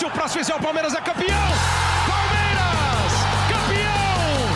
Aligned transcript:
Se 0.00 0.06
o 0.06 0.10
próximo 0.10 0.42
fizer 0.42 0.54
o 0.54 0.58
Palmeiras 0.58 0.94
é 0.94 1.00
campeão! 1.02 1.28
Palmeiras! 2.08 3.12
Campeão! 3.50 4.48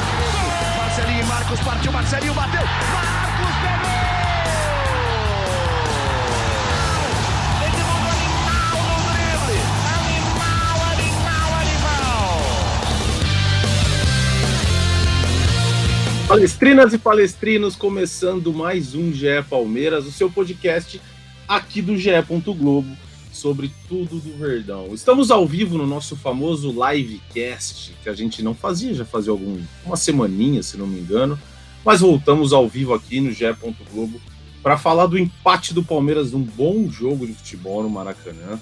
Marcelinho 0.79 1.21
e 1.21 1.25
Marcos 1.27 1.61
partiu, 1.61 1.93
Marcelinho 1.93 2.33
bateu! 2.33 2.63
Marcos 2.63 3.55
pegou! 3.61 3.91
Palestrinas 16.27 16.95
e 16.95 16.99
palestrinos, 16.99 17.77
começando 17.77 18.51
mais 18.51 18.95
um 18.95 19.13
GE 19.13 19.43
Palmeiras, 19.51 20.07
o 20.07 20.11
seu 20.11 20.31
podcast 20.31 20.99
aqui 21.47 21.83
do 21.83 21.99
GE. 21.99 22.13
Globo 22.57 22.97
sobre 23.35 23.71
tudo 23.89 24.21
do 24.21 24.39
Verdão. 24.39 24.95
Estamos 24.95 25.31
ao 25.31 25.47
vivo 25.47 25.77
no 25.77 25.87
nosso 25.87 26.17
famoso 26.17 26.73
livecast, 26.73 27.95
que 28.03 28.09
a 28.09 28.15
gente 28.15 28.43
não 28.43 28.55
fazia, 28.55 28.95
já 28.95 29.05
fazia 29.05 29.33
algum, 29.33 29.61
uma 29.85 29.97
semaninha, 29.97 30.63
se 30.63 30.77
não 30.77 30.87
me 30.87 31.01
engano, 31.01 31.39
mas 31.85 32.01
voltamos 32.01 32.53
ao 32.53 32.69
vivo 32.69 32.95
aqui 32.95 33.21
no 33.21 33.33
GE. 33.33 33.45
Globo 33.93 34.21
para 34.63 34.79
falar 34.79 35.07
do 35.07 35.19
empate 35.19 35.75
do 35.75 35.85
Palmeiras 35.85 36.33
num 36.33 36.43
bom 36.43 36.89
jogo 36.89 37.27
de 37.27 37.35
futebol 37.35 37.83
no 37.83 37.91
Maracanã. 37.91 38.59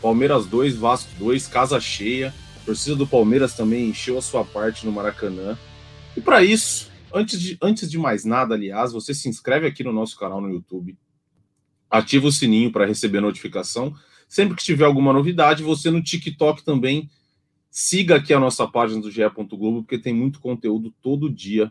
Palmeiras 0.00 0.46
2, 0.46 0.76
Vasco 0.76 1.10
2, 1.18 1.48
casa 1.48 1.80
cheia. 1.80 2.32
A 2.62 2.66
torcida 2.66 2.94
do 2.94 3.06
Palmeiras 3.06 3.54
também 3.54 3.88
encheu 3.88 4.16
a 4.18 4.22
sua 4.22 4.44
parte 4.44 4.86
no 4.86 4.92
Maracanã. 4.92 5.58
E 6.16 6.20
para 6.20 6.44
isso, 6.44 6.92
antes 7.12 7.40
de, 7.40 7.58
antes 7.60 7.90
de 7.90 7.98
mais 7.98 8.24
nada, 8.24 8.54
aliás, 8.54 8.92
você 8.92 9.12
se 9.12 9.28
inscreve 9.28 9.66
aqui 9.66 9.82
no 9.82 9.92
nosso 9.92 10.16
canal 10.16 10.40
no 10.40 10.48
YouTube, 10.48 10.96
ativa 11.92 12.26
o 12.26 12.32
sininho 12.32 12.72
para 12.72 12.86
receber 12.86 13.20
notificação. 13.20 13.94
Sempre 14.26 14.56
que 14.56 14.64
tiver 14.64 14.86
alguma 14.86 15.12
novidade, 15.12 15.62
você 15.62 15.90
no 15.90 16.02
TikTok 16.02 16.64
também 16.64 17.10
siga 17.70 18.16
aqui 18.16 18.32
a 18.32 18.40
nossa 18.40 18.66
página 18.66 19.02
do 19.02 19.10
GE. 19.10 19.20
Globo, 19.50 19.82
porque 19.82 19.98
tem 19.98 20.14
muito 20.14 20.40
conteúdo 20.40 20.92
todo 21.02 21.28
dia 21.28 21.70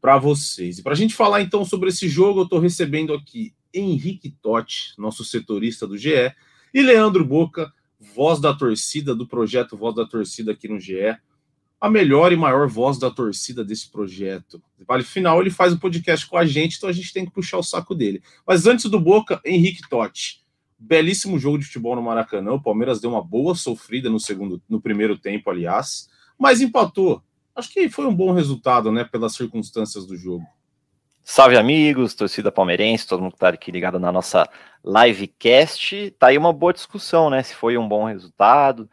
para 0.00 0.16
vocês. 0.16 0.78
E 0.78 0.82
para 0.82 0.92
a 0.92 0.96
gente 0.96 1.12
falar 1.12 1.42
então 1.42 1.64
sobre 1.64 1.88
esse 1.88 2.08
jogo, 2.08 2.40
eu 2.40 2.44
estou 2.44 2.60
recebendo 2.60 3.12
aqui 3.12 3.52
Henrique 3.74 4.30
Totti, 4.30 4.94
nosso 4.96 5.24
setorista 5.24 5.88
do 5.88 5.98
GE, 5.98 6.32
e 6.72 6.80
Leandro 6.80 7.24
Boca, 7.24 7.72
voz 8.14 8.40
da 8.40 8.54
torcida 8.54 9.12
do 9.12 9.26
projeto 9.26 9.76
Voz 9.76 9.94
da 9.96 10.06
Torcida 10.06 10.52
aqui 10.52 10.68
no 10.68 10.78
GE, 10.78 11.16
a 11.80 11.88
melhor 11.88 12.32
e 12.32 12.36
maior 12.36 12.68
voz 12.68 12.98
da 12.98 13.10
torcida 13.10 13.64
desse 13.64 13.90
projeto. 13.90 14.60
Vale 14.86 15.04
final, 15.04 15.40
ele 15.40 15.50
faz 15.50 15.72
um 15.72 15.78
podcast 15.78 16.26
com 16.26 16.36
a 16.36 16.44
gente, 16.44 16.76
então 16.76 16.88
a 16.88 16.92
gente 16.92 17.12
tem 17.12 17.24
que 17.24 17.30
puxar 17.30 17.58
o 17.58 17.62
saco 17.62 17.94
dele. 17.94 18.22
Mas 18.46 18.66
antes 18.66 18.86
do 18.86 18.98
Boca, 18.98 19.40
Henrique 19.44 19.88
Totti. 19.88 20.42
Belíssimo 20.78 21.38
jogo 21.38 21.58
de 21.58 21.64
futebol 21.64 21.96
no 21.96 22.02
Maracanã. 22.02 22.52
O 22.52 22.62
Palmeiras 22.62 23.00
deu 23.00 23.10
uma 23.10 23.22
boa 23.22 23.54
sofrida 23.54 24.08
no 24.08 24.20
segundo, 24.20 24.62
no 24.68 24.80
primeiro 24.80 25.18
tempo, 25.18 25.50
aliás, 25.50 26.08
mas 26.38 26.60
empatou. 26.60 27.22
Acho 27.54 27.72
que 27.72 27.88
foi 27.88 28.06
um 28.06 28.14
bom 28.14 28.32
resultado, 28.32 28.92
né, 28.92 29.02
pelas 29.04 29.34
circunstâncias 29.34 30.06
do 30.06 30.16
jogo. 30.16 30.46
Salve 31.30 31.58
amigos, 31.58 32.14
torcida 32.14 32.50
palmeirense, 32.50 33.06
todo 33.06 33.20
mundo 33.20 33.32
que 33.32 33.38
tá 33.38 33.50
aqui 33.50 33.70
ligado 33.70 33.98
na 33.98 34.10
nossa 34.10 34.48
livecast. 34.82 36.12
Tá 36.18 36.28
aí 36.28 36.38
uma 36.38 36.54
boa 36.54 36.72
discussão, 36.72 37.28
né? 37.28 37.42
Se 37.42 37.54
foi 37.54 37.76
um 37.76 37.86
bom 37.86 38.06
resultado, 38.06 38.88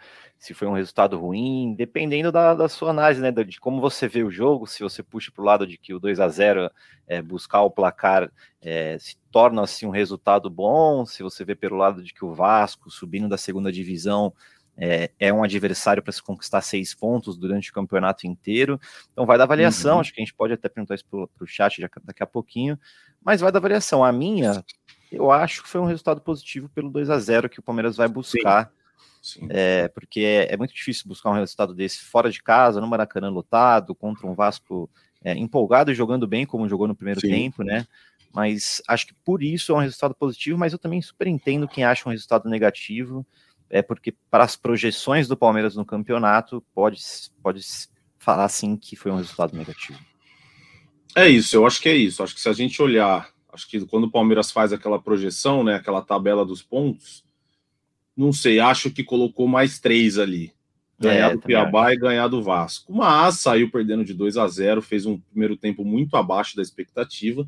se 0.46 0.54
foi 0.54 0.68
um 0.68 0.74
resultado 0.74 1.18
ruim, 1.18 1.74
dependendo 1.76 2.32
da, 2.32 2.54
da 2.54 2.70
sua 2.70 2.92
análise, 2.92 3.20
né? 3.20 3.32
De 3.32 3.60
como 3.60 3.82
você 3.82 4.08
vê 4.08 4.24
o 4.24 4.30
jogo, 4.30 4.68
se 4.68 4.84
você 4.84 5.02
puxa 5.02 5.32
para 5.32 5.42
o 5.42 5.46
lado 5.46 5.66
de 5.66 5.76
que 5.76 5.92
o 5.92 6.00
2 6.00 6.20
a 6.20 6.30
0 6.30 6.70
é, 7.08 7.20
buscar 7.20 7.64
o 7.64 7.72
placar 7.72 8.32
é, 8.62 8.96
se 9.00 9.18
torna 9.32 9.64
assim 9.64 9.88
um 9.88 9.90
resultado 9.90 10.48
bom, 10.48 11.04
se 11.04 11.24
você 11.24 11.44
vê 11.44 11.56
pelo 11.56 11.76
lado 11.76 12.04
de 12.04 12.14
que 12.14 12.24
o 12.24 12.32
Vasco, 12.32 12.92
subindo 12.92 13.28
da 13.28 13.40
segunda 13.40 13.72
divisão, 13.72 14.32
é, 14.78 15.10
é 15.20 15.34
um 15.34 15.44
adversário 15.44 16.04
para 16.04 16.14
se 16.14 16.22
conquistar 16.22 16.62
seis 16.62 16.94
pontos 16.94 17.36
durante 17.36 17.72
o 17.72 17.74
campeonato 17.74 18.28
inteiro. 18.28 18.80
Então 19.12 19.26
vai 19.26 19.40
da 19.40 19.46
avaliação, 19.46 19.96
uhum. 19.96 20.02
acho 20.02 20.14
que 20.14 20.22
a 20.22 20.24
gente 20.24 20.36
pode 20.36 20.54
até 20.54 20.70
perguntar 20.70 20.94
isso 20.94 21.06
para 21.10 21.44
o 21.44 21.48
chat 21.48 21.82
já, 21.82 21.90
daqui 22.04 22.22
a 22.22 22.28
pouquinho, 22.28 22.80
mas 23.20 23.42
vai 23.42 23.52
da 23.52 23.58
avaliação. 23.58 24.04
A 24.04 24.12
minha, 24.12 24.64
eu 25.12 25.32
acho 25.32 25.64
que 25.64 25.70
foi 25.70 25.82
um 25.82 25.86
resultado 25.86 26.22
positivo 26.22 26.70
pelo 26.70 26.92
2 26.92 27.10
a 27.10 27.18
0 27.18 27.50
que 27.50 27.60
o 27.60 27.64
Palmeiras 27.64 27.98
vai 27.98 28.08
buscar. 28.08 28.66
Sim 28.66 28.70
Sim. 28.70 28.75
É, 29.50 29.88
porque 29.88 30.20
é, 30.22 30.54
é, 30.54 30.58
muito 30.58 30.74
difícil 30.74 31.08
buscar 31.08 31.32
um 31.32 31.36
resultado 31.36 31.74
desse 31.74 32.00
fora 32.00 32.30
de 32.30 32.42
casa, 32.42 32.80
no 32.80 32.88
Maracanã 32.88 33.30
lotado, 33.30 33.96
contra 33.96 34.28
um 34.28 34.36
Vasco 34.36 34.90
é, 35.24 35.34
empolgado 35.34 35.92
e 35.92 35.96
jogando 35.96 36.28
bem, 36.28 36.46
como 36.46 36.70
jogou 36.70 36.88
no 36.88 36.96
primeiro 36.96 37.22
Sim. 37.22 37.30
tempo, 37.30 37.64
né? 37.64 37.86
Mas 38.34 38.82
acho 38.88 39.08
que 39.08 39.14
por 39.26 39.42
isso 39.42 39.72
é 39.72 39.76
um 39.76 39.80
resultado 39.80 40.14
positivo, 40.14 40.58
mas 40.58 40.74
eu 40.74 40.80
também 40.80 41.02
super 41.02 41.26
entendo 41.26 41.68
quem 41.68 41.84
acha 41.84 42.08
um 42.08 42.12
resultado 42.12 42.50
negativo, 42.50 43.26
é 43.70 43.82
porque 43.82 44.14
para 44.30 44.44
as 44.44 44.56
projeções 44.56 45.28
do 45.28 45.38
Palmeiras 45.38 45.76
no 45.76 45.86
campeonato, 45.86 46.64
pode, 46.74 47.00
pode 47.42 47.62
falar 48.20 48.46
assim 48.46 48.76
que 48.76 48.96
foi 48.96 49.12
um 49.12 49.18
resultado 49.18 49.56
negativo. 49.58 50.00
É 51.16 51.30
isso, 51.30 51.56
eu 51.56 51.66
acho 51.66 51.82
que 51.82 51.88
é 51.88 51.96
isso. 51.96 52.22
Acho 52.22 52.36
que 52.36 52.42
se 52.42 52.50
a 52.50 52.54
gente 52.54 52.82
olhar, 52.82 53.30
acho 53.54 53.70
que 53.70 53.86
quando 53.86 54.04
o 54.04 54.12
Palmeiras 54.12 54.52
faz 54.52 54.74
aquela 54.74 55.02
projeção, 55.02 55.64
né, 55.64 55.76
aquela 55.76 56.02
tabela 56.02 56.46
dos 56.46 56.62
pontos, 56.62 57.24
não 58.16 58.32
sei, 58.32 58.60
acho 58.60 58.92
que 58.92 59.04
colocou 59.04 59.48
mais 59.48 59.80
três 59.80 60.18
ali. 60.18 60.54
Ganhar 60.98 61.32
é, 61.32 61.34
do 61.34 61.42
Cuiabá 61.42 61.94
e 61.94 61.98
ganhar 61.98 62.28
do 62.28 62.42
Vasco. 62.42 62.94
Mas 62.94 63.40
saiu 63.40 63.70
perdendo 63.70 64.06
de 64.06 64.14
2 64.14 64.38
a 64.38 64.48
0 64.48 64.82
fez 64.82 65.06
um 65.06 65.20
primeiro 65.20 65.58
tempo 65.58 65.84
muito 65.84 66.16
abaixo 66.16 66.56
da 66.56 66.62
expectativa. 66.62 67.46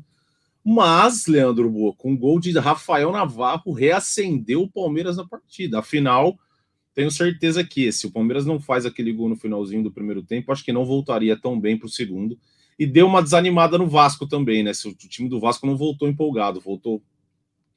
Mas, 0.62 1.26
Leandro 1.26 1.70
Boa, 1.70 1.94
com 1.94 2.12
o 2.12 2.18
gol 2.18 2.38
de 2.38 2.56
Rafael 2.58 3.10
Navarro, 3.10 3.72
reacendeu 3.72 4.62
o 4.62 4.70
Palmeiras 4.70 5.16
na 5.16 5.26
partida. 5.26 5.78
Afinal, 5.78 6.38
tenho 6.94 7.10
certeza 7.10 7.64
que 7.64 7.90
se 7.90 8.06
o 8.06 8.10
Palmeiras 8.10 8.44
não 8.44 8.60
faz 8.60 8.84
aquele 8.84 9.12
gol 9.12 9.30
no 9.30 9.36
finalzinho 9.36 9.82
do 9.82 9.90
primeiro 9.90 10.22
tempo, 10.22 10.52
acho 10.52 10.64
que 10.64 10.72
não 10.72 10.84
voltaria 10.84 11.40
tão 11.40 11.58
bem 11.58 11.78
para 11.78 11.86
o 11.86 11.90
segundo. 11.90 12.38
E 12.78 12.84
deu 12.84 13.06
uma 13.06 13.22
desanimada 13.22 13.78
no 13.78 13.88
Vasco 13.88 14.26
também, 14.26 14.62
né? 14.62 14.74
Se 14.74 14.88
o 14.88 14.94
time 14.94 15.28
do 15.28 15.40
Vasco 15.40 15.66
não 15.66 15.76
voltou 15.76 16.06
empolgado, 16.06 16.60
voltou, 16.60 17.02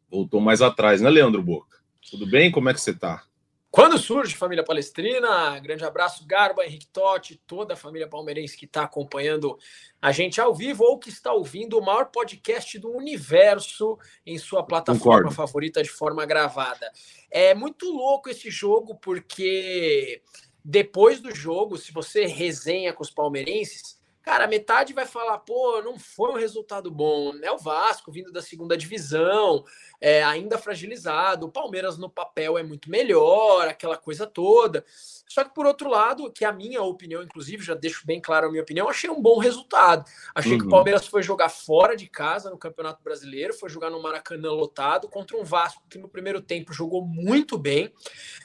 voltou 0.10 0.42
mais 0.42 0.62
atrás, 0.62 1.02
né, 1.02 1.10
Leandro 1.10 1.42
Boca? 1.42 1.81
Tudo 2.10 2.26
bem? 2.26 2.52
Como 2.52 2.70
é 2.70 2.74
que 2.74 2.82
você 2.82 2.92
está? 2.92 3.24
Quando 3.72 3.98
surge 3.98 4.36
Família 4.36 4.66
Palestrina, 4.66 5.58
grande 5.60 5.86
abraço, 5.86 6.28
Garba, 6.28 6.66
Henrique 6.66 6.88
Totti, 6.88 7.42
toda 7.48 7.74
a 7.74 7.78
família 7.78 8.06
palmeirense 8.06 8.58
que 8.58 8.66
está 8.66 8.84
acompanhando 8.84 9.58
a 10.02 10.12
gente 10.12 10.42
ao 10.42 10.54
vivo 10.54 10.84
ou 10.84 11.00
que 11.00 11.08
está 11.08 11.32
ouvindo 11.32 11.80
o 11.80 11.82
maior 11.82 12.08
podcast 12.08 12.78
do 12.78 12.92
universo 12.92 13.98
em 14.26 14.38
sua 14.38 14.62
plataforma 14.62 15.30
Concordo. 15.30 15.32
favorita 15.32 15.82
de 15.82 15.90
forma 15.90 16.26
gravada. 16.26 16.92
É 17.32 17.54
muito 17.54 17.90
louco 17.90 18.30
esse 18.30 18.52
jogo 18.52 18.96
porque 18.96 20.22
depois 20.66 21.22
do 21.22 21.34
jogo, 21.34 21.78
se 21.78 21.94
você 21.94 22.26
resenha 22.26 22.92
com 22.92 23.04
os 23.04 23.10
palmeirenses, 23.10 24.01
Cara, 24.22 24.48
metade 24.48 24.94
vai 24.94 25.06
falar, 25.06 25.40
pô, 25.40 25.82
não 25.82 25.98
foi 25.98 26.32
um 26.32 26.38
resultado 26.38 26.92
bom. 26.92 27.34
É 27.42 27.52
o 27.52 27.58
Vasco 27.58 28.12
vindo 28.12 28.32
da 28.32 28.42
segunda 28.42 28.78
divisão, 28.78 29.66
é, 30.00 30.24
ainda 30.24 30.58
fragilizado. 30.58 31.48
O 31.48 31.52
Palmeiras 31.52 31.98
no 31.98 32.10
papel 32.10 32.58
é 32.58 32.64
muito 32.64 32.90
melhor, 32.90 33.68
aquela 33.68 33.98
coisa 33.98 34.28
toda. 34.28 34.86
Só 35.32 35.46
que, 35.46 35.54
por 35.56 35.66
outro 35.66 35.90
lado, 35.90 36.30
que 36.30 36.44
a 36.44 36.52
minha 36.52 36.84
opinião, 36.84 37.24
inclusive, 37.24 37.64
já 37.64 37.74
deixo 37.74 38.06
bem 38.06 38.20
claro 38.20 38.48
a 38.48 38.50
minha 38.52 38.62
opinião, 38.62 38.90
achei 38.90 39.10
um 39.10 39.22
bom 39.22 39.40
resultado. 39.40 40.06
Achei 40.36 40.52
uhum. 40.52 40.58
que 40.58 40.64
o 40.64 40.68
uhum. 40.68 40.72
Palmeiras 40.72 41.08
foi 41.08 41.24
jogar 41.24 41.48
fora 41.48 41.96
de 41.96 42.06
casa 42.08 42.50
no 42.50 42.58
Campeonato 42.58 43.02
Brasileiro, 43.02 43.54
foi 43.54 43.70
jogar 43.70 43.90
no 43.90 44.02
Maracanã 44.02 44.52
lotado 44.52 45.08
contra 45.08 45.38
um 45.38 45.44
Vasco 45.44 45.82
que 45.90 45.98
no 45.98 46.10
primeiro 46.10 46.42
tempo 46.42 46.74
jogou 46.74 47.06
muito 47.06 47.58
bem. 47.58 47.94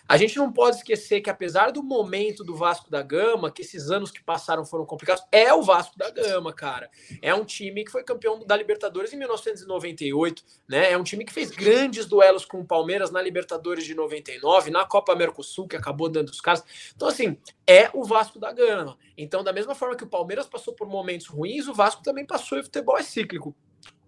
A 0.08 0.16
gente 0.16 0.36
não 0.36 0.52
pode 0.52 0.76
esquecer 0.76 1.20
que, 1.20 1.28
apesar 1.28 1.72
do 1.72 1.82
momento 1.82 2.44
do 2.44 2.54
Vasco 2.54 2.88
da 2.88 3.02
Gama, 3.02 3.50
que 3.50 3.62
esses 3.62 3.90
anos 3.90 4.12
que 4.12 4.22
passaram 4.22 4.64
foram 4.64 4.86
complicados, 4.86 5.24
é 5.32 5.52
o 5.52 5.62
Vasco 5.66 5.98
da 5.98 6.10
Gama, 6.10 6.52
cara. 6.52 6.88
É 7.20 7.34
um 7.34 7.44
time 7.44 7.84
que 7.84 7.90
foi 7.90 8.02
campeão 8.02 8.38
da 8.46 8.56
Libertadores 8.56 9.12
em 9.12 9.16
1998, 9.16 10.42
né? 10.68 10.92
É 10.92 10.96
um 10.96 11.02
time 11.02 11.24
que 11.24 11.32
fez 11.32 11.50
grandes 11.50 12.06
duelos 12.06 12.44
com 12.44 12.60
o 12.60 12.64
Palmeiras 12.64 13.10
na 13.10 13.20
Libertadores 13.20 13.84
de 13.84 13.94
99, 13.94 14.70
na 14.70 14.86
Copa 14.86 15.14
Mercosul, 15.14 15.68
que 15.68 15.76
acabou 15.76 16.08
dando 16.08 16.30
os 16.30 16.40
casos. 16.40 16.64
Então, 16.94 17.08
assim, 17.08 17.36
é 17.66 17.90
o 17.92 18.04
Vasco 18.04 18.38
da 18.38 18.52
Gama. 18.52 18.96
Então, 19.18 19.42
da 19.42 19.52
mesma 19.52 19.74
forma 19.74 19.96
que 19.96 20.04
o 20.04 20.08
Palmeiras 20.08 20.46
passou 20.46 20.72
por 20.72 20.88
momentos 20.88 21.26
ruins, 21.26 21.66
o 21.66 21.74
Vasco 21.74 22.02
também 22.02 22.24
passou 22.24 22.56
e 22.56 22.60
o 22.60 22.64
futebol 22.64 22.96
é 22.96 23.02
cíclico. 23.02 23.54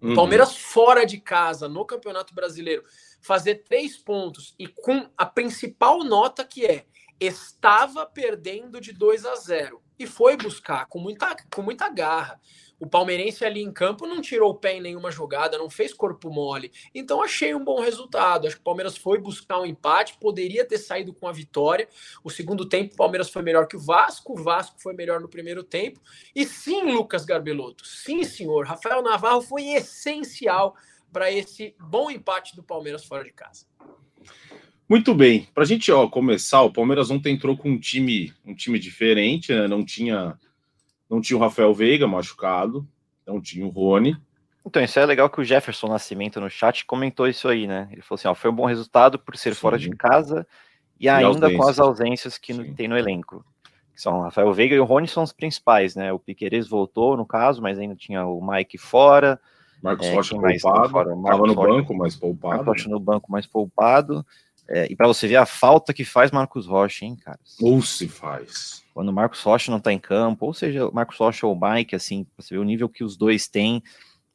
Uhum. 0.01 0.15
Palmeiras 0.15 0.55
fora 0.55 1.05
de 1.05 1.19
casa 1.19 1.67
no 1.67 1.85
Campeonato 1.85 2.33
Brasileiro 2.33 2.83
fazer 3.21 3.55
três 3.63 3.97
pontos 3.97 4.55
e 4.57 4.65
com 4.65 5.09
a 5.17 5.25
principal 5.25 6.03
nota 6.03 6.45
que 6.45 6.65
é 6.65 6.85
estava 7.19 8.05
perdendo 8.05 8.79
de 8.79 8.93
2 8.93 9.25
a 9.25 9.35
0 9.35 9.81
e 9.99 10.07
foi 10.07 10.37
buscar 10.37 10.85
com 10.87 10.97
muita, 10.97 11.35
com 11.53 11.61
muita 11.61 11.89
garra. 11.89 12.39
O 12.79 12.87
palmeirense 12.87 13.43
ali 13.43 13.61
em 13.61 13.73
campo 13.73 14.07
não 14.07 14.21
tirou 14.21 14.51
o 14.51 14.55
pé 14.55 14.77
em 14.77 14.81
nenhuma 14.81 15.11
jogada, 15.11 15.57
não 15.57 15.69
fez 15.69 15.93
corpo 15.93 16.31
mole. 16.31 16.71
Então 16.95 17.21
achei 17.21 17.53
um 17.53 17.63
bom 17.63 17.81
resultado. 17.81 18.47
Acho 18.47 18.55
que 18.55 18.61
o 18.61 18.63
Palmeiras 18.63 18.95
foi 18.95 19.19
buscar 19.19 19.59
um 19.59 19.65
empate, 19.65 20.17
poderia 20.17 20.65
ter 20.65 20.77
saído 20.77 21.13
com 21.13 21.27
a 21.27 21.33
vitória. 21.33 21.89
O 22.23 22.29
segundo 22.29 22.65
tempo, 22.65 22.93
o 22.93 22.97
Palmeiras 22.97 23.29
foi 23.29 23.41
melhor 23.41 23.67
que 23.67 23.75
o 23.75 23.79
Vasco, 23.81 24.31
o 24.31 24.41
Vasco 24.41 24.81
foi 24.81 24.93
melhor 24.93 25.19
no 25.19 25.27
primeiro 25.27 25.61
tempo. 25.61 25.99
E 26.33 26.45
sim, 26.45 26.83
Lucas 26.83 27.25
Garbelotto, 27.25 27.85
sim, 27.85 28.23
senhor. 28.23 28.65
Rafael 28.65 29.01
Navarro 29.01 29.41
foi 29.41 29.73
essencial 29.73 30.73
para 31.11 31.29
esse 31.29 31.75
bom 31.77 32.09
empate 32.09 32.55
do 32.55 32.63
Palmeiras 32.63 33.03
fora 33.03 33.25
de 33.25 33.33
casa. 33.33 33.68
Muito 34.89 35.13
bem, 35.13 35.47
para 35.53 35.61
a 35.61 35.67
gente 35.67 35.91
ó, 35.91 36.07
começar, 36.07 36.63
o 36.63 36.73
Palmeiras 36.73 37.11
ontem 37.11 37.35
entrou 37.35 37.55
com 37.55 37.69
um 37.69 37.79
time, 37.79 38.33
um 38.43 38.55
time 38.55 38.79
diferente, 38.79 39.53
né? 39.53 39.67
Não 39.67 39.85
tinha, 39.85 40.35
não 41.07 41.21
tinha 41.21 41.37
o 41.37 41.39
Rafael 41.39 41.71
Veiga 41.75 42.07
machucado, 42.07 42.87
não 43.25 43.39
tinha 43.39 43.63
o 43.63 43.69
Rony. 43.69 44.17
Então, 44.65 44.83
isso 44.83 44.99
é 44.99 45.05
legal 45.05 45.29
que 45.29 45.39
o 45.39 45.43
Jefferson 45.43 45.87
Nascimento 45.87 46.41
no 46.41 46.49
chat 46.49 46.85
comentou 46.85 47.27
isso 47.27 47.47
aí, 47.47 47.67
né? 47.67 47.87
Ele 47.91 48.01
falou 48.01 48.17
assim: 48.17 48.27
ó, 48.27 48.33
foi 48.33 48.49
um 48.49 48.55
bom 48.55 48.65
resultado 48.65 49.19
por 49.19 49.37
ser 49.37 49.53
Sim. 49.53 49.61
fora 49.61 49.77
de 49.77 49.91
casa 49.91 50.45
e, 50.99 51.05
e 51.05 51.09
ainda 51.09 51.53
com 51.55 51.67
as 51.67 51.79
ausências 51.79 52.39
que 52.39 52.51
no, 52.51 52.73
tem 52.73 52.87
no 52.87 52.97
elenco. 52.97 53.45
Que 53.93 54.01
são 54.01 54.17
o 54.17 54.23
Rafael 54.23 54.51
Veiga 54.53 54.73
e 54.73 54.79
o 54.79 54.85
Rony 54.85 55.07
são 55.07 55.21
os 55.21 55.31
principais, 55.31 55.95
né? 55.95 56.11
O 56.11 56.17
Piqueires 56.17 56.67
voltou, 56.67 57.15
no 57.15 57.27
caso, 57.27 57.61
mas 57.61 57.77
ainda 57.77 57.95
tinha 57.95 58.25
o 58.25 58.41
Mike 58.45 58.79
fora. 58.79 59.39
Marcos 59.83 60.07
é, 60.07 60.15
Rocha 60.15 60.35
poupado, 60.35 60.87
estava 60.87 61.47
no 61.47 61.55
banco, 61.55 61.93
mas 61.95 62.15
poupado. 62.15 62.55
Marcos 62.55 62.67
Rocha 62.67 62.89
no 62.89 62.99
banco, 62.99 63.31
mais 63.31 63.45
poupado. 63.45 64.25
É, 64.71 64.87
e 64.91 64.95
para 64.95 65.07
você 65.07 65.27
ver 65.27 65.37
a 65.37 65.47
falta 65.47 65.93
que 65.93 66.05
faz 66.05 66.29
Marcos 66.29 66.67
Rocha, 66.67 67.03
hein, 67.03 67.15
cara? 67.15 67.39
Ou 67.59 67.81
se 67.81 68.07
faz. 68.07 68.83
Quando 68.93 69.09
o 69.09 69.13
Marcos 69.13 69.41
Rocha 69.41 69.71
não 69.71 69.79
tá 69.79 69.91
em 69.91 69.97
campo, 69.97 70.45
ou 70.45 70.53
seja, 70.53 70.87
o 70.87 70.93
Marcos 70.93 71.17
Rocha 71.17 71.47
ou 71.47 71.55
o 71.55 71.59
Mike, 71.59 71.95
assim, 71.95 72.25
você 72.37 72.53
vê 72.53 72.59
o 72.59 72.63
nível 72.63 72.87
que 72.87 73.03
os 73.03 73.17
dois 73.17 73.47
têm. 73.47 73.81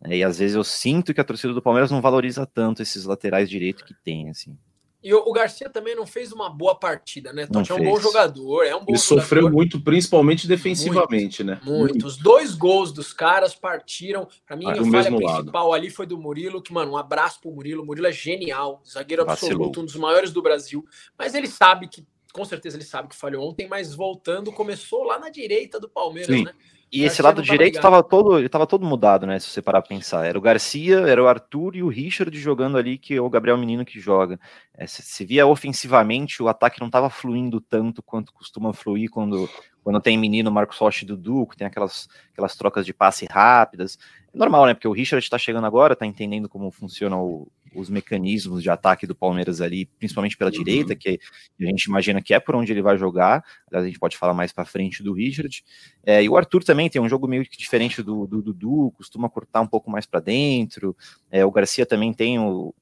É, 0.03 0.17
e 0.19 0.25
às 0.25 0.39
vezes 0.39 0.57
eu 0.57 0.65
sinto 0.65 1.15
que 1.15 1.21
a 1.21 1.25
torcida 1.25 1.55
do 1.55 1.63
Palmeiras 1.63 1.91
não 1.91 2.01
valoriza 2.01 2.45
tanto 2.45 2.83
esses 2.83 3.05
laterais 3.05 3.49
direito 3.49 3.85
que 3.85 3.95
tem, 3.95 4.29
assim. 4.29 4.59
E 5.05 5.13
o, 5.13 5.31
Garcia 5.33 5.69
também 5.69 5.95
não 5.95 6.07
fez 6.07 6.33
uma 6.33 6.49
boa 6.49 6.75
partida, 6.75 7.31
né? 7.31 7.47
Totti 7.47 7.71
é 7.71 7.75
um 7.75 7.85
bom 7.85 8.01
jogador, 8.01 8.63
é 8.63 8.75
um 8.75 8.79
bom 8.79 8.87
Ele 8.89 8.97
jogador. 8.97 9.23
sofreu 9.23 9.51
muito, 9.51 9.79
principalmente 9.79 10.49
defensivamente, 10.49 11.45
muito, 11.45 11.45
né? 11.45 11.61
Muito. 11.63 11.93
muito. 11.93 12.07
Os 12.07 12.17
dois 12.17 12.55
gols 12.55 12.91
dos 12.91 13.13
caras 13.13 13.55
partiram. 13.55 14.27
Para 14.47 14.57
mim, 14.57 14.65
ah, 14.67 14.73
a 14.73 14.77
falha 14.77 15.15
principal 15.15 15.69
lado. 15.69 15.73
ali 15.75 15.91
foi 15.91 16.07
do 16.07 16.17
Murilo, 16.17 16.63
que, 16.63 16.73
mano, 16.73 16.93
um 16.93 16.97
abraço 16.97 17.39
pro 17.39 17.53
Murilo. 17.53 17.83
O 17.83 17.87
Murilo 17.87 18.07
é 18.07 18.13
genial, 18.13 18.83
zagueiro 18.89 19.27
Vacilou. 19.27 19.53
absoluto, 19.53 19.83
um 19.83 19.85
dos 19.85 19.97
maiores 19.97 20.33
do 20.33 20.41
Brasil. 20.41 20.83
Mas 21.19 21.35
ele 21.35 21.49
sabe 21.49 21.87
que, 21.87 22.03
com 22.33 22.47
certeza 22.47 22.79
ele 22.79 22.85
sabe 22.85 23.09
que 23.09 23.15
falhou 23.15 23.47
ontem, 23.47 23.69
mas 23.69 23.95
voltando, 23.95 24.51
começou 24.53 25.05
lá 25.05 25.19
na 25.19 25.29
direita 25.29 25.79
do 25.79 25.87
Palmeiras, 25.89 26.35
Sim. 26.35 26.45
né? 26.45 26.55
E 26.95 27.03
esse 27.03 27.21
lado 27.21 27.43
direito 27.43 27.75
estava 27.75 28.05
todo, 28.05 28.39
ele 28.39 28.49
tava 28.49 28.69
todo 28.69 28.87
mudado, 28.87 29.27
né? 29.27 29.41
Se 29.41 29.49
você 29.49 29.61
parar 29.61 29.83
pra 29.83 29.89
pensar. 29.89 30.25
Era 30.25 30.39
o 30.39 30.41
Garcia, 30.41 31.01
era 31.01 31.21
o 31.21 31.27
Arthur 31.27 31.75
e 31.75 31.83
o 31.83 31.89
Richard 31.89 32.39
jogando 32.39 32.79
ali, 32.79 32.97
que 32.97 33.15
é 33.15 33.21
o 33.21 33.29
Gabriel 33.29 33.59
Menino 33.59 33.85
que 33.85 33.99
joga. 33.99 34.39
É, 34.73 34.87
se, 34.87 35.03
se, 35.03 35.25
via 35.25 35.45
ofensivamente, 35.45 36.41
o 36.41 36.47
ataque 36.47 36.79
não 36.79 36.87
estava 36.87 37.11
fluindo 37.11 37.61
tanto 37.61 38.01
quanto 38.01 38.33
costuma 38.33 38.73
fluir 38.73 39.11
quando, 39.11 39.51
quando 39.83 40.01
tem 40.01 40.17
menino 40.17 40.53
Marcos 40.53 40.79
Rocha 40.79 41.05
e 41.05 41.09
Dudu, 41.09 41.49
que 41.49 41.57
tem 41.57 41.67
aquelas, 41.67 42.09
aquelas 42.33 42.55
trocas 42.55 42.87
de 42.87 42.95
passe 42.95 43.27
rápidas. 43.29 43.99
É 44.33 44.39
normal, 44.39 44.67
né? 44.67 44.75
Porque 44.75 44.87
o 44.87 44.93
Richard 44.93 45.25
está 45.25 45.37
chegando 45.37 45.67
agora, 45.67 45.95
está 45.95 46.07
entendendo 46.07 46.49
como 46.49 46.71
funciona 46.71 47.17
o, 47.17 47.49
os 47.75 47.91
mecanismos 47.91 48.63
de 48.63 48.71
ataque 48.71 49.07
do 49.07 49.15
Palmeiras 49.15 49.61
ali, 49.61 49.87
principalmente 49.87 50.37
pela 50.37 50.51
uhum. 50.51 50.57
direita, 50.57 50.95
que 50.95 51.19
a 51.61 51.65
gente 51.65 51.85
imagina 51.85 52.23
que 52.23 52.35
é 52.35 52.41
por 52.41 52.55
onde 52.55 52.73
ele 52.73 52.83
vai 52.83 52.97
jogar. 52.97 53.45
A 53.73 53.85
gente 53.85 53.99
pode 53.99 54.17
falar 54.17 54.35
mais 54.35 54.53
para 54.53 54.65
frente 54.65 55.03
do 55.03 55.13
Richard. 55.13 55.65
É, 56.05 56.23
e 56.23 56.29
o 56.29 56.37
Arthur 56.37 56.65
também 56.65 56.89
tem 56.89 57.01
um 57.01 57.09
jogo 57.09 57.27
meio 57.27 57.45
que 57.45 57.57
diferente 57.57 58.03
do, 58.03 58.27
do 58.27 58.43
Dudu, 58.43 58.93
costuma 58.97 59.29
cortar 59.29 59.61
um 59.61 59.67
pouco 59.67 59.91
mais 59.91 60.07
para 60.07 60.21
dentro. 60.21 60.97
É, 61.31 61.45
o 61.45 61.51
Garcia 61.51 61.85
também 61.85 62.13
tem 62.13 62.39
o, 62.39 62.75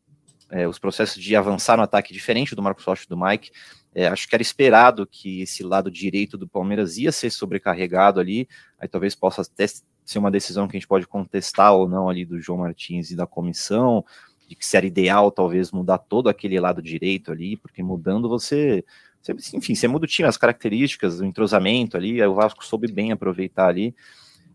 é, 0.51 0.69
os 0.69 0.79
processos 0.79 1.23
de 1.23 1.35
avançar 1.35 1.77
no 1.77 1.83
ataque 1.83 2.13
diferente 2.13 2.55
do 2.55 2.63
Marcos 2.63 2.85
Rocha 2.85 3.05
e 3.05 3.09
do 3.09 3.17
Mike. 3.17 3.51
É, 3.95 4.07
acho 4.07 4.29
que 4.29 4.35
era 4.35 4.43
esperado 4.43 5.07
que 5.07 5.43
esse 5.43 5.63
lado 5.63 5.91
direito 5.91 6.39
do 6.39 6.49
Palmeiras 6.49 6.97
ia 6.97 7.13
ser 7.13 7.31
sobrecarregado 7.31 8.21
ali, 8.21 8.49
aí 8.79 8.89
talvez 8.89 9.15
possa 9.15 9.43
até 9.43 9.67
ser 10.05 10.19
uma 10.19 10.31
decisão 10.31 10.67
que 10.67 10.77
a 10.77 10.79
gente 10.81 10.89
pode 10.89 11.07
contestar 11.07 11.73
ou 11.75 11.89
não 11.89 12.09
ali 12.09 12.25
do 12.25 12.41
João 12.41 12.61
Martins 12.61 13.11
e 13.11 13.17
da 13.17 13.27
comissão, 13.27 14.05
de 14.53 14.57
que 14.57 14.67
se 14.67 14.77
era 14.77 14.87
ideal 14.87 15.31
talvez 15.31 15.73
mudar 15.73 15.97
todo 15.97 16.29
aquele 16.29 16.61
lado 16.61 16.83
direito 16.83 17.33
ali, 17.33 17.57
porque 17.57 17.83
mudando 17.83 18.29
você, 18.29 18.85
você 19.21 19.57
enfim, 19.57 19.75
você 19.75 19.89
muda 19.89 20.05
o 20.05 20.09
time, 20.09 20.29
as 20.29 20.37
características, 20.37 21.21
o 21.21 21.25
entrosamento 21.25 21.97
ali, 21.97 22.21
aí 22.21 22.29
o 22.29 22.35
Vasco 22.35 22.65
soube 22.65 22.93
bem 22.93 23.13
aproveitar 23.13 23.67
ali, 23.67 23.95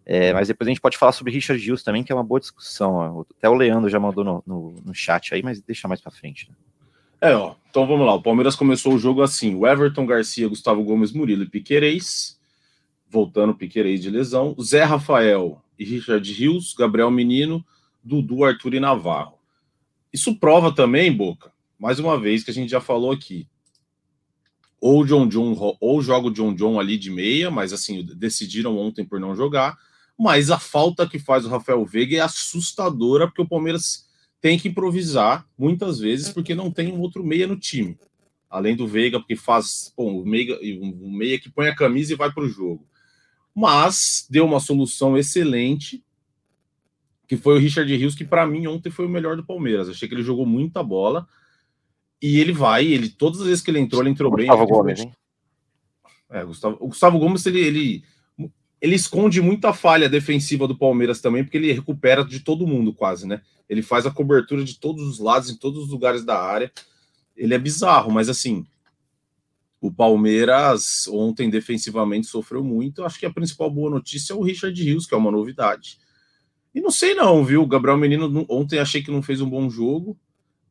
é, 0.06 0.32
mas 0.34 0.48
depois 0.48 0.68
a 0.68 0.72
gente 0.72 0.82
pode 0.82 0.98
falar 0.98 1.12
sobre 1.12 1.34
Richard 1.34 1.62
Gilles 1.62 1.84
também, 1.84 2.04
que 2.04 2.12
é 2.12 2.16
uma 2.16 2.24
boa 2.24 2.40
discussão, 2.40 3.26
até 3.38 3.50
o 3.50 3.56
Leandro 3.56 3.90
já 3.90 4.00
mandou 4.00 4.24
no, 4.24 4.44
no, 4.46 4.76
no 4.86 4.94
chat 4.94 5.34
aí, 5.34 5.42
mas 5.42 5.62
deixa 5.62 5.88
mais 5.88 6.00
para 6.00 6.12
frente. 6.12 6.48
Né? 6.48 6.56
É, 7.20 7.36
ó, 7.36 7.56
então 7.70 7.88
vamos 7.88 8.06
lá, 8.06 8.14
o 8.14 8.22
Palmeiras 8.22 8.56
começou 8.56 8.94
o 8.94 9.00
jogo 9.00 9.24
assim, 9.24 9.56
o 9.56 9.66
Everton 9.66 10.06
Garcia, 10.06 10.48
Gustavo 10.48 10.84
Gomes, 10.84 11.12
Murilo 11.12 11.44
e 11.44 11.50
Piquerez, 11.50 12.40
voltando 13.10 13.56
Piquerez 13.56 14.00
de 14.00 14.12
lesão, 14.12 14.56
Zé 14.62 14.84
Rafael 14.84 15.60
e 15.80 15.84
Richard 15.84 16.32
Rios, 16.32 16.76
Gabriel 16.78 17.10
Menino, 17.10 17.66
Dudu, 18.04 18.46
Arthur 18.46 18.76
e 18.76 18.80
Navarro. 18.80 19.37
Isso 20.18 20.36
prova 20.36 20.74
também, 20.74 21.16
Boca, 21.16 21.52
mais 21.78 22.00
uma 22.00 22.19
vez 22.19 22.44
que 22.44 22.50
a 22.50 22.54
gente 22.54 22.72
já 22.72 22.81
falou 22.81 23.12
aqui. 23.12 23.48
Ou 24.81 25.06
John 25.06 25.28
John, 25.28 25.78
ou 25.80 26.02
joga 26.02 26.30
o 26.30 26.31
John 26.31 26.56
John 26.56 26.80
ali 26.80 26.98
de 26.98 27.12
meia, 27.12 27.52
mas 27.52 27.72
assim, 27.72 28.04
decidiram 28.16 28.75
ontem 28.80 29.06
por 29.06 29.19
não 29.19 29.36
jogar. 29.36 29.78
Mas 30.18 30.50
a 30.50 30.58
falta 30.58 31.08
que 31.08 31.19
faz 31.19 31.46
o 31.46 31.50
Rafael 31.50 31.86
Veiga 31.86 32.18
é 32.18 32.19
assustadora, 32.19 33.28
porque 33.28 33.44
o 33.44 33.48
Palmeiras 33.48 34.08
tem 34.42 34.58
que 34.58 34.69
improvisar 34.69 35.48
muitas 35.56 36.00
vezes, 36.00 36.34
porque 36.34 36.56
não 36.56 36.72
tem 36.72 36.92
um 36.92 37.00
outro 37.00 37.24
meia 37.24 37.46
no 37.46 37.56
time. 37.56 37.96
Além 38.50 38.75
do 38.75 38.88
Veiga, 38.88 39.19
porque 39.19 39.36
faz 39.36 39.94
bom, 39.96 40.19
o, 40.19 40.25
meia, 40.25 40.58
o 40.80 41.12
meia 41.12 41.40
que 41.40 41.52
põe 41.52 41.68
a 41.68 41.75
camisa 41.75 42.14
e 42.14 42.18
vai 42.18 42.34
para 42.34 42.44
o 42.44 42.50
jogo. 42.50 42.84
Mas 43.54 44.25
deu 44.31 44.46
uma 44.48 44.60
solução 44.60 45.16
excelente 45.16 46.04
que 47.28 47.36
foi 47.36 47.56
o 47.56 47.60
Richard 47.60 47.94
Rios, 47.96 48.16
que 48.16 48.24
para 48.24 48.48
mim 48.48 48.68
ontem 48.68 48.90
foi 48.90 49.06
o 49.06 49.10
melhor 49.10 49.36
do 49.36 49.46
Palmeiras. 49.46 49.90
Achei 49.90 50.08
que 50.08 50.16
ele 50.16 50.24
jogou 50.24 50.46
muita 50.46 50.82
bola. 50.82 51.28
E 52.22 52.40
ele 52.40 52.52
vai, 52.52 52.86
ele 52.86 53.10
todas 53.10 53.42
as 53.42 53.48
vezes 53.48 53.64
que 53.64 53.70
ele 53.70 53.80
entrou, 53.80 54.02
ele 54.02 54.10
entrou 54.10 54.32
Gustavo 54.32 54.66
bem. 54.66 54.68
Gomes, 54.68 55.00
hein? 55.02 55.12
É, 56.30 56.44
Gustavo, 56.44 56.78
o 56.80 56.88
Gustavo 56.88 57.20
Gomes, 57.20 57.46
ele, 57.46 57.60
ele, 57.60 58.04
ele 58.82 58.96
esconde 58.96 59.42
muita 59.42 59.72
falha 59.72 60.10
defensiva 60.10 60.68
do 60.68 60.78
Palmeiras 60.78 61.22
também, 61.22 61.44
porque 61.44 61.58
ele 61.58 61.72
recupera 61.72 62.24
de 62.24 62.40
todo 62.40 62.66
mundo 62.66 62.94
quase, 62.94 63.28
né? 63.28 63.42
Ele 63.70 63.82
faz 63.82 64.06
a 64.06 64.12
cobertura 64.12 64.64
de 64.64 64.80
todos 64.80 65.08
os 65.08 65.20
lados, 65.20 65.50
em 65.50 65.58
todos 65.58 65.84
os 65.84 65.90
lugares 65.90 66.24
da 66.24 66.42
área. 66.42 66.72
Ele 67.36 67.54
é 67.54 67.60
bizarro, 67.60 68.12
mas 68.12 68.30
assim, 68.30 68.66
o 69.80 69.92
Palmeiras 69.92 71.08
ontem 71.08 71.50
defensivamente 71.50 72.28
sofreu 72.28 72.64
muito. 72.64 73.04
Acho 73.04 73.20
que 73.20 73.26
a 73.26 73.34
principal 73.34 73.70
boa 73.70 73.92
notícia 73.92 74.34
é 74.34 74.36
o 74.36 74.42
Richard 74.42 74.82
Rios, 74.82 75.06
que 75.06 75.14
é 75.14 75.18
uma 75.18 75.32
novidade. 75.32 76.00
E 76.78 76.80
não 76.80 76.92
sei 76.92 77.16
não, 77.16 77.44
viu? 77.44 77.64
O 77.64 77.68
Gabriel 77.68 77.98
Menino 77.98 78.46
ontem 78.48 78.78
achei 78.78 79.02
que 79.02 79.10
não 79.10 79.24
fez 79.24 79.42
um 79.42 79.50
bom 79.50 79.68
jogo, 79.68 80.16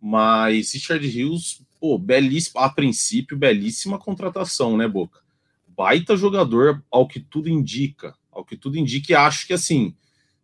mas 0.00 0.72
Richard 0.72 1.04
Rios, 1.04 1.60
pô, 1.80 1.98
belíssimo, 1.98 2.60
a 2.60 2.68
princípio, 2.68 3.36
belíssima 3.36 3.98
contratação, 3.98 4.76
né, 4.76 4.86
Boca? 4.86 5.18
Baita 5.66 6.16
jogador, 6.16 6.80
ao 6.92 7.08
que 7.08 7.18
tudo 7.18 7.48
indica. 7.48 8.14
Ao 8.30 8.44
que 8.44 8.56
tudo 8.56 8.78
indica, 8.78 9.12
e 9.12 9.16
acho 9.16 9.48
que 9.48 9.52
assim, 9.52 9.96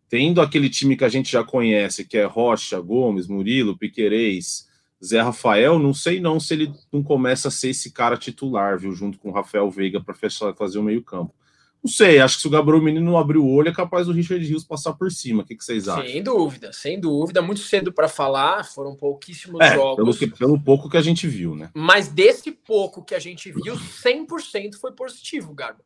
tendo 0.09 0.41
aquele 0.41 0.69
time 0.69 0.97
que 0.97 1.05
a 1.05 1.09
gente 1.09 1.31
já 1.31 1.45
conhece, 1.45 2.03
que 2.03 2.17
é 2.17 2.25
Rocha, 2.25 2.77
Gomes, 2.81 3.29
Murilo, 3.29 3.77
Piquerez, 3.77 4.67
Zé 5.01 5.21
Rafael, 5.21 5.79
não 5.79 5.93
sei 5.93 6.19
não 6.19 6.41
se 6.41 6.55
ele 6.55 6.73
não 6.91 7.01
começa 7.01 7.47
a 7.47 7.51
ser 7.51 7.69
esse 7.69 7.89
cara 7.93 8.17
titular, 8.17 8.77
viu, 8.77 8.91
junto 8.91 9.17
com 9.17 9.29
o 9.29 9.33
Rafael 9.33 9.71
Veiga 9.71 10.01
para 10.01 10.13
fazer 10.53 10.77
o 10.77 10.83
meio-campo. 10.83 11.33
Não 11.83 11.91
sei, 11.91 12.19
acho 12.19 12.37
que 12.37 12.41
se 12.43 12.47
o 12.47 12.51
Gabriel 12.51 12.81
Menino 12.81 13.05
não 13.05 13.17
abrir 13.17 13.37
o 13.37 13.47
olho, 13.47 13.67
é 13.67 13.73
capaz 13.73 14.07
do 14.07 14.13
Richard 14.13 14.43
Rios 14.45 14.63
passar 14.63 14.93
por 14.93 15.11
cima. 15.11 15.43
O 15.43 15.45
que, 15.45 15.53
que 15.53 15.65
vocês 15.65 15.89
acham? 15.89 16.05
Sem 16.05 16.23
dúvida, 16.23 16.71
sem 16.71 16.97
dúvida. 16.97 17.41
Muito 17.41 17.59
cedo 17.59 17.91
para 17.91 18.07
falar, 18.07 18.63
foram 18.63 18.95
pouquíssimos 18.95 19.59
é, 19.59 19.75
jogos. 19.75 20.17
Pelo, 20.17 20.31
pelo, 20.37 20.61
pouco 20.61 20.89
que 20.89 20.95
a 20.95 21.01
gente 21.01 21.27
viu, 21.27 21.55
né? 21.55 21.69
Mas 21.73 22.07
desse 22.07 22.53
pouco 22.53 23.03
que 23.03 23.13
a 23.13 23.19
gente 23.19 23.51
viu, 23.51 23.75
100% 23.75 24.75
foi 24.79 24.93
positivo, 24.93 25.53
Garbo. 25.53 25.83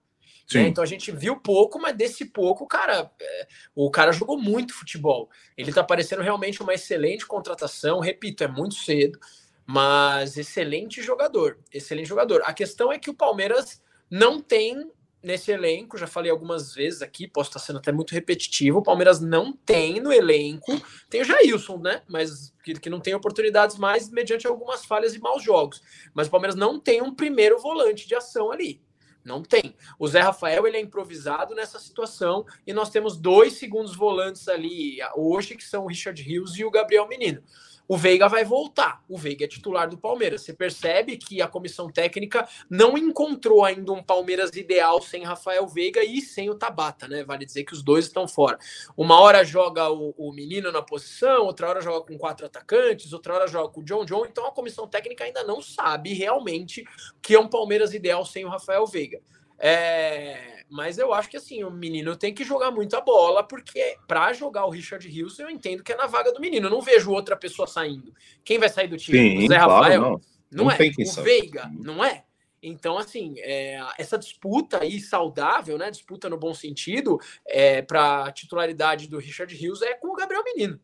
Né? 0.54 0.68
Então 0.68 0.84
a 0.84 0.88
gente 0.88 1.12
viu 1.12 1.36
pouco, 1.36 1.80
mas 1.82 1.98
desse 1.98 2.26
pouco, 2.26 2.68
cara, 2.68 3.12
é, 3.20 3.48
o 3.76 3.90
cara 3.90 4.12
jogou 4.12 4.40
muito 4.40 4.76
futebol. 4.76 5.30
Ele 5.58 5.74
tá 5.74 5.84
parecendo 5.84 6.22
realmente 6.22 6.62
uma 6.62 6.76
excelente 6.76 7.26
contratação. 7.26 8.00
Repito, 8.00 8.44
é 8.44 8.48
muito 8.48 8.76
cedo, 8.76 9.20
mas 9.66 10.38
excelente 10.38 11.02
jogador. 11.02 11.58
Excelente 11.74 12.08
jogador. 12.08 12.44
A 12.46 12.54
questão 12.54 12.94
é 12.94 13.00
que 13.00 13.10
o 13.10 13.16
Palmeiras 13.16 13.82
não 14.10 14.40
tem 14.40 14.90
nesse 15.28 15.52
elenco, 15.52 15.98
já 15.98 16.08
falei 16.08 16.32
algumas 16.32 16.74
vezes 16.74 17.02
aqui, 17.02 17.28
posso 17.28 17.50
estar 17.50 17.60
sendo 17.60 17.78
até 17.78 17.92
muito 17.92 18.14
repetitivo, 18.14 18.80
o 18.80 18.84
Palmeiras 18.84 19.20
não 19.20 19.54
tem 19.54 20.00
no 20.00 20.12
elenco, 20.12 20.82
tem 21.10 21.22
o 21.22 21.26
Jailson, 21.26 21.78
né? 21.78 22.02
Mas 22.08 22.54
que, 22.64 22.74
que 22.74 22.90
não 22.90 23.00
tem 23.00 23.14
oportunidades 23.14 23.78
mais 23.78 24.10
mediante 24.10 24.48
algumas 24.48 24.86
falhas 24.86 25.14
e 25.14 25.20
maus 25.20 25.44
jogos. 25.44 25.82
Mas 26.14 26.28
o 26.28 26.32
Palmeiras 26.32 26.56
não 26.56 26.80
tem 26.80 27.02
um 27.02 27.14
primeiro 27.14 27.60
volante 27.60 28.08
de 28.08 28.16
ação 28.16 28.52
ali. 28.52 28.82
Não 29.24 29.44
tem. 29.44 29.76
O 30.00 30.08
Zé 30.08 30.22
Rafael 30.22 30.66
ele 30.66 30.78
é 30.78 30.82
improvisado 30.82 31.54
nessa 31.54 31.80
situação 31.80 32.46
e 32.66 32.72
nós 32.72 32.90
temos 32.90 33.18
dois 33.18 33.54
segundos 33.54 33.94
volantes 33.94 34.48
ali 34.48 35.00
hoje 35.18 35.58
que 35.58 35.66
são 35.66 35.84
o 35.84 35.88
Richard 35.88 36.22
Rios 36.22 36.58
e 36.58 36.64
o 36.64 36.72
Gabriel 36.72 37.08
Menino. 37.10 37.44
O 37.88 37.98
Veiga 37.98 38.28
vai 38.28 38.44
voltar. 38.44 39.04
O 39.08 39.18
Veiga 39.18 39.46
é 39.46 39.48
titular 39.48 39.90
do 39.90 39.98
Palmeiras. 39.98 40.42
Você 40.42 40.54
percebe 40.54 41.18
que 41.18 41.42
a 41.42 41.48
comissão 41.48 41.90
técnica 41.90 42.48
não 42.70 42.98
encontrou 42.98 43.64
ainda 43.64 43.92
um 43.94 44.04
Palmeiras 44.04 44.56
ideal 44.56 45.02
sem 45.02 45.24
Rafael 45.24 45.66
Veiga 45.68 46.04
e 46.04 46.22
sem 46.22 46.50
o 46.50 46.56
Tabata, 46.56 47.08
né? 47.08 47.24
Vale 47.24 47.46
dizer 47.46 47.64
que 47.64 47.74
os 47.74 47.82
dois 47.82 48.06
estão 48.06 48.28
fora. 48.28 48.58
Uma 48.96 49.20
hora 49.20 49.44
joga 49.44 49.90
o, 49.90 50.14
o 50.18 50.34
menino 50.34 50.72
na 50.72 50.82
posição, 50.82 51.46
outra 51.46 51.70
hora 51.70 51.82
joga 51.82 52.06
com 52.06 52.18
quatro 52.18 52.46
atacantes, 52.46 53.14
outra 53.14 53.34
hora 53.34 53.48
joga 53.48 53.70
com 53.70 53.82
o 53.82 53.84
John 53.84 54.06
John. 54.06 54.26
Então 54.26 54.46
a 54.46 54.52
comissão 54.52 54.88
técnica 54.88 55.24
ainda 55.24 55.44
não 55.44 55.62
sabe 55.62 56.14
realmente 56.14 56.84
que 57.22 57.36
é 57.36 57.40
um 57.40 57.48
Palmeiras 57.48 57.94
ideal 57.94 58.26
sem 58.26 58.44
o 58.44 58.50
Rafael 58.50 58.86
Veiga. 58.86 59.22
É, 59.60 60.57
mas 60.70 60.98
eu 60.98 61.14
acho 61.14 61.30
que 61.30 61.38
assim, 61.38 61.64
o 61.64 61.72
menino 61.72 62.16
tem 62.16 62.34
que 62.34 62.44
jogar 62.44 62.72
muita 62.72 63.02
bola, 63.02 63.44
porque 63.44 63.98
para 64.08 64.34
jogar 64.34 64.66
o 64.66 64.70
Richard 64.70 65.08
Rios, 65.08 65.40
eu 65.40 65.50
entendo 65.50 65.84
que 65.84 65.94
é 65.94 65.96
na 65.96 66.08
vaga 66.08 66.32
do 66.32 66.42
menino. 66.42 66.68
Eu 66.68 66.72
não 66.72 66.82
vejo 66.82 67.12
outra 67.12 67.36
pessoa 67.36 67.68
saindo. 67.68 68.14
Quem 68.44 68.60
vai 68.60 68.70
sair 68.70 68.88
do 68.88 68.98
time? 68.98 69.18
Sim, 69.18 69.38
o 69.46 69.48
Zé 69.48 69.56
claro, 69.56 69.72
Rafael? 69.72 70.02
não. 70.02 70.22
Não, 70.50 70.66
Não 70.66 70.72
é. 70.72 70.78
o 71.00 71.06
sabe. 71.06 71.30
Veiga, 71.30 71.72
não 71.78 72.04
é? 72.04 72.24
Então, 72.62 72.98
assim, 72.98 73.36
é, 73.38 73.80
essa 73.98 74.18
disputa 74.18 74.82
aí 74.82 75.00
saudável, 75.00 75.78
né? 75.78 75.92
Disputa 75.92 76.30
no 76.30 76.38
bom 76.38 76.54
sentido, 76.54 77.20
é, 77.46 77.82
para 77.82 78.32
titularidade 78.32 79.08
do 79.08 79.20
Richard 79.20 79.54
Rios 79.56 79.82
é 79.82 79.94
com 79.94 80.10
o 80.10 80.16
Gabriel 80.16 80.44
Menino. 80.44 80.80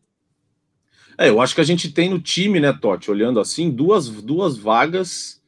É, 1.17 1.29
eu 1.29 1.41
acho 1.41 1.55
que 1.55 1.61
a 1.61 1.65
gente 1.65 1.91
tem 1.91 2.09
no 2.09 2.19
time, 2.19 2.59
né, 2.59 2.73
Totti, 2.73 3.11
olhando 3.11 3.39
assim, 3.39 3.69
duas, 3.69 4.09
duas 4.09 4.57
vagas 4.57 5.41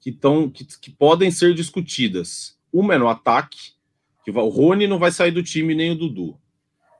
que, 0.00 0.10
tão, 0.10 0.50
que, 0.50 0.64
que 0.64 0.90
podem 0.90 1.30
ser 1.30 1.54
discutidas. 1.54 2.58
Uma 2.72 2.94
é 2.94 2.98
no 2.98 3.08
ataque, 3.08 3.72
que 4.24 4.30
o 4.30 4.48
Rony 4.48 4.86
não 4.86 4.98
vai 4.98 5.10
sair 5.10 5.30
do 5.30 5.42
time 5.42 5.74
nem 5.74 5.90
o 5.92 5.94
Dudu. 5.94 6.38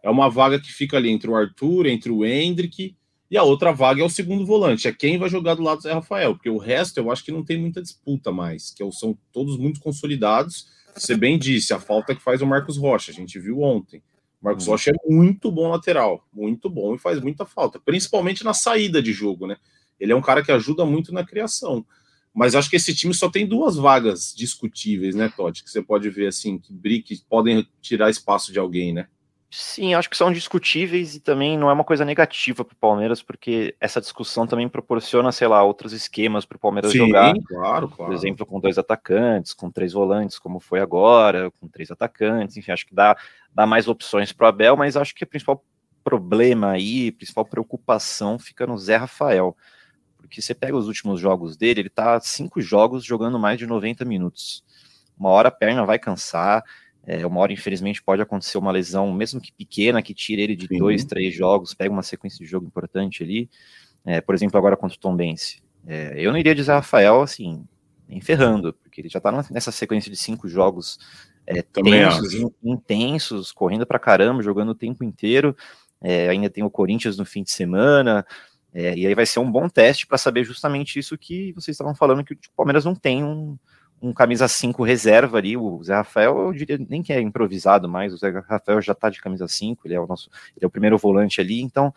É 0.02 0.10
uma 0.10 0.28
vaga 0.28 0.60
que 0.60 0.72
fica 0.72 0.96
ali 0.96 1.10
entre 1.10 1.30
o 1.30 1.36
Arthur, 1.36 1.86
entre 1.86 2.10
o 2.10 2.24
Hendrick, 2.24 2.96
e 3.30 3.36
a 3.38 3.42
outra 3.42 3.72
vaga 3.72 4.02
é 4.02 4.04
o 4.04 4.10
segundo 4.10 4.44
volante, 4.44 4.86
é 4.86 4.92
quem 4.92 5.16
vai 5.16 5.28
jogar 5.28 5.54
do 5.54 5.62
lado 5.62 5.78
do 5.78 5.84
Zé 5.84 5.92
Rafael, 5.94 6.34
porque 6.34 6.50
o 6.50 6.58
resto 6.58 6.98
eu 6.98 7.10
acho 7.10 7.24
que 7.24 7.32
não 7.32 7.42
tem 7.42 7.58
muita 7.58 7.80
disputa 7.80 8.30
mais, 8.30 8.72
que 8.72 8.84
são 8.92 9.16
todos 9.32 9.56
muito 9.56 9.80
consolidados. 9.80 10.66
Você 10.94 11.16
bem 11.16 11.38
disse, 11.38 11.72
a 11.72 11.80
falta 11.80 12.14
que 12.14 12.20
faz 12.20 12.42
o 12.42 12.46
Marcos 12.46 12.76
Rocha, 12.76 13.10
a 13.10 13.14
gente 13.14 13.38
viu 13.38 13.62
ontem. 13.62 14.02
O 14.42 14.44
Marcos 14.44 14.66
Uhum. 14.66 14.72
Rocha 14.72 14.90
é 14.90 15.10
muito 15.10 15.50
bom 15.50 15.70
lateral, 15.70 16.26
muito 16.30 16.68
bom 16.68 16.94
e 16.94 16.98
faz 16.98 17.22
muita 17.22 17.46
falta, 17.46 17.80
principalmente 17.80 18.44
na 18.44 18.52
saída 18.52 19.00
de 19.00 19.14
jogo, 19.14 19.46
né? 19.46 19.56
Ele 19.98 20.12
é 20.12 20.16
um 20.16 20.20
cara 20.20 20.42
que 20.42 20.52
ajuda 20.52 20.84
muito 20.84 21.14
na 21.14 21.24
criação. 21.24 21.86
Mas 22.34 22.54
acho 22.54 22.70
que 22.70 22.76
esse 22.76 22.94
time 22.94 23.12
só 23.12 23.30
tem 23.30 23.46
duas 23.46 23.76
vagas 23.76 24.34
discutíveis, 24.34 25.14
né, 25.14 25.30
Totti? 25.36 25.62
Que 25.62 25.70
você 25.70 25.82
pode 25.82 26.08
ver 26.08 26.28
assim, 26.28 26.58
que 26.58 26.72
brique 26.72 27.22
podem 27.28 27.66
tirar 27.80 28.08
espaço 28.08 28.52
de 28.52 28.58
alguém, 28.58 28.92
né? 28.92 29.06
Sim, 29.54 29.92
acho 29.92 30.08
que 30.08 30.16
são 30.16 30.32
discutíveis 30.32 31.14
e 31.14 31.20
também 31.20 31.58
não 31.58 31.68
é 31.68 31.74
uma 31.74 31.84
coisa 31.84 32.06
negativa 32.06 32.64
para 32.64 32.72
o 32.72 32.76
Palmeiras, 32.76 33.22
porque 33.22 33.76
essa 33.78 34.00
discussão 34.00 34.46
também 34.46 34.66
proporciona, 34.66 35.30
sei 35.30 35.46
lá, 35.46 35.62
outros 35.62 35.92
esquemas 35.92 36.46
para 36.46 36.56
o 36.56 36.58
Palmeiras 36.58 36.90
jogar. 36.90 37.34
claro, 37.46 37.86
Por 37.86 37.96
claro. 37.96 38.14
exemplo, 38.14 38.46
com 38.46 38.58
dois 38.58 38.78
atacantes, 38.78 39.52
com 39.52 39.70
três 39.70 39.92
volantes, 39.92 40.38
como 40.38 40.58
foi 40.58 40.80
agora, 40.80 41.50
com 41.60 41.68
três 41.68 41.90
atacantes, 41.90 42.56
enfim, 42.56 42.72
acho 42.72 42.86
que 42.86 42.94
dá, 42.94 43.14
dá 43.54 43.66
mais 43.66 43.88
opções 43.88 44.32
para 44.32 44.46
o 44.46 44.48
Abel, 44.48 44.74
mas 44.74 44.96
acho 44.96 45.14
que 45.14 45.22
o 45.22 45.26
principal 45.26 45.62
problema 46.02 46.70
aí, 46.70 47.08
a 47.08 47.12
principal 47.12 47.44
preocupação 47.44 48.38
fica 48.38 48.66
no 48.66 48.78
Zé 48.78 48.96
Rafael. 48.96 49.54
Porque 50.22 50.40
você 50.40 50.54
pega 50.54 50.76
os 50.76 50.88
últimos 50.88 51.20
jogos 51.20 51.56
dele, 51.56 51.80
ele 51.80 51.90
tá 51.90 52.18
cinco 52.20 52.60
jogos 52.60 53.04
jogando 53.04 53.38
mais 53.38 53.58
de 53.58 53.66
90 53.66 54.04
minutos. 54.04 54.64
Uma 55.18 55.30
hora 55.30 55.48
a 55.48 55.52
perna 55.52 55.84
vai 55.84 55.98
cansar, 55.98 56.64
é, 57.04 57.26
uma 57.26 57.40
hora, 57.40 57.52
infelizmente, 57.52 58.02
pode 58.02 58.22
acontecer 58.22 58.58
uma 58.58 58.70
lesão, 58.70 59.12
mesmo 59.12 59.40
que 59.40 59.52
pequena, 59.52 60.02
que 60.02 60.14
tire 60.14 60.42
ele 60.42 60.56
de 60.56 60.66
Sim. 60.68 60.78
dois, 60.78 61.04
três 61.04 61.34
jogos, 61.34 61.74
pega 61.74 61.92
uma 61.92 62.02
sequência 62.02 62.38
de 62.38 62.50
jogo 62.50 62.66
importante 62.66 63.22
ali. 63.22 63.50
É, 64.04 64.20
por 64.20 64.34
exemplo, 64.34 64.56
agora 64.56 64.76
contra 64.76 64.96
o 64.96 65.00
Tom 65.00 65.14
Bense. 65.14 65.62
É, 65.86 66.14
eu 66.16 66.30
não 66.30 66.38
iria 66.38 66.54
dizer 66.54 66.72
Rafael 66.72 67.20
assim, 67.20 67.64
nem 68.08 68.20
ferrando, 68.20 68.72
porque 68.72 69.00
ele 69.00 69.08
já 69.08 69.20
tá 69.20 69.32
nessa 69.50 69.72
sequência 69.72 70.10
de 70.10 70.16
cinco 70.16 70.48
jogos 70.48 70.98
é, 71.46 71.62
tensos, 71.62 72.34
in- 72.34 72.52
intensos, 72.62 73.50
correndo 73.52 73.86
pra 73.86 73.98
caramba, 73.98 74.42
jogando 74.42 74.70
o 74.70 74.74
tempo 74.74 75.02
inteiro. 75.02 75.56
É, 76.00 76.28
ainda 76.28 76.50
tem 76.50 76.62
o 76.64 76.70
Corinthians 76.70 77.16
no 77.16 77.24
fim 77.24 77.42
de 77.42 77.50
semana. 77.50 78.24
É, 78.74 78.96
e 78.96 79.06
aí 79.06 79.14
vai 79.14 79.26
ser 79.26 79.38
um 79.38 79.50
bom 79.50 79.68
teste 79.68 80.06
para 80.06 80.16
saber 80.16 80.44
justamente 80.44 80.98
isso 80.98 81.18
que 81.18 81.52
vocês 81.52 81.74
estavam 81.74 81.94
falando, 81.94 82.24
que 82.24 82.34
o 82.34 82.38
Palmeiras 82.56 82.84
não 82.84 82.94
tem 82.94 83.22
um, 83.22 83.58
um 84.00 84.12
camisa 84.12 84.48
5 84.48 84.82
reserva 84.82 85.38
ali. 85.38 85.56
O 85.56 85.82
Zé 85.82 85.94
Rafael, 85.94 86.38
eu 86.38 86.52
diria 86.52 86.78
nem 86.88 87.02
que 87.02 87.12
é 87.12 87.20
improvisado 87.20 87.88
mais, 87.88 88.14
o 88.14 88.16
Zé 88.16 88.30
Rafael 88.30 88.80
já 88.80 88.94
tá 88.94 89.10
de 89.10 89.20
camisa 89.20 89.46
5, 89.46 89.86
ele 89.86 89.94
é 89.94 90.00
o 90.00 90.06
nosso, 90.06 90.30
ele 90.56 90.64
é 90.64 90.66
o 90.66 90.70
primeiro 90.70 90.96
volante 90.96 91.40
ali, 91.40 91.60
então 91.60 91.92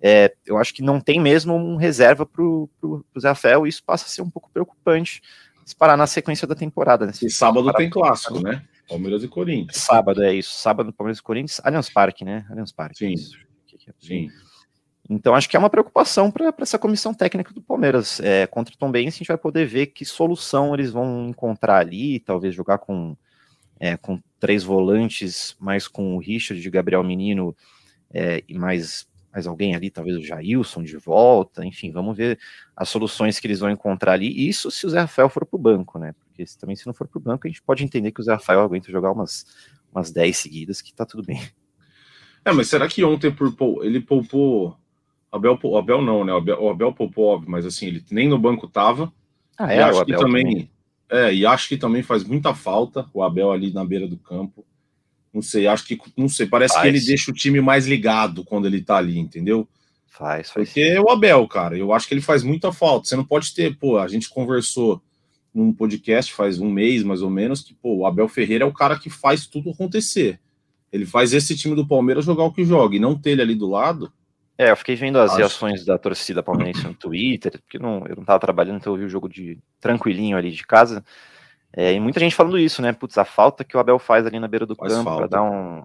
é, 0.00 0.34
eu 0.44 0.58
acho 0.58 0.74
que 0.74 0.82
não 0.82 1.00
tem 1.00 1.20
mesmo 1.20 1.54
um 1.54 1.76
reserva 1.76 2.26
pro, 2.26 2.68
pro 2.80 3.04
Zé 3.18 3.28
Rafael, 3.28 3.66
e 3.66 3.68
isso 3.68 3.84
passa 3.84 4.06
a 4.06 4.08
ser 4.08 4.22
um 4.22 4.30
pouco 4.30 4.50
preocupante 4.52 5.22
se 5.64 5.74
parar 5.74 5.96
na 5.96 6.06
sequência 6.06 6.46
da 6.46 6.54
temporada. 6.54 7.06
Né? 7.06 7.12
Se 7.12 7.26
E 7.26 7.30
sábado 7.30 7.72
tem 7.72 7.90
clássico, 7.90 8.40
né? 8.40 8.64
Palmeiras 8.88 9.24
e 9.24 9.28
Corinthians. 9.28 9.78
Sábado, 9.78 10.22
é 10.22 10.32
isso. 10.32 10.54
Sábado, 10.54 10.92
Palmeiras 10.92 11.18
e 11.18 11.22
Corinthians, 11.22 11.60
Allianz 11.64 11.90
Parque, 11.90 12.24
né? 12.24 12.46
Allianz 12.48 12.70
Parque. 12.70 12.98
Sim. 12.98 13.14
é? 13.14 13.92
Sim. 13.98 14.30
Então, 15.08 15.34
acho 15.34 15.48
que 15.48 15.56
é 15.56 15.58
uma 15.58 15.70
preocupação 15.70 16.30
para 16.30 16.52
essa 16.60 16.78
comissão 16.78 17.14
técnica 17.14 17.54
do 17.54 17.62
Palmeiras. 17.62 18.18
É, 18.20 18.46
contra 18.46 18.74
o 18.74 18.78
Tom 18.78 18.90
Benz, 18.90 19.14
a 19.14 19.18
gente 19.18 19.28
vai 19.28 19.38
poder 19.38 19.64
ver 19.66 19.86
que 19.86 20.04
solução 20.04 20.74
eles 20.74 20.90
vão 20.90 21.28
encontrar 21.28 21.78
ali, 21.78 22.18
talvez 22.18 22.54
jogar 22.54 22.78
com, 22.78 23.16
é, 23.78 23.96
com 23.96 24.20
três 24.40 24.64
volantes, 24.64 25.56
mais 25.60 25.86
com 25.86 26.16
o 26.16 26.18
Richard 26.18 26.70
Gabriel 26.70 27.04
Menino 27.04 27.56
é, 28.12 28.42
e 28.48 28.58
mais, 28.58 29.06
mais 29.32 29.46
alguém 29.46 29.76
ali, 29.76 29.90
talvez 29.90 30.16
o 30.16 30.22
Jailson 30.22 30.82
de 30.82 30.96
volta, 30.96 31.64
enfim, 31.64 31.92
vamos 31.92 32.16
ver 32.16 32.38
as 32.76 32.88
soluções 32.88 33.38
que 33.38 33.46
eles 33.46 33.60
vão 33.60 33.70
encontrar 33.70 34.14
ali. 34.14 34.48
Isso 34.48 34.72
se 34.72 34.86
o 34.86 34.90
Zé 34.90 35.00
Rafael 35.00 35.28
for 35.28 35.46
para 35.46 35.56
o 35.56 35.60
banco, 35.60 36.00
né? 36.00 36.14
Porque 36.18 36.44
se, 36.44 36.58
também 36.58 36.74
se 36.74 36.86
não 36.86 36.94
for 36.94 37.06
para 37.06 37.18
o 37.18 37.22
banco, 37.22 37.46
a 37.46 37.50
gente 37.50 37.62
pode 37.62 37.84
entender 37.84 38.10
que 38.10 38.20
o 38.20 38.24
Zé 38.24 38.32
Rafael 38.32 38.60
aguenta 38.60 38.90
jogar 38.90 39.12
umas, 39.12 39.46
umas 39.92 40.10
10 40.10 40.36
seguidas, 40.36 40.82
que 40.82 40.92
tá 40.92 41.06
tudo 41.06 41.22
bem. 41.22 41.40
É, 42.44 42.52
mas 42.52 42.68
será 42.68 42.86
que 42.88 43.02
ontem 43.02 43.30
por 43.32 43.84
ele 43.84 44.00
poupou. 44.00 44.76
Abel, 45.30 45.58
Abel 45.76 46.02
não, 46.02 46.24
né? 46.24 46.32
O 46.32 46.36
Abel, 46.36 46.62
o 46.62 46.70
Abel 46.70 46.94
óbvio, 47.16 47.50
mas 47.50 47.66
assim, 47.66 47.86
ele 47.86 48.04
nem 48.10 48.28
no 48.28 48.38
banco 48.38 48.68
tava. 48.68 49.12
Ah, 49.58 49.74
e 49.74 49.78
acho 49.78 50.00
o 50.00 50.04
que 50.04 50.14
Abel 50.14 50.26
também, 50.26 50.70
É, 51.08 51.34
e 51.34 51.46
acho 51.46 51.68
que 51.68 51.76
também 51.76 52.02
faz 52.02 52.24
muita 52.24 52.54
falta 52.54 53.06
o 53.12 53.22
Abel 53.22 53.52
ali 53.52 53.72
na 53.72 53.84
beira 53.84 54.06
do 54.06 54.16
campo. 54.16 54.64
Não 55.32 55.42
sei, 55.42 55.66
acho 55.66 55.86
que. 55.86 55.98
Não 56.16 56.28
sei, 56.28 56.46
parece 56.46 56.74
Faz. 56.74 56.82
que 56.82 56.88
ele 56.88 57.04
deixa 57.04 57.30
o 57.30 57.34
time 57.34 57.60
mais 57.60 57.86
ligado 57.86 58.44
quando 58.44 58.66
ele 58.66 58.80
tá 58.80 58.96
ali, 58.96 59.18
entendeu? 59.18 59.68
Faz, 60.06 60.50
faz. 60.50 60.68
Porque 60.68 60.80
é 60.80 61.00
o 61.00 61.10
Abel, 61.10 61.46
cara, 61.46 61.76
eu 61.76 61.92
acho 61.92 62.08
que 62.08 62.14
ele 62.14 62.22
faz 62.22 62.42
muita 62.42 62.72
falta. 62.72 63.06
Você 63.06 63.16
não 63.16 63.24
pode 63.24 63.52
ter, 63.52 63.76
pô, 63.76 63.98
a 63.98 64.08
gente 64.08 64.30
conversou 64.30 65.02
num 65.56 65.72
podcast 65.72 66.34
faz 66.34 66.60
um 66.60 66.70
mês 66.70 67.02
mais 67.02 67.22
ou 67.22 67.30
menos 67.30 67.62
que, 67.62 67.72
pô, 67.72 67.96
o 67.96 68.06
Abel 68.06 68.28
Ferreira 68.28 68.64
é 68.64 68.66
o 68.66 68.72
cara 68.74 68.98
que 68.98 69.08
faz 69.08 69.46
tudo 69.46 69.70
acontecer. 69.70 70.38
Ele 70.92 71.06
faz 71.06 71.32
esse 71.32 71.56
time 71.56 71.74
do 71.74 71.86
Palmeiras 71.86 72.26
jogar 72.26 72.44
o 72.44 72.52
que 72.52 72.64
joga 72.64 72.94
e 72.94 72.98
não 72.98 73.18
ter 73.18 73.30
ele 73.30 73.42
ali 73.42 73.54
do 73.54 73.68
lado. 73.68 74.12
É, 74.58 74.70
eu 74.70 74.76
fiquei 74.76 74.96
vendo 74.96 75.18
as 75.18 75.32
Acho. 75.32 75.38
reações 75.38 75.84
da 75.84 75.98
torcida 75.98 76.42
palmeirense 76.42 76.84
no 76.84 76.94
Twitter, 76.94 77.60
porque 77.60 77.78
não, 77.78 78.06
eu 78.06 78.16
não 78.16 78.24
tava 78.24 78.40
trabalhando, 78.40 78.78
então 78.78 78.94
eu 78.94 78.98
vi 78.98 79.04
o 79.04 79.08
jogo 79.08 79.28
de 79.28 79.58
tranquilinho 79.80 80.36
ali 80.36 80.50
de 80.50 80.66
casa. 80.66 81.04
É, 81.72 81.92
e 81.92 82.00
muita 82.00 82.18
gente 82.20 82.34
falando 82.34 82.58
isso, 82.58 82.80
né? 82.80 82.92
Putz, 82.92 83.18
a 83.18 83.24
falta 83.24 83.62
que 83.62 83.76
o 83.76 83.80
Abel 83.80 83.98
faz 83.98 84.24
ali 84.24 84.40
na 84.40 84.48
beira 84.48 84.64
do 84.64 84.74
Faz 84.74 84.92
campo 84.94 85.14
para 85.14 85.26
dar 85.26 85.42
um 85.42 85.84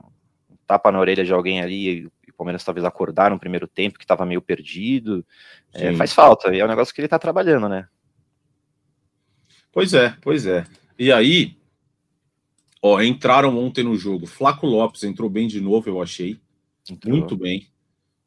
tapa 0.65 0.89
na 0.89 0.99
orelha 0.99 1.25
de 1.25 1.33
alguém 1.33 1.61
ali 1.61 1.89
e 1.89 2.05
o 2.05 2.33
Palmeiras 2.37 2.63
talvez 2.63 2.85
acordar 2.85 3.29
no 3.29 3.39
primeiro 3.39 3.67
tempo 3.67 3.99
que 3.99 4.05
tava 4.05 4.25
meio 4.25 4.41
perdido. 4.41 5.25
É, 5.73 5.93
faz 5.95 6.13
falta, 6.13 6.55
e 6.55 6.59
é 6.59 6.65
um 6.65 6.69
negócio 6.69 6.93
que 6.93 7.01
ele 7.01 7.09
tá 7.09 7.19
trabalhando, 7.19 7.67
né? 7.67 7.87
Pois 9.71 9.93
é, 9.93 10.15
pois 10.21 10.45
é. 10.45 10.65
E 10.97 11.11
aí, 11.11 11.57
ó, 12.81 13.01
entraram 13.01 13.57
ontem 13.57 13.83
no 13.83 13.97
jogo. 13.97 14.25
Flaco 14.25 14.65
Lopes 14.65 15.03
entrou 15.03 15.29
bem 15.29 15.47
de 15.47 15.59
novo, 15.59 15.89
eu 15.89 16.01
achei. 16.01 16.39
Entrou. 16.89 17.17
Muito 17.17 17.35
bem. 17.35 17.70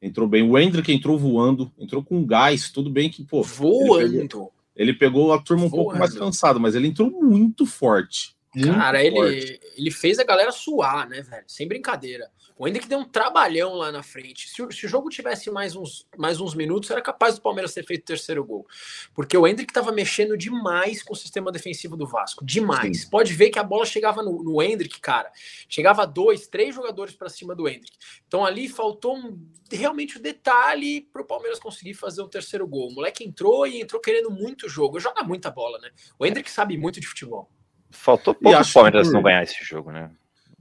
Entrou 0.05 0.29
bem. 0.29 0.43
O 0.43 0.59
Hendrick 0.59 0.93
entrou 0.93 1.19
voando, 1.19 1.73
entrou 1.79 2.05
com 2.05 2.23
gás, 2.27 2.71
tudo 2.71 2.91
bem 2.91 3.09
que, 3.09 3.25
pô, 3.25 3.43
Voando. 3.43 4.51
ele 4.77 4.93
pegou 4.93 5.33
a 5.33 5.41
turma 5.41 5.65
um 5.65 5.71
pouco 5.71 5.93
Voando. 5.93 5.99
mais 5.99 6.13
cansada, 6.13 6.59
mas 6.59 6.75
ele 6.75 6.89
entrou 6.89 7.11
muito 7.11 7.65
forte. 7.65 8.37
Muito 8.55 8.71
Cara, 8.71 8.99
forte. 9.01 9.35
ele, 9.35 9.61
ele 9.79 9.91
fez 9.91 10.19
a 10.19 10.25
galera 10.25 10.53
suar, 10.53 11.09
né, 11.09 11.23
velho? 11.23 11.45
Sem 11.47 11.67
brincadeira. 11.67 12.31
O 12.57 12.69
Hendrick 12.69 12.87
deu 12.87 13.01
um 13.01 13.05
trabalhão 13.05 13.75
lá 13.75 13.91
na 13.91 14.03
frente. 14.03 14.49
Se, 14.49 14.63
o- 14.63 14.71
se 14.71 14.87
o 14.87 14.89
jogo 14.89 15.11
tivesse 15.11 15.51
mais 15.51 15.75
uns, 15.75 16.07
mais 16.17 16.41
uns 16.41 16.55
minutos, 16.55 16.89
era 16.89 17.03
capaz 17.03 17.35
do 17.35 17.41
Palmeiras 17.41 17.75
ter 17.75 17.85
feito 17.85 18.03
o 18.03 18.07
terceiro 18.07 18.45
gol. 18.45 18.65
Porque 19.13 19.37
o 19.37 19.45
Hendrick 19.45 19.73
tava 19.73 19.91
mexendo 19.91 20.37
demais 20.37 21.03
com 21.03 21.15
o 21.15 21.17
sistema 21.17 21.51
defensivo 21.51 21.97
do 21.97 22.07
Vasco. 22.07 22.45
Demais. 22.45 23.03
Sim. 23.03 23.11
Pode 23.11 23.33
ver 23.33 23.51
que 23.51 23.59
a 23.59 23.65
bola 23.65 23.85
chegava 23.85 24.23
no, 24.23 24.43
no 24.43 24.63
Hendrick, 24.63 25.01
cara. 25.01 25.33
Chegava 25.69 26.07
dois, 26.07 26.47
três 26.47 26.73
jogadores 26.73 27.15
para 27.15 27.29
cima 27.29 27.57
do 27.57 27.69
Hendrick. 27.69 27.97
Então 28.29 28.45
ali 28.45 28.69
faltou 28.69 29.17
um, 29.17 29.37
realmente 29.73 30.17
o 30.17 30.21
um 30.21 30.23
detalhe 30.23 31.09
pro 31.13 31.27
Palmeiras 31.27 31.59
conseguir 31.59 31.95
fazer 31.95 32.23
o 32.23 32.29
terceiro 32.29 32.69
gol. 32.69 32.89
O 32.89 32.95
moleque 32.95 33.25
entrou 33.25 33.67
e 33.67 33.81
entrou 33.81 34.01
querendo 34.01 34.31
muito 34.31 34.69
jogo. 34.69 35.01
Joga 35.01 35.25
muita 35.25 35.51
bola, 35.51 35.79
né? 35.81 35.91
O 36.17 36.25
Hendrick 36.25 36.49
sabe 36.49 36.77
muito 36.79 37.01
de 37.01 37.07
futebol. 37.09 37.51
Faltou 37.91 38.33
pouco 38.33 38.61
o 38.61 38.73
Palmeiras 38.73 39.09
que 39.09 39.15
não 39.15 39.23
ganhar 39.23 39.43
esse 39.43 39.65
jogo, 39.65 39.91
né? 39.91 40.11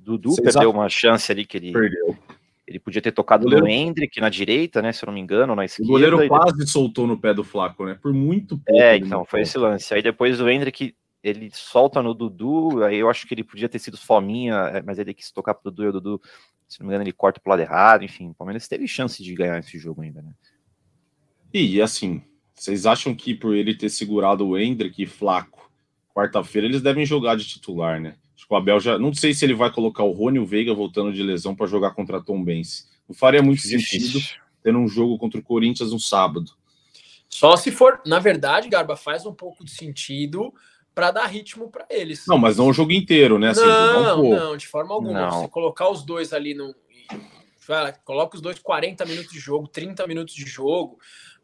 Dudu 0.03 0.31
Vocês 0.31 0.53
perdeu 0.53 0.69
acham- 0.69 0.81
uma 0.81 0.89
chance 0.89 1.31
ali 1.31 1.45
que 1.45 1.57
ele, 1.57 1.72
Perdeu. 1.72 2.17
ele 2.67 2.79
podia 2.79 3.01
ter 3.01 3.12
tocado 3.12 3.48
no 3.48 3.67
Hendrick 3.67 4.19
na 4.19 4.29
direita, 4.29 4.81
né? 4.81 4.91
Se 4.91 5.03
eu 5.03 5.07
não 5.07 5.13
me 5.13 5.22
engano, 5.22 5.55
na 5.55 5.65
esquerda. 5.65 5.89
O 5.89 5.93
goleiro 5.93 6.27
quase 6.27 6.51
depois... 6.51 6.72
soltou 6.72 7.07
no 7.07 7.17
pé 7.17 7.33
do 7.33 7.43
Flaco, 7.43 7.86
né? 7.86 7.98
Por 8.01 8.13
muito 8.13 8.57
pouco. 8.57 8.81
É, 8.81 8.98
então, 8.98 9.25
foi 9.25 9.41
esse 9.41 9.57
lance. 9.57 9.93
Aí 9.93 10.01
depois 10.01 10.39
o 10.41 10.50
Hendrick, 10.50 10.95
ele 11.24 11.50
solta 11.53 12.01
no 12.01 12.13
Dudu, 12.13 12.83
aí 12.83 12.98
eu 12.98 13.10
acho 13.10 13.25
que 13.25 13.33
ele 13.33 13.43
podia 13.43 13.69
ter 13.69 13.79
sido 13.79 13.98
fominha, 13.98 14.55
é, 14.74 14.81
mas 14.81 15.00
ele 15.00 15.13
quis 15.13 15.31
tocar 15.31 15.53
pro 15.53 15.72
Dudu 15.72 15.83
e 15.83 15.88
o 15.88 15.91
Dudu, 15.93 16.22
se 16.67 16.79
não 16.79 16.88
me 16.88 16.91
engano, 16.91 17.03
ele 17.05 17.13
corta 17.13 17.39
pro 17.39 17.51
lado 17.51 17.62
errado, 17.62 18.03
enfim. 18.03 18.29
O 18.29 18.33
Palmeiras 18.33 18.67
teve 18.67 18.88
chance 18.88 19.24
de 19.24 19.33
ganhar 19.33 19.57
esse 19.60 19.77
jogo 19.77 20.01
ainda, 20.01 20.22
né? 20.22 20.33
E 21.53 21.81
assim, 21.81 22.22
vocês 22.53 22.86
acham 22.86 23.13
que 23.13 23.33
por 23.33 23.55
ele 23.55 23.75
ter 23.75 23.89
segurado 23.89 24.48
o 24.48 24.57
Hendrick 24.57 25.01
e 25.01 25.05
Flaco, 25.05 25.72
quarta-feira 26.13 26.67
eles 26.67 26.81
devem 26.81 27.05
jogar 27.05 27.36
de 27.36 27.48
titular, 27.48 28.01
né? 28.01 28.15
Acho 28.44 28.48
que 28.48 28.54
o 28.54 28.58
Abel 28.58 28.80
já. 28.80 29.00
Não 29.00 29.14
sei 29.14 29.34
se 29.34 29.46
ele 29.46 29.54
vai 29.54 29.72
colocar 29.72 30.04
o 30.04 30.12
Rony 30.12 30.38
e 30.38 30.40
o 30.42 30.46
Veiga 30.46 30.74
voltando 30.74 31.14
de 31.14 31.24
lesão 31.24 31.56
para 31.56 31.66
jogar 31.66 31.92
contra 31.92 32.18
a 32.18 32.22
Tom 32.22 32.44
Benz. 32.44 32.90
Não 33.08 33.16
faria 33.16 33.42
muito 33.42 33.62
sentido 33.62 34.20
ter 34.62 34.76
um 34.76 34.88
jogo 34.88 35.18
contra 35.18 35.40
o 35.40 35.44
Corinthians 35.44 35.92
no 35.92 36.00
sábado. 36.00 36.52
Só 37.30 37.56
se 37.56 37.72
for, 37.72 38.02
na 38.06 38.20
verdade, 38.20 38.70
Garba, 38.70 38.96
faz 38.96 39.26
um 39.26 39.34
pouco 39.34 39.64
de 39.64 39.72
sentido 39.72 40.54
para 40.94 41.10
dar 41.12 41.26
ritmo 41.26 41.72
para 41.72 41.86
eles. 41.90 42.26
Não, 42.28 42.38
mas 42.38 42.58
não 42.58 42.68
o 42.68 42.74
jogo 42.74 42.92
inteiro, 42.92 43.40
né? 43.40 43.50
Assim, 43.50 43.62
não, 43.62 44.24
um 44.24 44.36
não, 44.36 44.58
de 44.58 44.68
forma 44.68 44.94
alguma. 44.94 45.22
Não. 45.22 45.42
Você 45.42 45.48
colocar 45.48 45.90
os 45.90 46.04
dois 46.04 46.34
ali 46.34 46.54
no. 46.54 46.76
Coloca 48.04 48.36
os 48.36 48.42
dois 48.42 48.60
40 48.60 49.06
minutos 49.06 49.32
de 49.32 49.40
jogo, 49.40 49.68
30 49.70 50.06
minutos 50.06 50.36
de 50.36 50.46
jogo. 50.46 51.00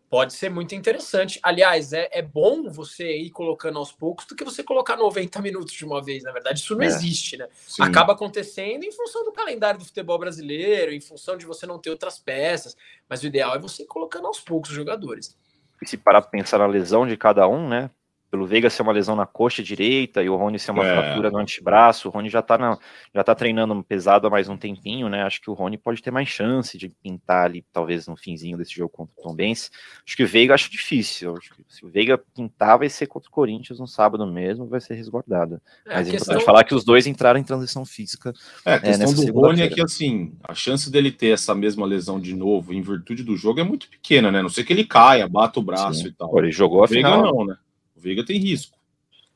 Pode 0.10 0.34
ser 0.34 0.50
muito 0.50 0.74
interessante. 0.74 1.40
Aliás, 1.44 1.94
é, 1.94 2.10
é 2.12 2.22
bom 2.22 2.70
você 2.70 3.16
ir 3.16 3.30
colocando 3.30 3.78
aos 3.78 3.92
poucos 3.92 4.26
do 4.26 4.36
que 4.36 4.44
você 4.44 4.64
colocar 4.64 4.98
90 4.98 5.40
minutos 5.44 5.74
de 5.74 5.86
uma 5.86 6.04
vez. 6.04 6.24
Na 6.24 6.32
verdade, 6.32 6.60
isso 6.60 6.76
não 6.76 6.82
é. 6.82 6.88
existe, 6.88 7.38
né? 7.38 7.48
Sim. 7.68 7.84
Acaba 7.84 8.14
acontecendo 8.14 8.84
em 8.84 8.92
função 8.92 9.24
do 9.24 9.32
calendário 9.32 9.80
do 9.80 9.86
futebol 9.86 10.18
brasileiro, 10.18 10.92
em 10.92 11.00
função 11.00 11.38
de 11.38 11.46
você 11.46 11.68
não 11.68 11.78
ter 11.78 11.92
outras 11.92 12.18
peças. 12.18 12.76
Mas 13.08 13.22
o 13.22 13.28
ideal 13.28 13.56
é 13.56 13.60
você 13.60 13.84
ir 13.84 13.88
colocando 13.88 14.26
aos 14.26 14.40
poucos 14.40 14.72
os 14.72 14.76
jogadores. 14.76 15.38
E 15.82 15.88
se 15.88 15.96
parar 15.96 16.22
para 16.22 16.32
pensar 16.32 16.58
na 16.58 16.66
lesão 16.66 17.06
de 17.06 17.16
cada 17.16 17.48
um, 17.48 17.68
né? 17.68 17.92
Pelo 18.30 18.46
Veiga 18.46 18.70
ser 18.70 18.82
uma 18.82 18.92
lesão 18.92 19.16
na 19.16 19.26
coxa 19.26 19.64
direita 19.64 20.22
e 20.22 20.30
o 20.30 20.36
Rony 20.36 20.60
ser 20.60 20.72
uma 20.72 20.86
é. 20.86 20.94
fratura 20.94 21.32
no 21.32 21.40
antebraço, 21.40 22.08
o 22.08 22.12
Rony 22.12 22.30
já 22.30 22.42
tá, 22.42 22.58
na, 22.58 22.78
já 23.14 23.24
tá 23.24 23.34
treinando 23.34 23.84
pesado 23.84 24.28
há 24.28 24.30
mais 24.30 24.48
um 24.48 24.58
tempinho, 24.58 25.10
né? 25.10 25.24
Acho 25.24 25.42
que 25.42 25.50
o 25.50 25.54
Rony 25.54 25.78
pode 25.78 26.02
ter 26.02 26.12
mais 26.12 26.28
chance 26.28 26.78
de 26.78 26.90
pintar 26.90 27.46
ali, 27.46 27.66
talvez 27.74 28.08
no 28.08 28.16
finzinho 28.16 28.58
desse 28.58 28.74
jogo 28.74 28.90
contra 28.90 29.14
o 29.18 29.24
Tom 29.24 29.34
Benz. 29.34 29.72
Acho 30.06 30.16
que 30.16 30.24
o 30.24 30.28
Veiga 30.28 30.54
acho 30.54 30.70
difícil. 30.72 31.36
Acho 31.36 31.56
que 31.56 31.64
se 31.68 31.86
o 31.86 31.90
Veiga 31.90 32.18
pintar, 32.18 32.78
vai 32.78 32.90
ser 32.90 33.08
contra 33.08 33.30
o 33.30 33.32
Corinthians 33.32 33.80
no 33.80 33.88
sábado 33.88 34.26
mesmo, 34.28 34.68
vai 34.68 34.80
ser 34.80 34.94
resguardado. 34.94 35.60
É, 35.86 35.96
Mas 35.96 36.08
é 36.08 36.16
importante 36.16 36.46
falar 36.46 36.64
que 36.64 36.76
os 36.76 36.84
dois 36.84 37.08
entraram 37.08 37.40
em 37.40 37.44
transição 37.44 37.86
física. 37.86 38.34
É, 38.64 38.74
a 38.74 38.76
é, 38.76 38.80
questão 38.80 39.14
do 39.14 39.34
Rony 39.34 39.62
é 39.62 39.68
que, 39.68 39.82
assim, 39.82 40.34
a 40.44 40.54
chance 40.54 40.92
dele 40.92 41.12
ter 41.12 41.30
essa 41.30 41.56
mesma 41.56 41.86
lesão 41.86 42.20
de 42.20 42.36
novo 42.36 42.74
em 42.74 42.82
virtude 42.82 43.24
do 43.24 43.36
jogo 43.36 43.60
é 43.60 43.64
muito 43.64 43.90
pequena, 43.90 44.32
né? 44.32 44.42
Não 44.42 44.50
sei 44.50 44.64
que 44.64 44.72
ele 44.72 44.84
caia, 44.84 45.28
bata 45.28 45.60
o 45.60 45.64
braço 45.64 46.02
Sim. 46.02 46.08
e 46.08 46.12
tal. 46.12 46.38
ele 46.38 46.52
jogou 46.52 46.84
a 46.84 46.88
Veiga 46.88 47.10
final. 47.10 47.34
não, 47.34 47.46
né? 47.46 47.58
O 48.00 48.02
Veiga 48.02 48.26
tem 48.26 48.40
risco. 48.40 48.80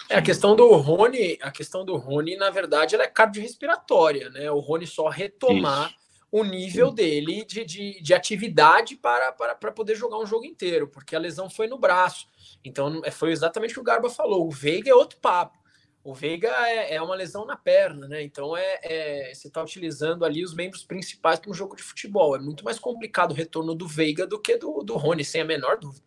É, 0.10 0.16
a 0.16 0.22
questão 0.22 0.56
do 0.56 0.74
Rony, 0.76 1.38
a 1.42 1.52
questão 1.52 1.84
do 1.84 1.98
Rony, 1.98 2.38
na 2.38 2.50
verdade, 2.50 2.96
ela 2.96 3.04
é 3.04 3.08
cardiorrespiratória, 3.08 4.30
né? 4.30 4.50
O 4.50 4.60
Rony 4.60 4.88
só 4.88 5.10
retomar 5.10 5.90
Isso. 5.90 5.98
o 6.32 6.44
nível 6.44 6.90
Sim. 6.90 6.96
dele 6.96 7.46
de, 7.46 7.66
de, 7.66 8.02
de 8.02 8.14
atividade 8.14 8.96
para, 8.96 9.34
para, 9.34 9.54
para 9.54 9.72
poder 9.72 9.96
jogar 9.96 10.18
um 10.18 10.26
jogo 10.26 10.46
inteiro, 10.46 10.88
porque 10.88 11.16
a 11.16 11.20
lesão 11.20 11.50
foi 11.50 11.68
no 11.68 11.78
braço. 11.78 12.28
Então, 12.64 13.02
é, 13.04 13.12
foi 13.12 13.32
exatamente 13.32 13.72
o 13.72 13.74
que 13.76 13.80
o 13.82 13.84
Garba 13.84 14.10
falou. 14.10 14.48
O 14.48 14.52
Veiga 14.52 14.90
é 14.90 14.96
outro 14.96 15.20
papo. 15.20 15.58
O 16.02 16.14
Veiga 16.14 16.50
é, 16.68 16.96
é 16.96 17.02
uma 17.02 17.16
lesão 17.16 17.46
na 17.46 17.56
perna, 17.56 18.08
né? 18.08 18.22
Então 18.24 18.58
é, 18.58 18.80
é 18.84 19.34
você 19.34 19.48
está 19.48 19.62
utilizando 19.62 20.26
ali 20.26 20.44
os 20.44 20.54
membros 20.54 20.84
principais 20.84 21.40
para 21.40 21.50
um 21.50 21.54
jogo 21.54 21.78
de 21.78 21.84
futebol. 21.84 22.36
É 22.36 22.40
muito 22.40 22.66
mais 22.66 22.78
complicado 22.78 23.32
o 23.32 23.36
retorno 23.36 23.74
do 23.74 23.88
Veiga 23.88 24.28
do 24.28 24.40
que 24.40 24.58
do, 24.58 24.84
do 24.84 24.98
Rony, 24.98 25.24
sem 25.24 25.42
a 25.42 25.46
menor 25.46 25.78
dúvida. 25.80 26.06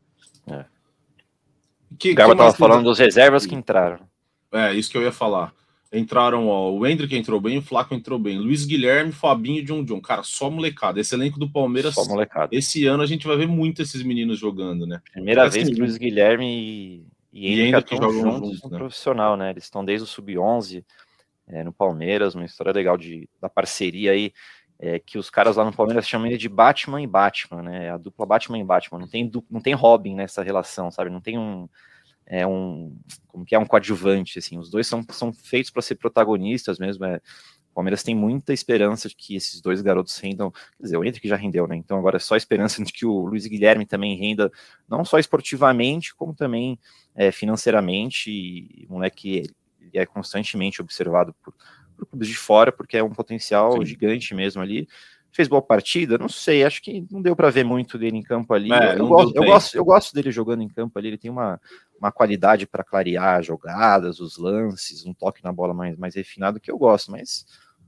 É. 0.51 0.76
Que, 1.99 2.13
o 2.13 2.15
Garba 2.15 2.33
estava 2.33 2.53
falando 2.53 2.85
dos 2.85 2.99
reservas 2.99 3.47
que 3.47 3.55
entraram. 3.55 4.01
É, 4.53 4.75
isso 4.75 4.91
que 4.91 4.97
eu 4.97 5.03
ia 5.03 5.13
falar. 5.13 5.53
Entraram, 5.93 6.49
ó, 6.49 6.71
o 6.73 6.87
Hendrick 6.87 7.15
entrou 7.17 7.41
bem, 7.41 7.59
o 7.59 7.63
Flaco 7.63 7.95
entrou 7.95 8.19
bem, 8.19 8.39
Luiz 8.39 8.65
Guilherme, 8.65 9.13
Fabinho 9.13 9.61
e 9.61 9.63
John 9.63 9.85
John. 9.85 10.01
Cara, 10.01 10.23
só 10.25 10.51
molecada. 10.51 11.01
Esse 11.01 11.15
elenco 11.15 11.39
do 11.39 11.49
Palmeiras. 11.49 11.95
Só 11.95 12.05
molecada. 12.05 12.55
Esse 12.55 12.87
ano 12.87 13.03
a 13.03 13.07
gente 13.07 13.27
vai 13.27 13.37
ver 13.37 13.47
muito 13.47 13.81
esses 13.83 14.03
meninos 14.03 14.39
jogando, 14.39 14.87
né? 14.87 15.01
Primeira 15.13 15.45
Porque, 15.45 15.59
vez 15.59 15.71
que 15.71 15.81
Luiz 15.81 15.97
Guilherme 15.97 17.07
e, 17.33 17.49
e 17.49 17.61
Hendrick 17.61 17.95
estão 17.95 18.11
juntos, 18.11 18.51
juntos 18.59 18.71
né? 18.71 18.79
profissional, 18.79 19.37
né? 19.37 19.51
Eles 19.51 19.65
estão 19.65 19.85
desde 19.85 20.05
o 20.05 20.07
Sub-11 20.07 20.85
é, 21.47 21.63
no 21.63 21.73
Palmeiras, 21.73 22.35
uma 22.35 22.45
história 22.45 22.73
legal 22.73 22.97
de, 22.97 23.29
da 23.41 23.49
parceria 23.49 24.11
aí 24.11 24.33
é, 24.79 24.99
que 24.99 25.19
os 25.19 25.31
caras 25.31 25.57
lá 25.57 25.65
no 25.65 25.73
Palmeiras 25.73 26.09
chamam 26.09 26.27
ele 26.27 26.37
de 26.37 26.49
Batman 26.49 27.01
e 27.01 27.07
Batman, 27.07 27.63
né? 27.63 27.91
A 27.91 27.97
dupla 27.97 28.27
Batman 28.27 28.59
e 28.59 28.65
Batman. 28.65 28.99
Não 28.99 29.09
tem, 29.09 29.31
não 29.51 29.61
tem 29.61 29.75
Robin 29.75 30.15
nessa 30.15 30.43
relação, 30.43 30.91
sabe? 30.91 31.11
Não 31.11 31.21
tem 31.21 31.39
um. 31.39 31.69
É 32.29 32.45
um 32.45 32.99
como 33.29 33.45
que 33.45 33.55
é 33.55 33.59
um 33.59 33.65
coadjuvante 33.65 34.37
assim 34.41 34.59
os 34.59 34.69
dois 34.69 34.89
são, 34.89 35.05
são 35.11 35.33
feitos 35.33 35.71
para 35.71 35.81
ser 35.81 35.95
protagonistas 35.95 36.77
mesmo 36.77 37.05
é, 37.05 37.19
o 37.71 37.75
Palmeiras 37.77 38.03
tem 38.03 38.17
muita 38.17 38.53
esperança 38.53 39.09
de 39.09 39.15
que 39.15 39.37
esses 39.37 39.61
dois 39.61 39.81
garotos 39.81 40.19
rendam 40.19 40.51
quer 40.51 40.83
dizer 40.83 40.97
o 40.97 41.05
Henrique 41.05 41.29
já 41.29 41.37
rendeu 41.37 41.69
né 41.69 41.77
então 41.77 41.97
agora 41.97 42.17
é 42.17 42.19
só 42.19 42.35
esperança 42.35 42.83
de 42.83 42.93
que 42.93 43.07
o 43.07 43.27
Luiz 43.27 43.47
Guilherme 43.47 43.87
também 43.87 44.19
renda 44.19 44.51
não 44.89 45.05
só 45.05 45.21
esportivamente 45.21 46.17
como 46.17 46.35
também 46.35 46.81
é, 47.15 47.31
financeiramente 47.31 48.29
e 48.29 48.85
o 48.89 48.95
moleque 48.95 49.55
ele 49.81 49.91
é 49.93 50.05
constantemente 50.05 50.81
observado 50.83 51.33
por 51.45 51.55
por 51.97 52.07
clubes 52.07 52.29
de 52.29 52.37
fora, 52.37 52.71
porque 52.71 52.97
é 52.97 53.03
um 53.03 53.11
potencial 53.11 53.73
Sim. 53.73 53.85
gigante 53.85 54.35
mesmo 54.35 54.63
ali. 54.63 54.89
Fez 55.33 55.49
boa 55.49 55.61
partida? 55.61 56.17
Não 56.17 56.29
sei, 56.29 56.65
acho 56.65 56.81
que 56.81 57.05
não 57.11 57.21
deu 57.21 57.37
para 57.37 57.51
ver 57.51 57.65
muito 57.65 57.99
dele 57.99 58.17
em 58.17 58.23
campo 58.23 58.55
ali. 58.55 58.73
É, 58.73 58.99
eu, 58.99 59.07
gosto, 59.07 59.37
eu, 59.37 59.45
gosto, 59.45 59.75
eu 59.77 59.85
gosto 59.85 60.15
dele 60.15 60.31
jogando 60.31 60.63
em 60.63 60.69
campo 60.69 60.99
ali, 60.99 61.09
ele 61.09 61.19
tem 61.19 61.31
uma, 61.31 61.61
uma 61.99 62.11
qualidade 62.11 62.67
para 62.67 62.83
clarear 62.83 63.43
jogadas, 63.43 64.19
os 64.19 64.39
lances, 64.39 65.05
um 65.05 65.13
toque 65.13 65.45
na 65.45 65.53
bola 65.53 65.75
mais, 65.75 65.97
mais 65.97 66.15
refinado 66.15 66.61
que 66.61 66.71
eu 66.71 66.79
gosto, 66.79 67.11
mas 67.11 67.45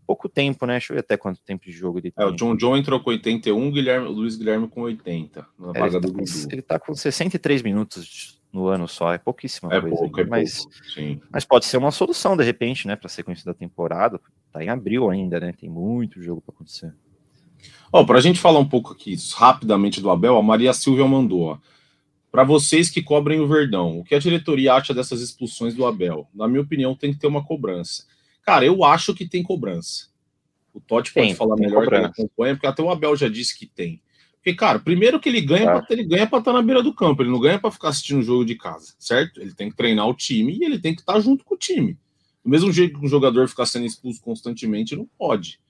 pouco 0.07 0.29
tempo, 0.29 0.67
né? 0.67 0.75
Deixa 0.75 0.93
eu 0.93 0.97
ver 0.97 1.01
até 1.01 1.17
quanto 1.17 1.43
tempo 1.43 1.65
de 1.65 1.73
jogo 1.73 1.99
ele 1.99 2.11
tem. 2.11 2.25
É, 2.25 2.29
o 2.29 2.33
John 2.33 2.57
John 2.57 2.77
entrou 2.77 3.01
com 3.01 3.11
81, 3.11 3.71
Guilherme, 3.71 4.09
o 4.09 4.13
Luiz 4.13 4.37
Guilherme 4.37 4.69
com 4.69 4.83
80. 4.83 5.47
Na 5.59 5.73
é, 5.75 5.83
ele, 5.83 6.01
tá 6.01 6.09
com, 6.09 6.25
ele 6.51 6.63
tá 6.63 6.79
com 6.79 6.95
63 6.95 7.63
minutos 7.63 8.38
no 8.53 8.67
ano 8.69 8.89
só, 8.89 9.13
é 9.13 9.19
pouquíssima 9.19 9.73
é 9.75 9.81
coisa. 9.81 9.97
Pouco, 9.97 10.21
é 10.21 10.25
mas, 10.25 10.65
pouco, 10.65 11.23
mas 11.31 11.45
pode 11.45 11.67
ser 11.67 11.77
uma 11.77 11.91
solução, 11.91 12.37
de 12.37 12.45
repente, 12.45 12.87
né, 12.87 12.97
para 12.97 13.07
a 13.07 13.11
sequência 13.11 13.45
da 13.45 13.55
temporada. 13.55 14.21
Tá 14.53 14.65
em 14.65 14.69
abril 14.69 15.11
ainda, 15.11 15.39
né? 15.39 15.53
Tem 15.53 15.69
muito 15.69 16.23
jogo 16.23 16.41
para 16.41 16.55
acontecer. 16.55 16.95
Ó, 17.93 18.05
para 18.05 18.19
a 18.19 18.21
gente 18.21 18.39
falar 18.39 18.59
um 18.59 18.69
pouco 18.69 18.93
aqui 18.93 19.17
rapidamente 19.35 20.01
do 20.01 20.11
Abel, 20.11 20.37
a 20.37 20.43
Maria 20.43 20.73
Silvia 20.73 21.07
mandou. 21.07 21.59
Para 22.31 22.45
vocês 22.45 22.91
que 22.91 23.03
cobrem 23.03 23.41
o 23.41 23.49
Verdão, 23.49 23.99
o 23.99 24.05
que 24.05 24.15
a 24.15 24.19
diretoria 24.19 24.75
acha 24.75 24.93
dessas 24.93 25.21
expulsões 25.21 25.75
do 25.75 25.87
Abel? 25.87 26.29
Na 26.35 26.47
minha 26.47 26.61
opinião, 26.61 26.95
tem 26.95 27.13
que 27.13 27.19
ter 27.19 27.27
uma 27.27 27.45
cobrança. 27.45 28.05
Cara, 28.43 28.65
eu 28.65 28.85
acho 28.85 29.15
que 29.15 29.27
tem 29.27 29.43
cobrança. 29.43 30.09
O 30.73 30.81
Totti 30.81 31.13
pode 31.13 31.35
falar 31.35 31.57
melhor 31.57 31.85
cobrança. 31.85 32.13
que 32.13 32.21
ele 32.21 32.27
acompanha, 32.27 32.55
porque 32.55 32.67
até 32.67 32.83
o 32.83 32.91
Abel 32.91 33.17
já 33.17 33.29
disse 33.29 33.59
que 33.59 33.67
tem. 33.67 34.01
Porque, 34.49 34.55
cara, 34.55 34.79
primeiro 34.79 35.21
que 35.21 35.29
ele 35.29 35.43
ganha, 35.43 35.67
pra, 35.67 35.87
ele 35.91 36.05
ganha 36.05 36.27
para 36.27 36.39
estar 36.39 36.53
tá 36.53 36.57
na 36.57 36.63
beira 36.63 36.83
do 36.83 36.95
campo, 36.95 37.23
ele 37.23 37.31
não 37.31 37.39
ganha 37.39 37.59
para 37.59 37.71
ficar 37.71 37.89
assistindo 37.89 38.21
o 38.21 38.23
jogo 38.23 38.47
de 38.47 38.55
casa, 38.55 38.95
certo? 38.99 39.43
Ele 39.43 39.53
tem 39.53 39.69
que 39.69 39.77
treinar 39.77 40.09
o 40.09 40.15
time 40.15 40.57
e 40.59 40.65
ele 40.65 40.79
tem 40.79 40.95
que 40.95 41.03
estar 41.03 41.15
tá 41.15 41.21
junto 41.21 41.45
com 41.45 41.55
o 41.55 41.59
time. 41.59 41.99
Do 42.43 42.51
mesmo 42.51 42.73
jeito 42.73 42.99
que 42.99 43.05
um 43.05 43.09
jogador 43.09 43.47
ficar 43.47 43.67
sendo 43.67 43.85
expulso 43.85 44.23
constantemente, 44.23 44.97
não 44.97 45.07
pode. 45.19 45.61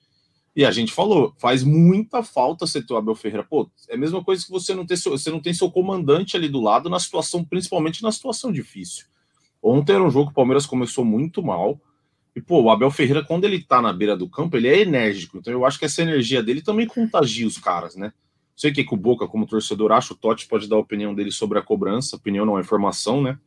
E 0.55 0.63
a 0.63 0.71
gente 0.71 0.93
falou, 0.93 1.33
faz 1.37 1.61
muita 1.61 2.23
falta 2.23 2.65
você 2.65 2.81
ter 2.81 2.93
o 2.93 2.95
Abel 2.95 3.15
Ferreira. 3.15 3.43
Pô, 3.43 3.69
é 3.89 3.95
a 3.95 3.97
mesma 3.97 4.23
coisa 4.23 4.45
que 4.45 4.51
você 4.51 4.73
não 4.73 4.85
ter 4.85 4.95
seu, 4.95 5.11
você 5.11 5.29
não 5.29 5.41
tem 5.41 5.53
seu 5.53 5.69
comandante 5.69 6.37
ali 6.37 6.47
do 6.47 6.61
lado 6.61 6.89
na 6.89 6.99
situação, 6.99 7.43
principalmente 7.43 8.01
na 8.01 8.13
situação 8.13 8.49
difícil. 8.49 9.07
Ontem 9.61 9.93
era 9.93 10.03
um 10.03 10.09
jogo 10.09 10.27
que 10.27 10.31
o 10.31 10.35
Palmeiras 10.35 10.65
começou 10.65 11.03
muito 11.03 11.43
mal. 11.43 11.81
E, 12.33 12.39
pô, 12.39 12.61
o 12.61 12.69
Abel 12.69 12.91
Ferreira, 12.91 13.25
quando 13.25 13.43
ele 13.43 13.61
tá 13.61 13.81
na 13.81 13.91
beira 13.91 14.15
do 14.15 14.29
campo, 14.29 14.55
ele 14.55 14.69
é 14.69 14.79
enérgico. 14.79 15.37
Então 15.37 15.51
eu 15.51 15.65
acho 15.65 15.77
que 15.77 15.83
essa 15.83 16.01
energia 16.01 16.41
dele 16.41 16.61
também 16.61 16.87
contagia 16.87 17.45
os 17.45 17.57
caras, 17.57 17.97
né? 17.97 18.13
Sei 18.59 18.71
o 18.71 18.73
que, 18.73 18.83
que 18.83 18.93
o 18.93 18.97
Boca, 18.97 19.25
como 19.25 19.47
torcedor, 19.47 19.93
acha. 19.93 20.13
O 20.13 20.17
Totti 20.17 20.45
pode 20.45 20.67
dar 20.67 20.75
a 20.75 20.79
opinião 20.79 21.15
dele 21.15 21.31
sobre 21.31 21.57
a 21.57 21.61
cobrança. 21.61 22.17
Opinião 22.17 22.45
não 22.45 22.57
é 22.57 22.61
informação, 22.61 23.21
né? 23.21 23.39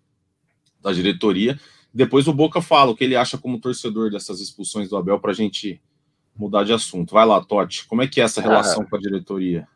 Da 0.81 0.91
diretoria. 0.91 1.61
Depois 1.93 2.27
o 2.27 2.33
Boca 2.33 2.63
fala 2.63 2.93
o 2.93 2.97
que 2.97 3.05
ele 3.05 3.15
acha 3.15 3.37
como 3.37 3.61
torcedor 3.61 4.11
dessas 4.11 4.41
expulsões 4.41 4.89
do 4.89 4.97
Abel 4.97 5.21
para 5.21 5.33
a 5.33 5.35
gente 5.35 5.79
mudar 6.35 6.65
de 6.65 6.73
assunto. 6.73 7.13
Vai 7.13 7.27
lá, 7.27 7.45
Totti. 7.45 7.87
Como 7.87 8.01
é 8.01 8.09
que 8.09 8.23
é 8.23 8.25
essa 8.25 8.41
relação 8.41 8.85
ah, 8.85 8.87
com 8.89 8.97
a 8.97 8.99
diretoria? 8.99 9.69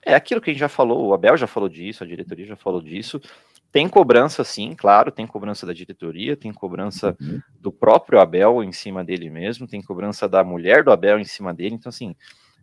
É 0.00 0.14
aquilo 0.14 0.40
que 0.40 0.48
a 0.48 0.54
gente 0.54 0.60
já 0.60 0.70
falou. 0.70 1.06
O 1.06 1.12
Abel 1.12 1.36
já 1.36 1.46
falou 1.46 1.68
disso, 1.68 2.02
a 2.02 2.06
diretoria 2.06 2.46
já 2.46 2.56
falou 2.56 2.80
disso. 2.80 3.20
Tem 3.70 3.86
cobrança, 3.86 4.42
sim, 4.42 4.74
claro, 4.74 5.12
tem 5.12 5.26
cobrança 5.26 5.66
da 5.66 5.74
diretoria, 5.74 6.34
tem 6.34 6.50
cobrança 6.50 7.14
uhum. 7.20 7.42
do 7.60 7.70
próprio 7.70 8.20
Abel 8.20 8.64
em 8.64 8.72
cima 8.72 9.04
dele 9.04 9.28
mesmo, 9.28 9.66
tem 9.66 9.82
cobrança 9.82 10.26
da 10.26 10.42
mulher 10.42 10.82
do 10.82 10.90
Abel 10.90 11.18
em 11.18 11.24
cima 11.24 11.52
dele. 11.52 11.74
Então, 11.74 11.90
assim, 11.90 12.16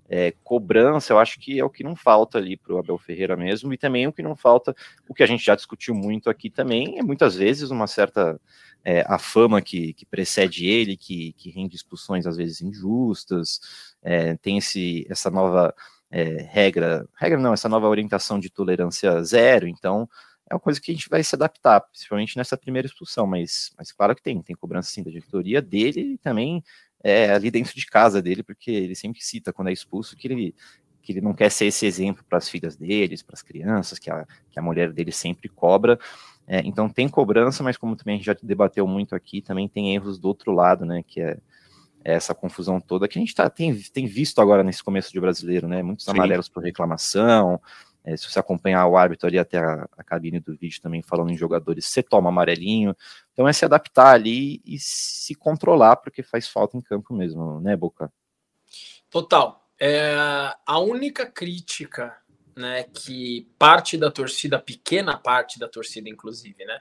é, 0.10 0.34
cobrança, 0.44 1.14
eu 1.14 1.20
acho 1.20 1.40
que 1.40 1.60
é 1.60 1.64
o 1.64 1.70
que 1.70 1.84
não 1.84 1.96
falta 1.96 2.40
ali 2.40 2.58
para 2.58 2.74
o 2.74 2.80
Abel 2.80 2.98
Ferreira 2.98 3.38
mesmo, 3.38 3.72
e 3.72 3.78
também 3.78 4.08
o 4.08 4.12
que 4.12 4.24
não 4.24 4.36
falta, 4.36 4.76
o 5.08 5.14
que 5.14 5.22
a 5.22 5.28
gente 5.28 5.46
já 5.46 5.56
discutiu 5.56 5.94
muito 5.94 6.30
aqui 6.30 6.50
também, 6.50 6.98
é 6.98 7.04
muitas 7.04 7.36
vezes 7.36 7.70
uma 7.70 7.86
certa 7.86 8.42
é, 8.84 9.04
a 9.08 9.20
fama 9.20 9.62
que, 9.62 9.94
que, 9.94 10.06
precede 10.06 10.66
ele, 10.66 10.98
que, 10.98 11.34
que, 11.34 11.52
rende 11.52 11.76
expulsões 11.76 12.26
às 12.26 12.38
vezes 12.38 12.62
injustas, 12.62 13.60
é, 14.02 14.36
tem 14.38 14.58
esse, 14.58 15.06
essa 15.10 15.30
nova 15.30 15.74
é, 16.10 16.42
regra, 16.50 17.08
regra 17.16 17.40
não, 17.40 17.54
essa 17.54 17.70
nova 17.70 17.88
orientação 17.88 18.40
de 18.40 18.50
tolerância 18.50 19.22
zero, 19.24 19.68
então 19.68 20.10
é 20.50 20.56
uma 20.56 20.60
coisa 20.60 20.82
que 20.82 20.90
a 20.90 20.94
gente 20.96 21.08
vai 21.08 21.24
se 21.24 21.36
adaptar, 21.36 21.82
principalmente 21.82 22.36
nessa 22.36 22.58
primeira 22.58 22.88
expulsão, 22.88 23.28
mas, 23.28 23.72
mas 23.78 23.92
claro 23.92 24.16
que 24.16 24.24
tem, 24.24 24.42
tem 24.42 24.56
cobrança 24.56 24.90
sim 24.90 25.04
da 25.04 25.12
diretoria 25.12 25.62
dele 25.62 26.14
e 26.14 26.18
também 26.18 26.64
é, 27.04 27.32
ali 27.32 27.50
dentro 27.50 27.74
de 27.74 27.86
casa 27.86 28.22
dele, 28.22 28.44
porque 28.44 28.72
ele 28.72 28.96
sempre 28.96 29.22
cita 29.22 29.54
quando 29.54 29.70
é 29.70 29.74
expulso 29.74 30.16
que 30.16 30.28
ele, 30.28 30.56
que 31.02 31.12
ele 31.12 31.22
não 31.22 31.34
quer 31.34 31.50
ser 31.50 31.66
esse 31.66 31.86
exemplo 31.86 32.24
para 32.28 32.38
as 32.38 32.50
filhas 32.50 32.76
deles, 32.76 33.24
para 33.24 33.34
as 33.34 33.42
crianças, 33.42 33.98
que 33.98 34.12
a, 34.12 34.26
que 34.52 34.60
a 34.60 34.62
mulher 34.62 34.92
dele 34.92 35.12
sempre 35.12 35.50
cobra. 35.50 36.00
É, 36.48 36.62
então 36.66 36.90
tem 36.90 37.08
cobrança, 37.08 37.64
mas 37.64 37.78
como 37.78 37.96
também 37.96 38.16
a 38.16 38.18
gente 38.18 38.26
já 38.26 38.36
debateu 38.42 38.88
muito 38.88 39.16
aqui, 39.16 39.42
também 39.42 39.68
tem 39.68 39.94
erros 39.94 40.18
do 40.18 40.28
outro 40.28 40.52
lado, 40.52 40.84
né? 40.84 41.04
Que 41.08 41.22
é, 41.22 41.38
é 42.04 42.14
essa 42.14 42.34
confusão 42.34 42.82
toda 42.82 43.08
que 43.08 43.20
a 43.20 43.22
gente 43.22 43.36
tá, 43.36 43.50
tem, 43.50 43.76
tem 43.94 44.08
visto 44.08 44.42
agora 44.42 44.64
nesse 44.64 44.84
começo 44.84 45.12
de 45.12 45.20
brasileiro, 45.20 45.68
né? 45.68 45.84
Muitos 45.84 46.06
Sim. 46.06 46.12
amarelos 46.12 46.50
por 46.50 46.64
reclamação. 46.64 47.62
É, 48.04 48.16
se 48.16 48.30
você 48.30 48.40
acompanhar 48.40 48.86
o 48.88 48.98
árbitro 48.98 49.28
ali 49.28 49.38
até 49.38 49.58
a, 49.58 49.88
a, 49.98 50.04
cabine 50.04 50.40
do 50.40 50.56
vídeo 50.56 50.82
também 50.82 51.02
falando 51.02 51.32
em 51.32 51.38
jogadores, 51.38 51.86
você 51.86 52.02
toma 52.02 52.30
amarelinho. 52.30 52.96
Então 53.34 53.48
é 53.48 53.54
se 53.54 53.66
adaptar 53.66 54.14
ali 54.14 54.62
e 54.66 54.78
se 54.80 55.36
controlar, 55.36 55.98
porque 55.98 56.24
faz 56.24 56.48
falta 56.48 56.78
em 56.78 56.82
campo 56.82 57.14
mesmo, 57.14 57.60
né, 57.60 57.76
Boca? 57.76 58.12
Total. 59.10 59.68
É, 59.80 60.16
a 60.66 60.80
única 60.80 61.26
crítica 61.26 62.18
né, 62.56 62.84
que 62.84 63.50
parte 63.58 63.98
da 63.98 64.12
torcida, 64.12 64.60
pequena 64.60 65.18
parte 65.18 65.58
da 65.58 65.68
torcida, 65.68 66.10
inclusive, 66.10 66.66
né, 66.66 66.80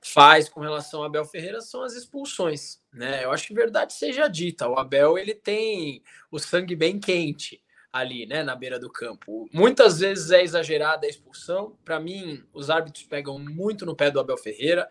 faz 0.00 0.48
com 0.48 0.60
relação 0.60 1.02
a 1.02 1.06
Abel 1.06 1.24
Ferreira 1.24 1.60
são 1.60 1.82
as 1.82 1.94
expulsões, 1.94 2.80
né? 2.92 3.24
Eu 3.24 3.32
acho 3.32 3.48
que 3.48 3.54
verdade 3.54 3.92
seja 3.92 4.28
dita, 4.28 4.68
o 4.68 4.78
Abel 4.78 5.18
ele 5.18 5.34
tem 5.34 6.02
o 6.30 6.38
sangue 6.38 6.76
bem 6.76 7.00
quente 7.00 7.60
ali, 7.98 8.26
né, 8.26 8.42
na 8.42 8.54
beira 8.54 8.78
do 8.78 8.90
campo. 8.90 9.48
Muitas 9.52 10.00
vezes 10.00 10.30
é 10.30 10.42
exagerada 10.42 11.06
a 11.06 11.10
expulsão. 11.10 11.76
Para 11.84 12.00
mim, 12.00 12.42
os 12.52 12.70
árbitros 12.70 13.04
pegam 13.04 13.38
muito 13.38 13.84
no 13.86 13.96
pé 13.96 14.10
do 14.10 14.20
Abel 14.20 14.36
Ferreira. 14.36 14.88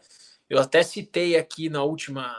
Eu 0.49 0.59
até 0.59 0.83
citei 0.83 1.35
aqui 1.35 1.69
na 1.69 1.83
última 1.83 2.33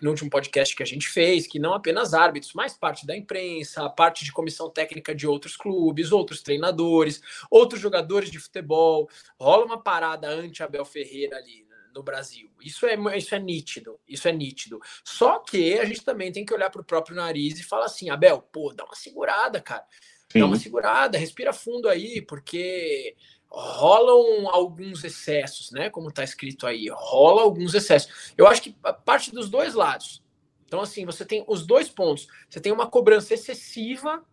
no 0.00 0.10
último 0.10 0.30
podcast 0.30 0.76
que 0.76 0.84
a 0.84 0.86
gente 0.86 1.08
fez, 1.08 1.48
que 1.48 1.58
não 1.58 1.74
apenas 1.74 2.14
árbitros, 2.14 2.52
mas 2.54 2.76
parte 2.76 3.04
da 3.04 3.16
imprensa, 3.16 3.90
parte 3.90 4.24
de 4.24 4.32
comissão 4.32 4.70
técnica 4.70 5.12
de 5.12 5.26
outros 5.26 5.56
clubes, 5.56 6.12
outros 6.12 6.42
treinadores, 6.42 7.20
outros 7.50 7.80
jogadores 7.80 8.30
de 8.30 8.38
futebol. 8.38 9.08
Rola 9.36 9.64
uma 9.64 9.82
parada 9.82 10.28
anti-Abel 10.28 10.84
Ferreira 10.84 11.38
ali 11.38 11.63
no 11.94 12.02
Brasil. 12.02 12.50
Isso 12.60 12.86
é, 12.86 12.96
isso 13.16 13.34
é 13.34 13.38
nítido, 13.38 13.98
isso 14.08 14.26
é 14.26 14.32
nítido. 14.32 14.80
Só 15.04 15.38
que 15.38 15.78
a 15.78 15.84
gente 15.84 16.04
também 16.04 16.32
tem 16.32 16.44
que 16.44 16.52
olhar 16.52 16.70
para 16.70 16.80
o 16.80 16.84
próprio 16.84 17.16
nariz 17.16 17.58
e 17.58 17.62
falar 17.62 17.86
assim, 17.86 18.10
Abel, 18.10 18.40
pô, 18.40 18.72
dá 18.74 18.84
uma 18.84 18.94
segurada, 18.94 19.60
cara. 19.60 19.86
Sim. 20.30 20.40
Dá 20.40 20.46
uma 20.46 20.56
segurada, 20.56 21.16
respira 21.16 21.52
fundo 21.52 21.88
aí, 21.88 22.20
porque 22.20 23.14
rolam 23.48 24.48
alguns 24.48 25.04
excessos, 25.04 25.70
né? 25.70 25.88
Como 25.88 26.08
está 26.08 26.24
escrito 26.24 26.66
aí, 26.66 26.88
rola 26.90 27.42
alguns 27.42 27.72
excessos. 27.72 28.32
Eu 28.36 28.46
acho 28.46 28.60
que 28.60 28.76
parte 29.04 29.32
dos 29.32 29.48
dois 29.48 29.74
lados. 29.74 30.22
Então, 30.66 30.80
assim, 30.80 31.04
você 31.06 31.24
tem 31.24 31.44
os 31.46 31.64
dois 31.64 31.88
pontos. 31.88 32.26
Você 32.48 32.60
tem 32.60 32.72
uma 32.72 32.88
cobrança 32.88 33.32
excessiva 33.32 34.24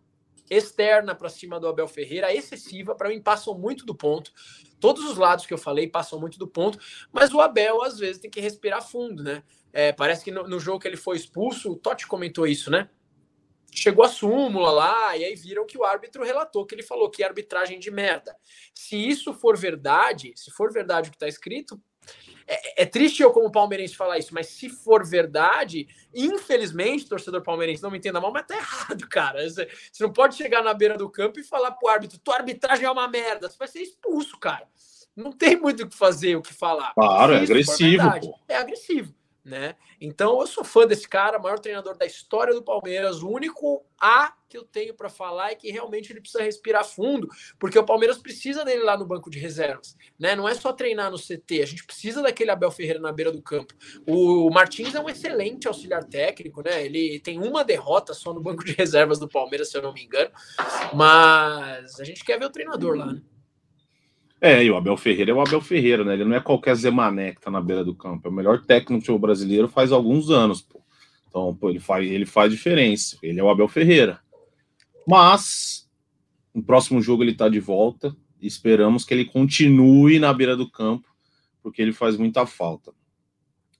externa 0.50 1.14
para 1.14 1.28
cima 1.28 1.58
do 1.58 1.66
Abel 1.66 1.88
Ferreira, 1.88 2.34
excessiva, 2.34 2.94
para 2.94 3.08
mim 3.08 3.20
passam 3.20 3.56
muito 3.56 3.86
do 3.86 3.94
ponto. 3.94 4.32
Todos 4.80 5.04
os 5.04 5.16
lados 5.16 5.46
que 5.46 5.54
eu 5.54 5.58
falei 5.58 5.88
passam 5.88 6.20
muito 6.20 6.38
do 6.38 6.46
ponto, 6.46 6.78
mas 7.12 7.32
o 7.32 7.40
Abel 7.40 7.82
às 7.82 7.98
vezes 7.98 8.20
tem 8.20 8.30
que 8.30 8.40
respirar 8.40 8.86
fundo, 8.86 9.22
né? 9.22 9.42
É, 9.72 9.92
parece 9.92 10.24
que 10.24 10.30
no, 10.30 10.46
no, 10.46 10.60
jogo 10.60 10.80
que 10.80 10.88
ele 10.88 10.96
foi 10.96 11.16
expulso, 11.16 11.72
o 11.72 11.76
Totti 11.76 12.06
comentou 12.06 12.46
isso, 12.46 12.70
né? 12.70 12.90
chegou 13.72 14.04
a 14.04 14.08
súmula 14.08 14.70
lá, 14.70 15.16
e 15.16 15.24
aí 15.24 15.34
viram 15.34 15.66
que 15.66 15.78
o 15.78 15.84
árbitro 15.84 16.22
relatou 16.22 16.66
que 16.66 16.74
ele 16.74 16.82
falou 16.82 17.10
que 17.10 17.22
é 17.22 17.26
arbitragem 17.26 17.80
de 17.80 17.90
merda. 17.90 18.36
Se 18.74 18.96
isso 18.96 19.32
for 19.32 19.56
verdade, 19.56 20.32
se 20.36 20.50
for 20.50 20.70
verdade 20.70 21.08
o 21.08 21.10
que 21.10 21.16
está 21.16 21.26
escrito, 21.26 21.80
é, 22.46 22.82
é, 22.82 22.86
triste 22.86 23.22
eu, 23.22 23.30
como 23.30 23.50
palmeirense, 23.50 23.96
falar 23.96 24.18
isso, 24.18 24.34
mas 24.34 24.48
se 24.48 24.68
for 24.68 25.06
verdade, 25.06 25.88
infelizmente, 26.14 27.08
torcedor 27.08 27.42
palmeirense, 27.42 27.82
não 27.82 27.90
me 27.90 27.98
entenda 27.98 28.20
mal, 28.20 28.32
mas 28.32 28.46
tá 28.46 28.56
errado, 28.56 29.08
cara. 29.08 29.48
Você, 29.48 29.68
você 29.90 30.02
não 30.02 30.12
pode 30.12 30.34
chegar 30.34 30.62
na 30.62 30.74
beira 30.74 30.98
do 30.98 31.08
campo 31.08 31.40
e 31.40 31.44
falar 31.44 31.72
pro 31.72 31.88
árbitro: 31.88 32.18
tua 32.18 32.36
arbitragem 32.36 32.84
é 32.84 32.90
uma 32.90 33.08
merda, 33.08 33.48
você 33.48 33.56
vai 33.56 33.68
ser 33.68 33.80
expulso, 33.80 34.38
cara. 34.38 34.66
Não 35.14 35.32
tem 35.32 35.56
muito 35.56 35.84
o 35.84 35.88
que 35.88 35.96
fazer, 35.96 36.36
o 36.36 36.42
que 36.42 36.54
falar. 36.54 36.94
Claro, 36.94 37.34
é 37.34 37.42
agressivo. 37.42 38.34
É 38.48 38.56
agressivo 38.56 39.14
né? 39.44 39.74
Então 40.00 40.40
eu 40.40 40.46
sou 40.46 40.62
fã 40.62 40.86
desse 40.86 41.08
cara, 41.08 41.38
maior 41.38 41.58
treinador 41.58 41.96
da 41.96 42.06
história 42.06 42.54
do 42.54 42.62
Palmeiras, 42.62 43.22
o 43.22 43.28
único 43.28 43.84
A 44.00 44.32
que 44.48 44.56
eu 44.56 44.64
tenho 44.64 44.94
para 44.94 45.08
falar 45.08 45.50
é 45.50 45.54
que 45.54 45.70
realmente 45.70 46.12
ele 46.12 46.20
precisa 46.20 46.44
respirar 46.44 46.84
fundo, 46.84 47.28
porque 47.58 47.78
o 47.78 47.84
Palmeiras 47.84 48.18
precisa 48.18 48.64
dele 48.64 48.82
lá 48.82 48.96
no 48.96 49.06
banco 49.06 49.30
de 49.30 49.38
reservas, 49.38 49.96
né? 50.18 50.36
Não 50.36 50.48
é 50.48 50.54
só 50.54 50.72
treinar 50.72 51.10
no 51.10 51.18
CT, 51.18 51.62
a 51.62 51.66
gente 51.66 51.84
precisa 51.84 52.22
daquele 52.22 52.50
Abel 52.50 52.70
Ferreira 52.70 53.00
na 53.00 53.10
beira 53.10 53.32
do 53.32 53.42
campo. 53.42 53.74
O 54.06 54.48
Martins 54.50 54.94
é 54.94 55.00
um 55.00 55.08
excelente 55.08 55.66
auxiliar 55.66 56.04
técnico, 56.04 56.62
né? 56.62 56.84
Ele 56.84 57.18
tem 57.18 57.38
uma 57.38 57.64
derrota 57.64 58.14
só 58.14 58.32
no 58.32 58.40
banco 58.40 58.64
de 58.64 58.72
reservas 58.72 59.18
do 59.18 59.28
Palmeiras, 59.28 59.70
se 59.70 59.76
eu 59.76 59.82
não 59.82 59.92
me 59.92 60.04
engano, 60.04 60.30
mas 60.94 61.98
a 61.98 62.04
gente 62.04 62.24
quer 62.24 62.38
ver 62.38 62.46
o 62.46 62.50
treinador 62.50 62.96
lá, 62.96 63.06
né? 63.06 63.22
É, 64.44 64.64
e 64.64 64.72
o 64.72 64.76
Abel 64.76 64.96
Ferreira 64.96 65.30
é 65.30 65.34
o 65.34 65.40
Abel 65.40 65.60
Ferreira, 65.60 66.04
né? 66.04 66.14
Ele 66.14 66.24
não 66.24 66.34
é 66.34 66.40
qualquer 66.40 66.74
Zemané 66.74 67.32
que 67.32 67.40
tá 67.40 67.48
na 67.48 67.60
beira 67.60 67.84
do 67.84 67.94
campo. 67.94 68.26
É 68.26 68.28
o 68.28 68.34
melhor 68.34 68.60
técnico 68.60 69.16
brasileiro 69.16 69.68
faz 69.68 69.92
alguns 69.92 70.30
anos, 70.30 70.60
pô. 70.60 70.82
Então, 71.28 71.54
pô, 71.54 71.70
ele 71.70 71.78
faz, 71.78 72.10
ele 72.10 72.26
faz 72.26 72.50
diferença. 72.50 73.16
Ele 73.22 73.38
é 73.38 73.42
o 73.42 73.48
Abel 73.48 73.68
Ferreira. 73.68 74.20
Mas, 75.06 75.88
no 76.52 76.60
próximo 76.60 77.00
jogo 77.00 77.22
ele 77.22 77.34
tá 77.34 77.48
de 77.48 77.60
volta. 77.60 78.16
Esperamos 78.40 79.04
que 79.04 79.14
ele 79.14 79.24
continue 79.24 80.18
na 80.18 80.32
beira 80.32 80.56
do 80.56 80.68
campo, 80.68 81.08
porque 81.62 81.80
ele 81.80 81.92
faz 81.92 82.16
muita 82.16 82.44
falta. 82.44 82.92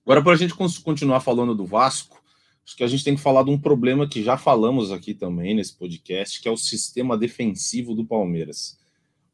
Agora, 0.05 0.23
para 0.23 0.31
a 0.31 0.37
gente 0.37 0.53
continuar 0.55 1.19
falando 1.19 1.53
do 1.53 1.65
Vasco, 1.65 2.23
acho 2.65 2.77
que 2.77 2.85
a 2.85 2.87
gente 2.87 3.03
tem 3.03 3.15
que 3.15 3.21
falar 3.21 3.43
de 3.43 3.49
um 3.49 3.59
problema 3.59 4.07
que 4.07 4.23
já 4.23 4.37
falamos 4.37 4.93
aqui 4.93 5.13
também 5.13 5.53
nesse 5.53 5.77
podcast, 5.77 6.41
que 6.41 6.47
é 6.47 6.51
o 6.51 6.55
sistema 6.55 7.17
defensivo 7.17 7.93
do 7.93 8.05
Palmeiras. 8.05 8.79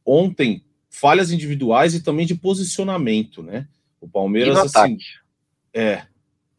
Ontem, 0.04 0.64
falhas 0.90 1.32
individuais 1.32 1.94
e 1.94 2.02
também 2.02 2.26
de 2.26 2.36
posicionamento, 2.36 3.44
né? 3.44 3.68
O 4.02 4.08
Palmeiras, 4.08 4.58
assim, 4.58 4.98
é, 5.74 6.04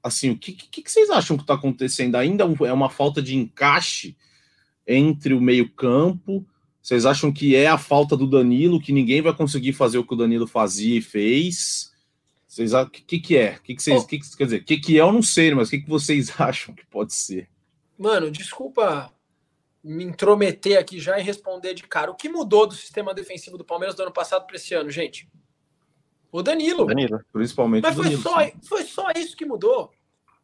assim, 0.02 0.30
o 0.30 0.38
que, 0.38 0.52
que, 0.52 0.82
que 0.82 0.90
vocês 0.90 1.10
acham 1.10 1.36
que 1.36 1.42
está 1.42 1.54
acontecendo? 1.54 2.16
Ainda 2.16 2.44
é 2.44 2.72
uma 2.72 2.90
falta 2.90 3.20
de 3.20 3.36
encaixe 3.36 4.16
entre 4.86 5.34
o 5.34 5.40
meio 5.40 5.68
campo? 5.70 6.46
Vocês 6.82 7.04
acham 7.04 7.32
que 7.32 7.54
é 7.54 7.66
a 7.66 7.78
falta 7.78 8.16
do 8.16 8.26
Danilo, 8.26 8.80
que 8.80 8.92
ninguém 8.92 9.20
vai 9.20 9.34
conseguir 9.34 9.72
fazer 9.72 9.98
o 9.98 10.04
que 10.04 10.14
o 10.14 10.16
Danilo 10.16 10.46
fazia 10.46 10.98
e 10.98 11.02
fez? 11.02 11.90
Vocês 12.46 12.72
o 12.72 12.86
que, 12.86 13.18
que 13.20 13.36
é? 13.36 13.56
O 13.56 13.62
que, 13.62 13.74
que 13.74 13.82
vocês, 13.82 14.02
oh. 14.02 14.06
que, 14.06 14.18
quer 14.36 14.44
dizer, 14.44 14.60
o 14.60 14.64
que, 14.64 14.76
que 14.78 14.98
é 14.98 15.02
eu 15.02 15.12
não 15.12 15.22
sei, 15.22 15.54
mas 15.54 15.68
o 15.68 15.70
que, 15.70 15.80
que 15.80 15.88
vocês 15.88 16.32
acham 16.40 16.74
que 16.74 16.84
pode 16.86 17.14
ser? 17.14 17.48
Mano, 17.98 18.30
desculpa 18.30 19.12
me 19.82 20.04
intrometer 20.04 20.78
aqui 20.78 21.00
já 21.00 21.18
e 21.18 21.22
responder 21.22 21.74
de 21.74 21.84
cara. 21.84 22.10
O 22.10 22.14
que 22.14 22.28
mudou 22.28 22.66
do 22.66 22.74
sistema 22.74 23.14
defensivo 23.14 23.56
do 23.56 23.64
Palmeiras 23.64 23.94
do 23.94 24.02
ano 24.02 24.12
passado 24.12 24.46
para 24.46 24.56
esse 24.56 24.74
ano, 24.74 24.90
gente? 24.90 25.28
O 26.30 26.42
Danilo. 26.42 26.86
Danilo, 26.86 27.24
principalmente 27.32 27.82
Mas 27.82 27.94
foi, 27.94 28.04
Danilo, 28.04 28.22
só, 28.22 28.36
foi 28.62 28.84
só 28.84 29.10
isso 29.16 29.36
que 29.36 29.44
mudou. 29.44 29.90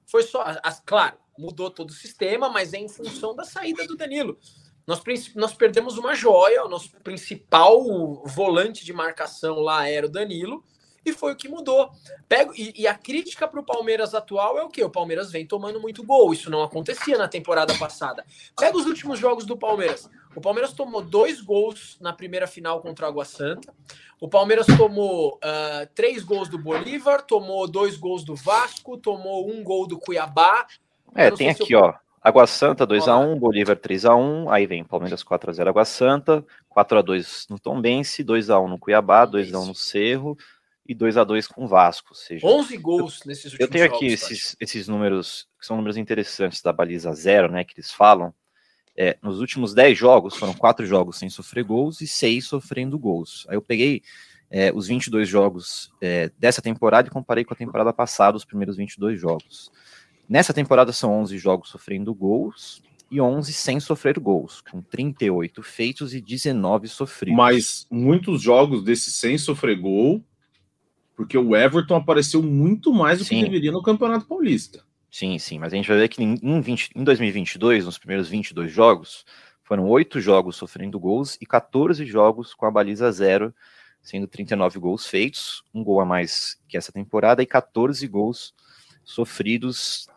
Foi 0.07 0.23
só, 0.23 0.45
as, 0.63 0.81
claro, 0.85 1.17
mudou 1.39 1.71
todo 1.71 1.91
o 1.91 1.95
sistema, 1.95 2.49
mas 2.49 2.73
é 2.73 2.79
em 2.79 2.89
função 2.89 3.35
da 3.35 3.45
saída 3.45 3.87
do 3.87 3.97
Danilo. 3.97 4.39
Nós, 4.87 5.03
nós 5.35 5.53
perdemos 5.53 5.99
uma 5.99 6.15
joia, 6.15 6.65
o 6.65 6.69
nosso 6.69 6.91
principal 7.03 7.83
volante 8.25 8.85
de 8.85 8.93
marcação 8.93 9.59
lá 9.59 9.89
era 9.89 10.07
o 10.07 10.11
Danilo 10.11 10.65
e 11.07 11.13
foi 11.13 11.33
o 11.33 11.37
que 11.37 11.49
mudou. 11.49 11.91
Pego, 12.29 12.53
e, 12.57 12.73
e 12.77 12.87
a 12.87 12.95
crítica 12.95 13.47
para 13.47 13.61
o 13.61 13.65
Palmeiras 13.65 14.15
atual 14.15 14.59
é 14.59 14.63
o 14.63 14.69
que? 14.69 14.83
O 14.83 14.91
Palmeiras 14.91 15.31
vem 15.31 15.47
tomando 15.47 15.81
muito 15.81 16.03
gol. 16.03 16.33
Isso 16.33 16.51
não 16.51 16.63
acontecia 16.63 17.17
na 17.17 17.29
temporada 17.29 17.73
passada. 17.79 18.25
Pega 18.59 18.77
os 18.77 18.87
últimos 18.87 19.19
jogos 19.19 19.47
do 19.47 19.57
Palmeiras. 19.57 20.11
O 20.35 20.41
Palmeiras 20.41 20.73
tomou 20.73 21.01
dois 21.01 21.41
gols 21.41 21.97
na 22.01 22.13
primeira 22.13 22.47
final 22.47 22.81
contra 22.81 23.07
o 23.07 23.09
Água 23.09 23.25
Santa. 23.25 23.73
O 24.21 24.29
Palmeiras 24.29 24.67
tomou 24.67 25.37
uh, 25.37 25.87
três 25.95 26.25
gols 26.25 26.49
do 26.49 26.59
Bolívar, 26.59 27.23
tomou 27.23 27.69
dois 27.69 27.97
gols 27.97 28.25
do 28.25 28.35
Vasco, 28.35 28.97
tomou 28.97 29.49
um 29.49 29.63
gol 29.63 29.87
do 29.87 29.99
Cuiabá. 29.99 30.67
É, 31.15 31.31
tem 31.31 31.49
aqui, 31.49 31.73
eu... 31.73 31.81
ó. 31.81 31.95
Água 32.27 32.45
Santa 32.45 32.85
2x1, 32.85 33.39
Bolívar 33.39 33.77
3x1, 33.77 34.51
aí 34.51 34.67
vem 34.67 34.83
Palmeiras 34.83 35.23
4x0 35.23 35.69
Água 35.69 35.85
Santa, 35.85 36.45
4x2 36.77 37.47
no 37.49 37.57
Tombense, 37.57 38.25
2x1 38.25 38.69
no 38.69 38.81
Cuiabá, 38.81 39.25
2x1 39.25 39.65
no 39.65 39.75
Cerro, 39.77 40.37
e 40.89 40.95
2 40.95 41.17
a 41.17 41.25
2 41.25 41.47
com 41.47 41.65
o 41.65 41.69
Vasco. 41.69 42.09
Ou 42.11 42.17
seja, 42.17 42.47
11 42.47 42.77
gols 42.79 43.21
eu, 43.21 43.29
nesses 43.29 43.53
últimos 43.53 43.61
Eu 43.61 43.69
tenho 43.69 43.85
aqui 43.85 44.11
jogos, 44.11 44.31
esses, 44.31 44.57
esses 44.61 44.89
números, 44.89 45.49
que 45.59 45.67
são 45.67 45.77
números 45.77 45.97
interessantes 45.97 46.63
da 46.63 46.73
baliza 46.73 47.13
zero, 47.13 47.51
né, 47.51 47.65
que 47.65 47.75
eles 47.75 47.93
falam. 47.93 48.33
É, 48.99 49.19
nos 49.23 49.41
últimos 49.41 49.75
10 49.75 49.99
jogos, 49.99 50.37
foram 50.37 50.55
4 50.55 50.87
jogos 50.87 51.19
sem 51.19 51.29
sofrer 51.29 51.65
gols 51.65 52.01
e 52.01 52.07
6 52.07 52.47
sofrendo 52.47 52.99
gols. 52.99 53.45
Aí 53.49 53.57
eu 53.57 53.63
peguei 53.63 54.03
é, 54.51 54.73
os 54.75 54.87
22 54.87 55.29
jogos 55.29 55.93
é, 56.01 56.31
dessa 56.39 56.63
temporada 56.63 57.09
e 57.09 57.11
comparei 57.11 57.45
com 57.45 57.53
a 57.53 57.57
temporada 57.57 57.93
passada, 57.93 58.37
os 58.37 58.45
primeiros 58.45 58.77
22 58.77 59.21
jogos. 59.21 59.71
Nessa 60.29 60.55
temporada 60.55 60.93
são 60.93 61.13
11 61.21 61.39
jogos 61.39 61.69
sofrendo 61.69 62.15
gols 62.15 62.83
e 63.11 63.21
11 63.21 63.53
sem 63.53 63.79
sofrer 63.79 64.19
gols, 64.19 64.61
com 64.61 64.83
38 64.83 65.63
feitos 65.63 66.15
e 66.15 66.21
19 66.21 66.89
sofridos. 66.89 67.37
Mas 67.37 67.87
muitos 67.91 68.43
jogos 68.43 68.83
desses 68.83 69.15
sem 69.15 69.39
sofrer 69.39 69.79
gol, 69.79 70.25
porque 71.17 71.37
o 71.39 71.57
Everton 71.57 71.97
apareceu 71.97 72.43
muito 72.43 72.93
mais 72.93 73.19
do 73.19 73.25
sim. 73.25 73.39
que 73.39 73.45
deveria 73.45 73.73
no 73.73 73.83
Campeonato 73.83 74.27
Paulista. 74.27 74.85
Sim, 75.11 75.39
sim, 75.39 75.59
mas 75.59 75.73
a 75.73 75.77
gente 75.77 75.89
vai 75.89 75.97
ver 75.97 76.09
que 76.09 76.23
em, 76.23 76.61
20, 76.61 76.91
em 76.95 77.03
2022, 77.03 77.87
nos 77.87 77.97
primeiros 77.97 78.29
22 78.29 78.71
jogos, 78.71 79.25
foram 79.65 79.89
8 79.89 80.21
jogos 80.21 80.57
sofrendo 80.57 81.01
gols 81.01 81.39
e 81.41 81.47
14 81.47 82.05
jogos 82.05 82.53
com 82.53 82.67
a 82.67 82.71
baliza 82.71 83.11
zero, 83.11 83.55
sendo 84.03 84.27
39 84.27 84.79
gols 84.79 85.07
feitos, 85.07 85.65
um 85.75 85.83
gol 85.83 86.01
a 86.01 86.05
mais 86.05 86.61
que 86.69 86.77
essa 86.77 86.93
temporada 86.93 87.43
e 87.43 87.47
14 87.47 88.07
gols 88.07 88.55
sofridos, 89.03 90.09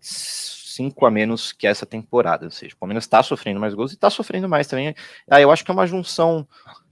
cinco 0.00 1.06
a 1.06 1.10
menos 1.10 1.52
que 1.52 1.66
essa 1.66 1.84
temporada. 1.84 2.44
Ou 2.44 2.50
seja, 2.52 2.74
o 2.74 2.78
Palmeiras 2.78 3.04
está 3.04 3.22
sofrendo 3.24 3.58
mais 3.58 3.74
gols 3.74 3.90
e 3.90 3.94
está 3.96 4.08
sofrendo 4.10 4.48
mais 4.48 4.68
também. 4.68 4.94
Ah, 5.28 5.40
eu 5.40 5.50
acho 5.50 5.64
que 5.64 5.70
é 5.72 5.74
uma 5.74 5.86
junção 5.86 6.46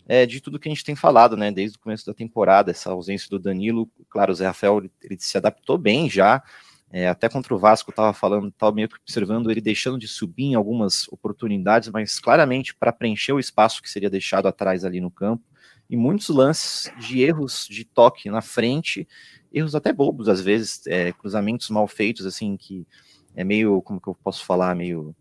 é, 0.07 0.27
de 0.27 0.41
tudo 0.41 0.59
que 0.59 0.69
a 0.69 0.73
gente 0.73 0.85
tem 0.85 0.95
falado, 0.95 1.37
né? 1.37 1.51
Desde 1.51 1.77
o 1.77 1.81
começo 1.81 2.07
da 2.07 2.15
temporada, 2.15 2.71
essa 2.71 2.91
ausência 2.91 3.29
do 3.31 3.39
Danilo. 3.39 3.91
Claro, 4.09 4.33
o 4.33 4.35
Zé 4.35 4.47
Rafael 4.47 4.79
ele, 4.79 4.93
ele 5.03 5.17
se 5.19 5.37
adaptou 5.37 5.79
bem 5.79 6.09
já. 6.09 6.43
É, 6.91 7.09
até 7.09 7.29
contra 7.29 7.53
o 7.53 7.59
Vasco 7.59 7.91
estava 7.91 8.13
falando, 8.13 8.49
estava 8.49 8.73
meio 8.73 8.89
que 8.89 8.97
observando 8.97 9.51
ele 9.51 9.61
deixando 9.61 9.99
de 9.99 10.07
subir 10.07 10.45
em 10.45 10.55
algumas 10.55 11.09
oportunidades, 11.09 11.89
mas 11.89 12.21
claramente 12.21 12.73
para 12.73 12.93
preencher 12.93 13.33
o 13.33 13.41
espaço 13.41 13.83
que 13.83 13.91
seria 13.91 14.09
deixado 14.09 14.47
atrás 14.47 14.85
ali 14.85 15.01
no 15.01 15.11
campo. 15.11 15.43
E 15.91 15.97
muitos 15.97 16.29
lances 16.29 16.93
de 16.99 17.21
erros 17.21 17.67
de 17.69 17.85
toque 17.85 18.31
na 18.31 18.41
frente, 18.41 19.09
erros 19.53 19.75
até 19.75 19.93
bobos 19.93 20.29
às 20.29 20.41
vezes, 20.41 20.87
é, 20.87 21.13
cruzamentos 21.13 21.69
mal 21.69 21.89
feitos, 21.89 22.27
assim, 22.27 22.57
que 22.57 22.87
é 23.35 23.43
meio, 23.43 23.83
como 23.83 24.01
que 24.01 24.09
eu 24.09 24.15
posso 24.15 24.45
falar, 24.45 24.75
meio, 24.77 25.17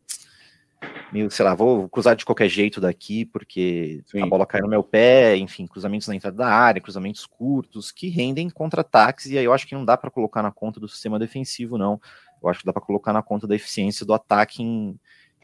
meio, 1.12 1.30
sei 1.30 1.46
lá, 1.46 1.54
vou 1.54 1.88
cruzar 1.90 2.16
de 2.16 2.26
qualquer 2.26 2.50
jeito 2.50 2.82
daqui, 2.82 3.26
porque 3.26 4.02
Sim. 4.06 4.22
a 4.22 4.26
bola 4.26 4.46
cai 4.46 4.62
no 4.62 4.68
meu 4.68 4.84
pé, 4.84 5.38
enfim, 5.38 5.68
cruzamentos 5.68 6.08
na 6.08 6.16
entrada 6.16 6.38
da 6.38 6.48
área, 6.48 6.82
cruzamentos 6.82 7.26
curtos, 7.26 7.92
que 7.92 8.10
rendem 8.10 8.50
contra-ataques, 8.50 9.28
e 9.28 9.38
aí 9.38 9.46
eu 9.46 9.54
acho 9.54 9.68
que 9.68 9.76
não 9.76 9.86
dá 9.86 9.96
para 9.96 10.10
colocar 10.10 10.42
na 10.42 10.52
conta 10.52 10.80
do 10.80 10.88
sistema 10.88 11.20
defensivo, 11.20 11.78
não. 11.78 12.00
Eu 12.42 12.50
acho 12.50 12.60
que 12.60 12.66
dá 12.66 12.74
para 12.74 12.82
colocar 12.82 13.14
na 13.14 13.22
conta 13.22 13.48
da 13.48 13.56
eficiência 13.56 14.06
do 14.06 14.14
ataque 14.14 14.62
em, 14.62 15.00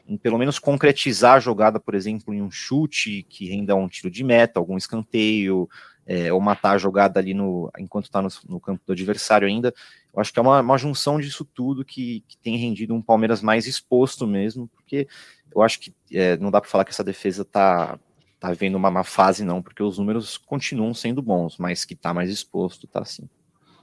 em, 0.06 0.16
pelo 0.16 0.36
menos 0.38 0.58
concretizar 0.58 1.36
a 1.36 1.40
jogada, 1.40 1.80
por 1.80 1.94
exemplo, 1.94 2.34
em 2.34 2.42
um 2.42 2.50
chute 2.50 3.24
que 3.28 3.48
renda 3.48 3.74
um 3.74 3.88
tiro 3.88 4.10
de 4.10 4.22
meta, 4.22 4.58
algum 4.60 4.76
escanteio, 4.76 5.68
é, 6.10 6.32
ou 6.32 6.40
matar 6.40 6.72
a 6.72 6.78
jogada 6.78 7.20
ali 7.20 7.32
no, 7.32 7.70
enquanto 7.78 8.06
está 8.06 8.20
no, 8.20 8.28
no, 8.48 8.58
campo 8.58 8.82
do 8.84 8.92
adversário 8.92 9.46
ainda. 9.46 9.72
Eu 10.12 10.20
acho 10.20 10.32
que 10.32 10.40
é 10.40 10.42
uma, 10.42 10.60
uma 10.60 10.76
junção 10.76 11.20
disso 11.20 11.44
tudo 11.44 11.84
que, 11.84 12.24
que, 12.26 12.36
tem 12.38 12.56
rendido 12.56 12.92
um 12.92 13.00
Palmeiras 13.00 13.40
mais 13.40 13.64
exposto 13.64 14.26
mesmo, 14.26 14.66
porque 14.74 15.06
eu 15.54 15.62
acho 15.62 15.78
que 15.78 15.94
é, 16.10 16.36
não 16.38 16.50
dá 16.50 16.60
para 16.60 16.68
falar 16.68 16.84
que 16.84 16.90
essa 16.90 17.04
defesa 17.04 17.42
está 17.42 17.96
tá 18.40 18.50
vivendo 18.50 18.74
uma 18.74 18.90
má 18.90 19.04
fase, 19.04 19.44
não, 19.44 19.62
porque 19.62 19.84
os 19.84 19.98
números 19.98 20.36
continuam 20.36 20.92
sendo 20.92 21.22
bons, 21.22 21.58
mas 21.58 21.84
que 21.84 21.94
está 21.94 22.12
mais 22.12 22.28
exposto, 22.28 22.88
tá 22.88 23.04
sim. 23.04 23.28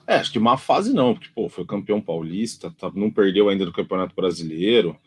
É, 0.05 0.15
acho 0.15 0.29
que 0.29 0.37
uma 0.37 0.57
fase 0.57 0.93
não, 0.93 1.13
porque 1.13 1.29
pô, 1.33 1.47
foi 1.47 1.65
campeão 1.65 2.01
paulista, 2.01 2.69
tá, 2.77 2.91
não 2.93 3.09
perdeu 3.09 3.47
ainda 3.47 3.63
do 3.63 3.71
Campeonato 3.71 4.13
Brasileiro, 4.13 4.97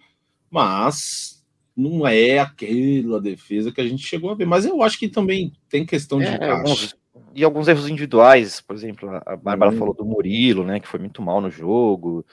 mas 0.50 1.44
não 1.76 2.06
é 2.06 2.38
aquela 2.38 3.20
defesa 3.20 3.70
que 3.70 3.80
a 3.80 3.86
gente 3.86 4.06
chegou 4.06 4.30
a 4.30 4.34
ver. 4.34 4.46
Mas 4.46 4.64
eu 4.64 4.82
acho 4.82 4.98
que 4.98 5.08
também 5.08 5.52
tem 5.68 5.84
questão 5.84 6.18
de 6.18 6.26
é, 6.26 6.50
alguns, 6.50 6.94
e 7.34 7.44
alguns 7.44 7.68
erros 7.68 7.88
individuais, 7.88 8.60
por 8.60 8.74
exemplo, 8.74 9.10
a 9.26 9.36
Bárbara 9.36 9.72
uhum. 9.72 9.78
falou 9.78 9.94
do 9.94 10.04
Murilo, 10.04 10.64
né, 10.64 10.80
que 10.80 10.88
foi 10.88 11.00
muito 11.00 11.22
mal 11.22 11.40
no 11.40 11.50
jogo. 11.50 12.24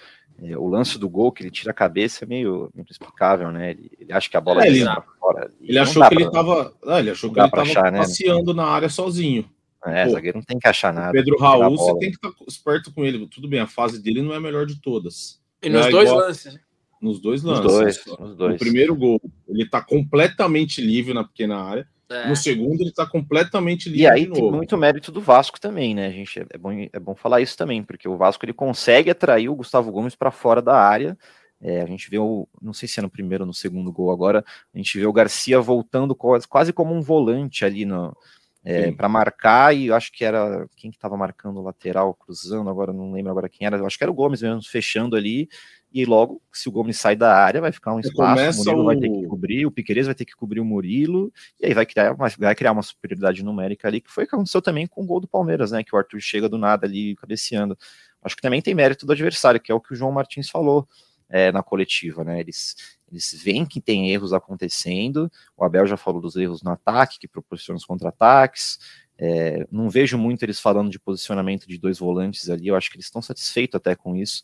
É, 0.41 0.55
o 0.55 0.67
lance 0.67 0.99
do 0.99 1.09
gol 1.09 1.31
que 1.31 1.41
ele 1.41 1.51
tira 1.51 1.71
a 1.71 1.73
cabeça 1.73 2.23
é 2.23 2.27
meio, 2.27 2.69
meio 2.73 2.85
explicável, 2.89 3.51
né? 3.51 3.71
Ele, 3.71 3.91
ele, 3.99 4.13
acha 4.13 4.29
que 4.29 4.37
a 4.37 4.41
bola 4.41 4.63
é, 4.63 4.67
ele, 4.67 4.85
fora. 5.19 5.51
Ele 5.59 5.79
achou 5.79 6.03
que 6.03 6.09
pra, 6.09 6.15
ele 6.15 6.27
estava, 6.27 6.73
ah, 6.85 6.99
ele 6.99 7.09
achou 7.09 7.33
que 7.33 7.39
ele 7.39 7.47
estava 7.47 7.91
né? 7.91 7.97
passeando 7.97 8.53
né? 8.53 8.61
na 8.61 8.67
área 8.67 8.87
sozinho. 8.87 9.49
É, 9.83 10.05
Pô, 10.05 10.11
zagueiro 10.11 10.37
não 10.37 10.43
tem 10.43 10.59
que 10.59 10.67
achar 10.67 10.93
nada. 10.93 11.11
Pedro 11.11 11.37
Raul, 11.39 11.75
você 11.75 11.97
tem 11.97 12.11
que 12.11 12.17
estar 12.17 12.29
tá 12.29 12.45
esperto 12.47 12.93
com 12.93 13.03
ele. 13.03 13.27
Tudo 13.27 13.47
bem, 13.47 13.59
a 13.59 13.67
fase 13.67 14.01
dele 14.01 14.21
não 14.21 14.33
é 14.33 14.37
a 14.37 14.39
melhor 14.39 14.67
de 14.67 14.79
todas. 14.79 15.41
E 15.63 15.69
nos 15.69 15.87
é 15.87 15.89
dois 15.89 16.09
igual... 16.09 16.25
lances. 16.25 16.59
Nos 17.01 17.19
dois 17.19 17.43
lances. 17.43 17.63
Nos 17.63 17.73
dois, 17.73 18.19
nos 18.19 18.35
dois. 18.35 18.55
O 18.55 18.59
primeiro 18.59 18.95
gol, 18.95 19.19
ele 19.47 19.63
está 19.63 19.81
completamente 19.81 20.81
livre 20.81 21.13
na 21.13 21.23
pequena 21.23 21.57
área. 21.57 21.87
É. 22.09 22.29
No 22.29 22.35
segundo, 22.35 22.81
ele 22.81 22.89
está 22.89 23.05
completamente 23.05 23.89
livre. 23.89 24.03
E 24.03 24.07
aí 24.07 24.31
tem 24.31 24.49
muito 24.51 24.77
mérito 24.77 25.11
do 25.11 25.19
Vasco 25.19 25.59
também, 25.59 25.93
né, 25.93 26.11
gente? 26.11 26.39
É 26.49 26.57
bom, 26.57 26.71
é 26.71 26.99
bom 26.99 27.15
falar 27.15 27.41
isso 27.41 27.57
também, 27.57 27.83
porque 27.83 28.07
o 28.07 28.15
Vasco 28.15 28.45
ele 28.45 28.53
consegue 28.53 29.09
atrair 29.09 29.49
o 29.49 29.55
Gustavo 29.55 29.91
Gomes 29.91 30.15
para 30.15 30.31
fora 30.31 30.61
da 30.61 30.75
área. 30.75 31.17
É, 31.59 31.81
a 31.81 31.85
gente 31.85 32.09
vê 32.09 32.17
o, 32.19 32.47
não 32.61 32.71
sei 32.71 32.87
se 32.87 32.99
é 32.99 33.03
no 33.03 33.09
primeiro 33.09 33.43
ou 33.43 33.47
no 33.47 33.53
segundo 33.53 33.91
gol 33.91 34.11
agora, 34.11 34.45
a 34.73 34.77
gente 34.77 34.97
vê 34.97 35.05
o 35.05 35.13
Garcia 35.13 35.59
voltando 35.59 36.15
quase, 36.15 36.47
quase 36.47 36.71
como 36.71 36.93
um 36.93 37.01
volante 37.01 37.65
ali 37.65 37.83
no, 37.83 38.15
é, 38.63 38.91
para 38.91 39.09
marcar, 39.09 39.75
e 39.75 39.87
eu 39.87 39.95
acho 39.95 40.11
que 40.11 40.23
era 40.23 40.67
quem 40.75 40.91
que 40.91 40.97
estava 40.97 41.17
marcando 41.17 41.59
o 41.59 41.63
lateral, 41.63 42.13
cruzando, 42.13 42.69
agora 42.69 42.93
não 42.93 43.11
lembro 43.11 43.31
agora 43.31 43.49
quem 43.49 43.65
era, 43.65 43.77
eu 43.77 43.87
acho 43.87 43.97
que 43.97 44.03
era 44.03 44.11
o 44.11 44.13
Gomes 44.13 44.41
mesmo, 44.41 44.61
fechando 44.63 45.15
ali, 45.15 45.49
e 45.91 46.05
logo, 46.05 46.41
se 46.51 46.67
o 46.67 46.71
Gomes 46.71 46.99
sai 46.99 47.15
da 47.15 47.33
área, 47.33 47.61
vai 47.61 47.71
ficar 47.71 47.93
um 47.93 47.99
espaço, 47.99 48.61
o 48.61 48.65
Murilo 48.65 48.81
o... 48.81 48.85
vai 48.85 48.97
ter 48.97 49.09
que 49.09 49.25
cobrir, 49.25 49.65
o 49.65 49.71
Piqueires 49.71 50.05
vai 50.05 50.15
ter 50.15 50.25
que 50.25 50.35
cobrir 50.35 50.59
o 50.59 50.65
Murilo, 50.65 51.31
e 51.59 51.65
aí 51.65 51.73
vai 51.73 51.85
criar, 51.85 52.13
uma, 52.13 52.29
vai 52.29 52.55
criar 52.55 52.71
uma 52.73 52.83
superioridade 52.83 53.43
numérica 53.43 53.87
ali, 53.87 54.01
que 54.01 54.11
foi 54.11 54.25
o 54.25 54.27
que 54.27 54.35
aconteceu 54.35 54.61
também 54.61 54.85
com 54.85 55.03
o 55.03 55.05
gol 55.05 55.19
do 55.19 55.27
Palmeiras, 55.27 55.71
né, 55.71 55.83
que 55.83 55.95
o 55.95 55.97
Arthur 55.97 56.19
chega 56.19 56.49
do 56.49 56.57
nada 56.57 56.85
ali, 56.85 57.15
cabeceando. 57.15 57.77
Acho 58.21 58.35
que 58.35 58.41
também 58.41 58.61
tem 58.61 58.75
mérito 58.75 59.05
do 59.05 59.13
adversário, 59.13 59.59
que 59.59 59.71
é 59.71 59.75
o 59.75 59.79
que 59.79 59.93
o 59.93 59.95
João 59.95 60.11
Martins 60.11 60.49
falou 60.49 60.87
é, 61.29 61.51
na 61.51 61.63
coletiva, 61.63 62.23
né, 62.23 62.39
eles, 62.39 62.75
eles 63.09 63.33
veem 63.41 63.65
que 63.65 63.79
tem 63.79 64.11
erros 64.11 64.33
acontecendo, 64.33 65.31
o 65.55 65.63
Abel 65.63 65.87
já 65.87 65.97
falou 65.97 66.21
dos 66.21 66.35
erros 66.35 66.61
no 66.61 66.71
ataque, 66.71 67.17
que 67.19 67.27
proporciona 67.27 67.77
os 67.77 67.85
contra-ataques, 67.85 68.77
é, 69.17 69.65
não 69.71 69.89
vejo 69.89 70.17
muito 70.17 70.43
eles 70.43 70.59
falando 70.59 70.91
de 70.91 70.99
posicionamento 70.99 71.65
de 71.65 71.77
dois 71.77 71.97
volantes 71.97 72.49
ali, 72.49 72.67
eu 72.67 72.75
acho 72.75 72.89
que 72.89 72.97
eles 72.97 73.05
estão 73.05 73.21
satisfeitos 73.21 73.75
até 73.75 73.95
com 73.95 74.15
isso, 74.15 74.43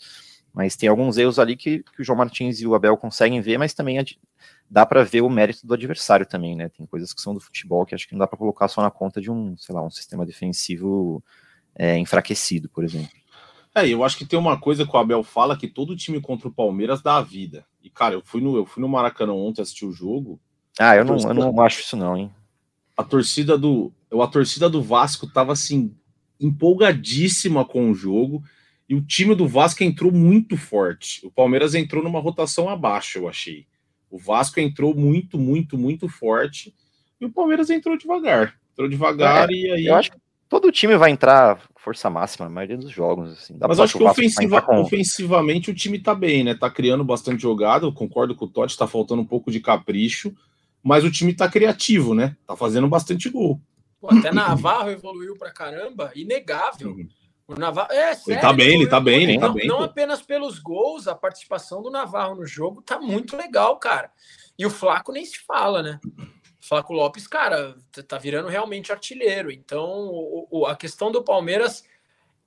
mas 0.53 0.75
tem 0.75 0.87
alguns 0.87 1.17
erros 1.17 1.39
ali 1.39 1.55
que, 1.55 1.79
que 1.79 2.01
o 2.01 2.03
João 2.03 2.17
Martins 2.17 2.61
e 2.61 2.67
o 2.67 2.75
Abel 2.75 2.95
conseguem 2.95 3.41
ver, 3.41 3.57
mas 3.57 3.73
também 3.73 3.97
dá 4.69 4.85
para 4.85 5.03
ver 5.03 5.21
o 5.21 5.29
mérito 5.29 5.65
do 5.65 5.73
adversário 5.73 6.25
também, 6.25 6.55
né? 6.55 6.69
Tem 6.69 6.85
coisas 6.85 7.11
que 7.11 7.21
são 7.21 7.33
do 7.33 7.39
futebol 7.39 7.85
que 7.85 7.95
acho 7.95 8.07
que 8.07 8.13
não 8.13 8.19
dá 8.19 8.27
para 8.27 8.37
colocar 8.37 8.67
só 8.67 8.81
na 8.81 8.91
conta 8.91 9.19
de 9.19 9.31
um, 9.31 9.57
sei 9.57 9.73
lá, 9.73 9.83
um 9.83 9.89
sistema 9.89 10.25
defensivo 10.25 11.23
é, 11.75 11.97
enfraquecido, 11.97 12.69
por 12.69 12.83
exemplo. 12.83 13.11
É, 13.75 13.87
eu 13.87 14.03
acho 14.03 14.17
que 14.17 14.25
tem 14.25 14.37
uma 14.37 14.59
coisa 14.59 14.85
que 14.85 14.95
o 14.95 14.99
Abel 14.99 15.23
fala 15.23 15.57
que 15.57 15.67
todo 15.67 15.95
time 15.95 16.21
contra 16.21 16.47
o 16.47 16.53
Palmeiras 16.53 17.01
dá 17.01 17.17
a 17.17 17.21
vida. 17.21 17.65
E, 17.81 17.89
cara, 17.89 18.13
eu 18.13 18.21
fui 18.23 18.39
no, 18.39 18.55
eu 18.55 18.65
fui 18.65 18.81
no 18.81 18.87
Maracanã 18.87 19.33
ontem 19.33 19.61
assistir 19.63 19.85
o 19.85 19.91
jogo. 19.91 20.39
Ah, 20.79 20.95
eu 20.95 21.03
não, 21.03 21.13
torcida, 21.13 21.31
eu 21.31 21.35
não 21.35 21.61
acho 21.61 21.81
isso, 21.81 21.97
não, 21.97 22.15
hein? 22.15 22.31
A 22.95 23.03
torcida 23.03 23.57
do. 23.57 23.91
A 24.11 24.27
torcida 24.27 24.69
do 24.69 24.81
Vasco 24.83 25.25
tava 25.27 25.51
assim, 25.51 25.95
empolgadíssima 26.39 27.65
com 27.65 27.89
o 27.89 27.95
jogo. 27.95 28.43
E 28.93 28.95
o 28.95 29.01
time 29.01 29.33
do 29.33 29.47
Vasco 29.47 29.83
entrou 29.83 30.11
muito 30.11 30.55
forte. 30.55 31.25
O 31.25 31.31
Palmeiras 31.31 31.73
entrou 31.73 32.03
numa 32.03 32.19
rotação 32.19 32.69
abaixo, 32.69 33.17
eu 33.17 33.27
achei. 33.27 33.65
O 34.07 34.19
Vasco 34.19 34.59
entrou 34.59 34.93
muito, 34.93 35.35
muito, 35.35 35.79
muito 35.79 36.07
forte. 36.07 36.71
E 37.19 37.25
o 37.25 37.31
Palmeiras 37.31 37.71
entrou 37.71 37.97
devagar. 37.97 38.55
Entrou 38.71 38.87
devagar 38.87 39.49
é, 39.49 39.53
e 39.53 39.71
aí. 39.71 39.85
Eu 39.87 39.95
acho 39.95 40.11
que 40.11 40.17
todo 40.47 40.71
time 40.71 40.95
vai 40.95 41.09
entrar 41.09 41.59
força 41.75 42.07
máxima 42.07 42.45
na 42.45 42.51
maioria 42.51 42.77
dos 42.77 42.91
jogos. 42.91 43.31
Assim. 43.31 43.57
Mas 43.59 43.79
acho 43.79 43.97
que 43.97 44.03
ofensiva, 44.03 44.61
com... 44.61 44.81
ofensivamente 44.81 45.71
o 45.71 45.73
time 45.73 45.97
tá 45.97 46.13
bem, 46.13 46.43
né? 46.43 46.53
Tá 46.53 46.69
criando 46.69 47.03
bastante 47.03 47.41
jogada. 47.41 47.87
Eu 47.87 47.93
concordo 47.93 48.35
com 48.35 48.45
o 48.45 48.47
Totti, 48.47 48.77
tá 48.77 48.85
faltando 48.85 49.23
um 49.23 49.25
pouco 49.25 49.49
de 49.49 49.59
capricho. 49.59 50.35
Mas 50.83 51.03
o 51.03 51.09
time 51.09 51.33
tá 51.33 51.49
criativo, 51.49 52.13
né? 52.13 52.37
Tá 52.45 52.55
fazendo 52.55 52.87
bastante 52.87 53.27
gol. 53.27 53.59
Pô, 53.99 54.13
até 54.13 54.31
Navarro 54.31 54.91
evoluiu 54.91 55.35
pra 55.35 55.49
caramba, 55.49 56.11
inegável. 56.13 56.91
Uhum. 56.91 57.07
O 57.47 57.55
Navarro, 57.55 57.91
é, 57.91 58.15
sério, 58.15 58.33
ele 58.33 58.41
tá 58.41 58.53
bem, 58.53 58.73
ele 58.73 58.87
tá 58.87 58.99
bem, 58.99 59.23
ele 59.23 59.39
tá 59.39 59.47
não, 59.47 59.53
bem. 59.53 59.67
Não 59.67 59.83
apenas 59.83 60.21
pelos 60.21 60.59
gols, 60.59 61.07
a 61.07 61.15
participação 61.15 61.81
do 61.81 61.91
Navarro 61.91 62.35
no 62.35 62.45
jogo 62.45 62.81
tá 62.81 62.99
muito 62.99 63.35
legal, 63.35 63.77
cara. 63.77 64.11
E 64.57 64.65
o 64.65 64.69
Flaco 64.69 65.11
nem 65.11 65.25
se 65.25 65.39
fala, 65.39 65.83
né? 65.83 65.99
Flaco 66.61 66.93
Lopes, 66.93 67.27
cara, 67.27 67.75
tá 68.07 68.17
virando 68.17 68.47
realmente 68.47 68.91
artilheiro. 68.91 69.51
Então, 69.51 69.83
o, 69.83 70.47
o, 70.49 70.65
a 70.65 70.75
questão 70.75 71.11
do 71.11 71.21
Palmeiras 71.21 71.83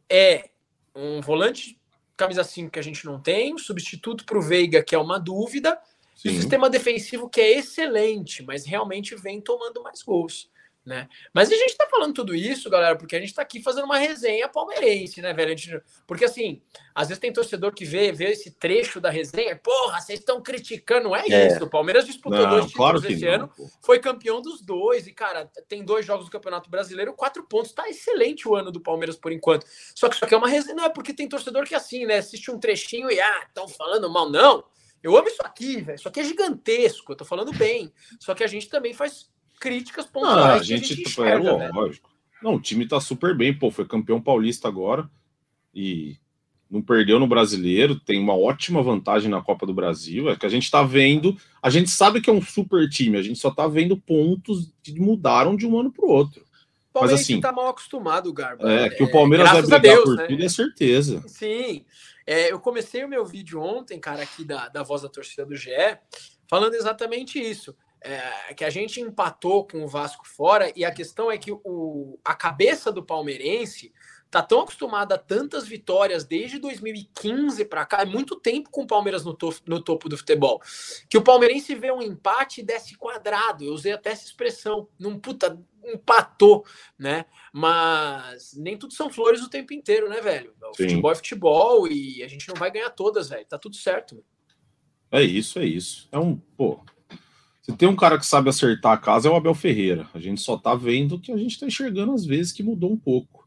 é 0.09 0.49
um 0.95 1.21
volante 1.21 1.79
camisa 2.17 2.43
5 2.43 2.71
que 2.71 2.79
a 2.79 2.83
gente 2.83 3.05
não 3.05 3.21
tem, 3.21 3.55
um 3.55 3.59
substituto 3.59 4.25
para 4.25 4.39
o 4.39 4.43
Veiga, 4.43 4.83
que 4.83 4.95
é 4.95 4.99
uma 4.99 5.21
dúvida, 5.21 5.79
Sim. 6.15 6.29
e 6.29 6.33
um 6.33 6.35
sistema 6.37 6.71
defensivo 6.71 7.29
que 7.29 7.41
é 7.41 7.59
excelente, 7.59 8.43
mas 8.43 8.65
realmente 8.65 9.15
vem 9.15 9.41
tomando 9.41 9.83
mais 9.83 10.03
gols. 10.03 10.51
Né? 10.87 11.09
Mas 11.35 11.51
a 11.51 11.57
gente 11.57 11.77
tá 11.77 11.89
falando 11.91 12.15
tudo 12.15 12.33
isso, 12.33 12.71
galera, 12.71 12.97
porque 12.97 13.17
a 13.17 13.21
gente 13.21 13.35
tá 13.35 13.43
aqui 13.43 13.61
fazendo 13.61 13.87
uma 13.87 13.99
resenha 13.99 14.49
palmeirense, 14.49 15.21
né, 15.21 15.33
velho? 15.33 15.59
Gente, 15.59 15.83
porque 16.07 16.25
assim, 16.25 16.63
às 16.95 17.09
vezes 17.09 17.21
tem 17.21 17.33
torcedor 17.33 17.75
que 17.75 17.85
vê, 17.85 18.13
vê 18.13 18.27
esse 18.31 18.53
trecho 18.53 19.01
da 19.01 19.11
resenha, 19.11 19.57
porra, 19.57 20.01
vocês 20.01 20.21
estão 20.21 20.41
criticando, 20.41 21.09
não 21.09 21.17
é, 21.17 21.25
é, 21.29 21.49
isso. 21.49 21.65
O 21.65 21.69
Palmeiras 21.69 22.07
disputou 22.07 22.41
não, 22.41 22.51
dois 22.51 22.67
títulos 22.67 23.03
claro 23.03 23.13
esse 23.13 23.25
não, 23.25 23.33
ano, 23.33 23.49
pô. 23.49 23.69
foi 23.83 23.99
campeão 23.99 24.41
dos 24.41 24.63
dois, 24.63 25.09
e, 25.09 25.13
cara, 25.13 25.51
tem 25.69 25.85
dois 25.85 26.07
jogos 26.07 26.27
do 26.27 26.31
Campeonato 26.31 26.71
Brasileiro, 26.71 27.13
quatro 27.15 27.43
pontos, 27.43 27.73
tá 27.73 27.89
excelente 27.89 28.49
o 28.49 28.55
ano 28.55 28.71
do 28.71 28.81
Palmeiras 28.81 29.17
por 29.17 29.33
enquanto. 29.33 29.67
Só 29.93 30.09
que 30.09 30.15
isso 30.15 30.25
aqui 30.25 30.35
é 30.35 30.39
uma 30.39 30.49
resenha, 30.49 30.77
não 30.77 30.85
é 30.85 30.89
porque 30.89 31.13
tem 31.13 31.29
torcedor 31.29 31.65
que 31.65 31.75
assim, 31.75 32.07
né? 32.07 32.19
Assiste 32.19 32.49
um 32.49 32.61
trechinho 32.61 33.11
e, 33.11 33.21
ah, 33.21 33.45
estão 33.49 33.67
falando 33.67 34.09
mal, 34.09 34.31
não. 34.31 34.65
Eu 35.03 35.17
amo 35.17 35.29
isso 35.29 35.43
aqui, 35.43 35.81
velho. 35.81 35.97
Isso 35.97 36.09
aqui 36.09 36.21
é 36.21 36.25
gigantesco, 36.25 37.13
eu 37.13 37.17
tô 37.17 37.25
falando 37.25 37.53
bem. 37.53 37.93
Só 38.21 38.35
que 38.35 38.43
a 38.43 38.47
gente 38.47 38.69
também 38.69 38.95
faz 38.95 39.29
críticas 39.59 40.07
pontuais. 40.07 40.61
A 40.61 40.65
gente, 40.65 40.85
a 40.85 40.89
gente 40.89 41.01
é 41.01 41.09
enxerga, 41.09 41.49
é, 41.51 41.69
lógico. 41.71 42.11
Não, 42.43 42.55
o 42.55 42.61
time 42.61 42.87
tá 42.87 43.01
super 43.01 43.37
bem, 43.37 43.53
pô, 43.53 43.71
foi 43.71 43.87
campeão 43.87 44.21
paulista 44.21 44.69
agora 44.69 45.09
e 45.75 46.17
não 46.71 46.83
perdeu 46.83 47.19
no 47.19 47.27
brasileiro, 47.27 47.99
tem 47.99 48.21
uma 48.21 48.37
ótima 48.37 48.83
vantagem 48.83 49.31
na 49.31 49.41
Copa 49.41 49.65
do 49.67 49.75
Brasil. 49.75 50.29
É 50.29 50.37
que 50.37 50.47
a 50.47 50.49
gente 50.49 50.71
tá 50.71 50.83
vendo, 50.83 51.37
a 51.63 51.71
gente 51.71 51.91
sabe 51.91 52.21
que 52.21 52.29
é 52.29 52.33
um 52.33 52.43
super 52.43 52.89
time, 52.89 53.17
a 53.17 53.23
gente 53.23 53.39
só 53.39 53.51
tá 53.51 53.67
vendo 53.67 53.97
pontos 53.97 54.73
que 54.83 54.99
mudaram 54.99 55.57
de 55.57 55.67
um 55.67 55.79
ano 55.79 55.93
pro 55.93 56.09
outro. 56.09 56.45
O 56.93 57.01
Mas 57.01 57.13
assim, 57.13 57.41
tá 57.41 57.53
mal 57.53 57.69
acostumado, 57.69 58.33
Garba. 58.33 58.71
É, 58.71 58.89
que 58.89 59.03
o 59.03 59.11
Palmeiras 59.11 59.49
é, 59.49 59.53
vai 59.53 59.63
brigar 59.63 59.81
Deus, 59.81 60.05
por 60.05 60.17
né? 60.17 60.27
tudo, 60.27 60.43
é 60.43 60.49
certeza. 60.49 61.23
Sim. 61.27 61.85
É, 62.27 62.51
eu 62.51 62.59
comecei 62.59 63.05
o 63.05 63.09
meu 63.09 63.25
vídeo 63.25 63.61
ontem, 63.61 64.01
cara, 64.01 64.23
aqui 64.23 64.45
da, 64.45 64.69
da 64.69 64.83
voz 64.83 65.03
da 65.03 65.09
torcida 65.09 65.45
do 65.45 65.55
GE, 65.55 65.71
falando 66.49 66.75
exatamente 66.75 67.39
isso 67.39 67.77
é, 68.01 68.55
que 68.55 68.65
a 68.65 68.71
gente 68.71 69.01
empatou 69.01 69.67
com 69.67 69.85
o 69.85 69.89
Vasco 69.89 70.27
fora 70.27 70.73
e 70.77 70.85
a 70.85 70.93
questão 70.93 71.31
é 71.31 71.39
que 71.39 71.51
o, 71.53 72.19
a 72.25 72.35
cabeça 72.35 72.93
do 72.93 73.03
palmeirense 73.03 73.93
tá 74.31 74.43
tão 74.43 74.61
acostumada 74.61 75.15
a 75.15 75.19
tantas 75.19 75.67
vitórias 75.67 76.25
desde 76.25 76.59
2015 76.59 77.65
para 77.65 77.87
cá, 77.87 78.03
é 78.03 78.05
muito 78.05 78.37
tempo 78.37 78.71
com 78.71 78.83
o 78.83 78.87
Palmeiras 78.87 79.25
no, 79.25 79.33
to 79.33 79.55
no 79.67 79.81
topo 79.81 80.09
do 80.09 80.17
futebol, 80.19 80.61
que 81.09 81.17
o 81.17 81.23
palmeirense 81.23 81.75
vê 81.75 81.93
um 81.93 82.03
empate 82.03 82.61
e 82.61 82.65
desce 82.65 82.97
quadrado. 82.97 83.65
Eu 83.65 83.73
usei 83.73 83.93
até 83.93 84.11
essa 84.11 84.25
expressão, 84.25 84.89
num 84.99 85.19
puta 85.19 85.59
empatou, 85.85 86.65
né? 86.99 87.25
Mas 87.53 88.55
nem 88.57 88.77
tudo 88.77 88.93
são 88.93 89.09
flores 89.09 89.41
o 89.43 89.49
tempo 89.49 89.73
inteiro, 89.73 90.09
né, 90.09 90.21
velho? 90.21 90.53
O 90.61 90.75
Sim. 90.75 90.89
futebol 90.89 91.13
é 91.13 91.15
futebol 91.15 91.89
e 91.89 92.23
a 92.23 92.29
gente 92.29 92.49
não 92.49 92.57
vai 92.57 92.71
ganhar 92.71 92.91
todas, 92.91 93.29
velho. 93.29 93.47
Tá 93.47 93.57
tudo 93.57 93.77
certo. 93.77 94.25
É 95.11 95.23
isso, 95.23 95.59
é 95.61 95.65
isso. 95.65 96.09
É 96.11 96.19
um, 96.19 96.37
pô, 96.37 96.81
se 97.67 97.77
tem 97.77 97.89
um 97.89 97.97
cara 97.97 98.17
que 98.17 98.25
sabe 98.25 98.49
acertar 98.49 98.93
a 98.93 98.97
casa 98.97 99.27
é 99.27 99.31
o 99.31 99.35
Abel 99.35 99.53
Ferreira. 99.53 100.09
A 100.15 100.21
gente 100.21 100.41
só 100.41 100.57
tá 100.57 100.77
vendo 100.77 101.19
que 101.19 101.33
a 101.33 101.37
gente 101.37 101.59
tá 101.59 101.67
enxergando 101.67 102.13
às 102.13 102.25
vezes 102.25 102.53
que 102.53 102.63
mudou 102.63 102.93
um 102.93 102.97
pouco. 102.97 103.45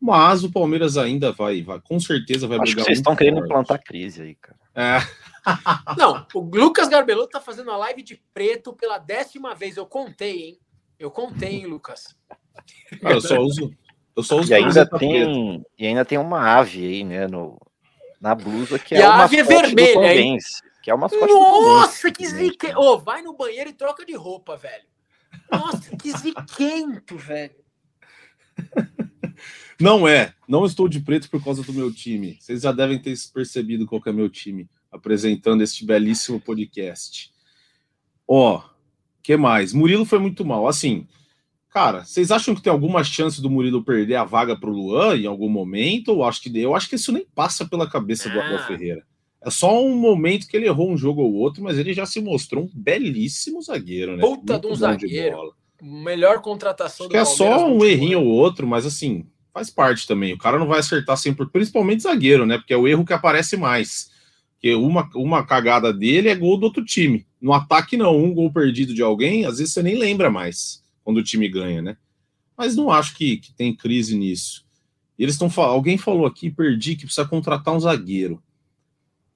Mas 0.00 0.42
o 0.42 0.50
Palmeiras 0.50 0.96
ainda 0.96 1.30
vai, 1.30 1.62
vai 1.62 1.80
com 1.80 2.00
certeza 2.00 2.48
vai 2.48 2.58
Acho 2.58 2.64
brigar. 2.64 2.84
Que 2.84 2.88
vocês 2.88 2.98
estão 2.98 3.12
forte. 3.12 3.24
querendo 3.24 3.46
plantar 3.46 3.78
crise 3.78 4.22
aí, 4.22 4.34
cara. 4.34 4.58
É. 4.74 4.98
Não, 5.96 6.26
o 6.34 6.40
Lucas 6.40 6.88
Garbelotto 6.88 7.30
tá 7.30 7.40
fazendo 7.40 7.70
a 7.70 7.76
live 7.76 8.02
de 8.02 8.20
preto 8.34 8.72
pela 8.72 8.98
décima 8.98 9.54
vez. 9.54 9.76
Eu 9.76 9.86
contei, 9.86 10.40
hein? 10.40 10.58
Eu 10.98 11.10
contei, 11.12 11.60
hein, 11.60 11.66
Lucas. 11.66 12.16
Ah, 13.04 13.12
eu 13.12 13.20
só 13.20 13.38
uso. 13.38 13.70
Eu 14.16 14.24
só 14.24 14.36
uso 14.36 14.50
e 14.50 14.54
ainda 14.54 14.84
tem 14.84 15.64
e 15.78 15.86
ainda 15.86 16.04
tem 16.04 16.18
uma 16.18 16.58
ave 16.58 16.84
aí, 16.84 17.04
né, 17.04 17.28
no, 17.28 17.56
na 18.20 18.34
blusa 18.34 18.80
que 18.80 18.96
e 18.96 18.98
é 18.98 19.04
a 19.04 19.22
ave 19.22 19.38
é 19.38 19.44
vermelha, 19.44 20.12
hein? 20.12 20.38
Que 20.88 20.92
é 20.92 20.94
uma 20.94 21.06
Nossa, 21.06 22.10
que 22.10 22.26
zique... 22.26 22.68
Ô, 22.68 22.94
oh, 22.94 22.98
vai 22.98 23.20
no 23.20 23.36
banheiro 23.36 23.68
e 23.68 23.74
troca 23.74 24.06
de 24.06 24.14
roupa, 24.16 24.56
velho. 24.56 24.86
Nossa, 25.52 25.94
que 25.94 26.10
ziquento, 26.16 27.14
velho. 27.18 27.54
Não 29.78 30.08
é. 30.08 30.32
Não 30.48 30.64
estou 30.64 30.88
de 30.88 31.00
preto 31.00 31.28
por 31.28 31.44
causa 31.44 31.62
do 31.62 31.74
meu 31.74 31.92
time. 31.92 32.38
Vocês 32.40 32.62
já 32.62 32.72
devem 32.72 32.98
ter 32.98 33.14
percebido 33.34 33.86
qual 33.86 34.00
é 34.06 34.12
meu 34.12 34.30
time 34.30 34.66
apresentando 34.90 35.62
este 35.62 35.84
belíssimo 35.84 36.40
podcast. 36.40 37.34
Ó, 38.26 38.56
oh, 38.56 38.62
que 39.22 39.36
mais? 39.36 39.74
Murilo 39.74 40.06
foi 40.06 40.18
muito 40.18 40.42
mal. 40.42 40.66
Assim, 40.66 41.06
cara, 41.68 42.02
vocês 42.02 42.30
acham 42.30 42.54
que 42.54 42.62
tem 42.62 42.72
alguma 42.72 43.04
chance 43.04 43.42
do 43.42 43.50
Murilo 43.50 43.84
perder 43.84 44.14
a 44.14 44.24
vaga 44.24 44.58
para 44.58 44.70
o 44.70 44.72
Luan 44.72 45.18
em 45.18 45.26
algum 45.26 45.50
momento? 45.50 46.12
Ou 46.12 46.24
acho 46.24 46.40
que 46.40 46.58
eu 46.58 46.74
acho 46.74 46.88
que 46.88 46.94
isso 46.94 47.12
nem 47.12 47.26
passa 47.34 47.68
pela 47.68 47.86
cabeça 47.86 48.30
ah. 48.30 48.32
do 48.32 48.40
Abel 48.40 48.66
Ferreira. 48.66 49.06
É 49.40 49.50
só 49.50 49.82
um 49.82 49.96
momento 49.96 50.48
que 50.48 50.56
ele 50.56 50.66
errou 50.66 50.90
um 50.90 50.96
jogo 50.96 51.22
ou 51.22 51.32
outro, 51.34 51.62
mas 51.62 51.78
ele 51.78 51.92
já 51.92 52.04
se 52.04 52.20
mostrou 52.20 52.64
um 52.64 52.70
belíssimo 52.74 53.62
zagueiro, 53.62 54.16
né? 54.16 54.22
Puta 54.22 54.54
Muito 54.54 54.66
de 54.66 54.72
um 54.72 54.74
zagueiro. 54.74 55.54
Melhor 55.80 56.40
contratação 56.40 57.06
Acho 57.06 57.08
do 57.08 57.12
que 57.12 57.16
é 57.16 57.24
só 57.24 57.68
um 57.68 57.84
errinho 57.84 58.20
ou 58.20 58.26
outro, 58.26 58.66
mas 58.66 58.84
assim, 58.84 59.24
faz 59.52 59.70
parte 59.70 60.06
também. 60.08 60.32
O 60.32 60.38
cara 60.38 60.58
não 60.58 60.66
vai 60.66 60.80
acertar 60.80 61.16
sempre, 61.16 61.46
principalmente 61.46 62.02
zagueiro, 62.02 62.44
né? 62.44 62.58
Porque 62.58 62.74
é 62.74 62.76
o 62.76 62.88
erro 62.88 63.04
que 63.04 63.12
aparece 63.12 63.56
mais. 63.56 64.10
Porque 64.54 64.74
uma, 64.74 65.08
uma 65.14 65.46
cagada 65.46 65.92
dele 65.92 66.28
é 66.28 66.34
gol 66.34 66.58
do 66.58 66.64
outro 66.64 66.84
time. 66.84 67.24
No 67.40 67.52
ataque, 67.52 67.96
não. 67.96 68.16
Um 68.16 68.34
gol 68.34 68.52
perdido 68.52 68.92
de 68.92 69.02
alguém, 69.02 69.44
às 69.44 69.58
vezes 69.58 69.72
você 69.72 69.82
nem 69.82 69.96
lembra 69.96 70.30
mais 70.30 70.82
quando 71.04 71.18
o 71.18 71.22
time 71.22 71.48
ganha, 71.48 71.80
né? 71.80 71.96
Mas 72.56 72.74
não 72.74 72.90
acho 72.90 73.16
que, 73.16 73.36
que 73.36 73.52
tem 73.52 73.74
crise 73.74 74.16
nisso. 74.16 74.66
Eles 75.16 75.34
estão 75.34 75.48
Alguém 75.64 75.96
falou 75.96 76.26
aqui, 76.26 76.50
perdi, 76.50 76.96
que 76.96 77.04
precisa 77.04 77.26
contratar 77.26 77.74
um 77.74 77.80
zagueiro. 77.80 78.42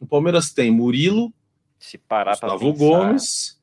O 0.03 0.07
Palmeiras 0.07 0.53
tem 0.53 0.69
Murilo, 0.69 1.33
se 1.79 1.97
parar 1.97 2.33
Gustavo 2.33 2.73
Gomes, 2.73 3.57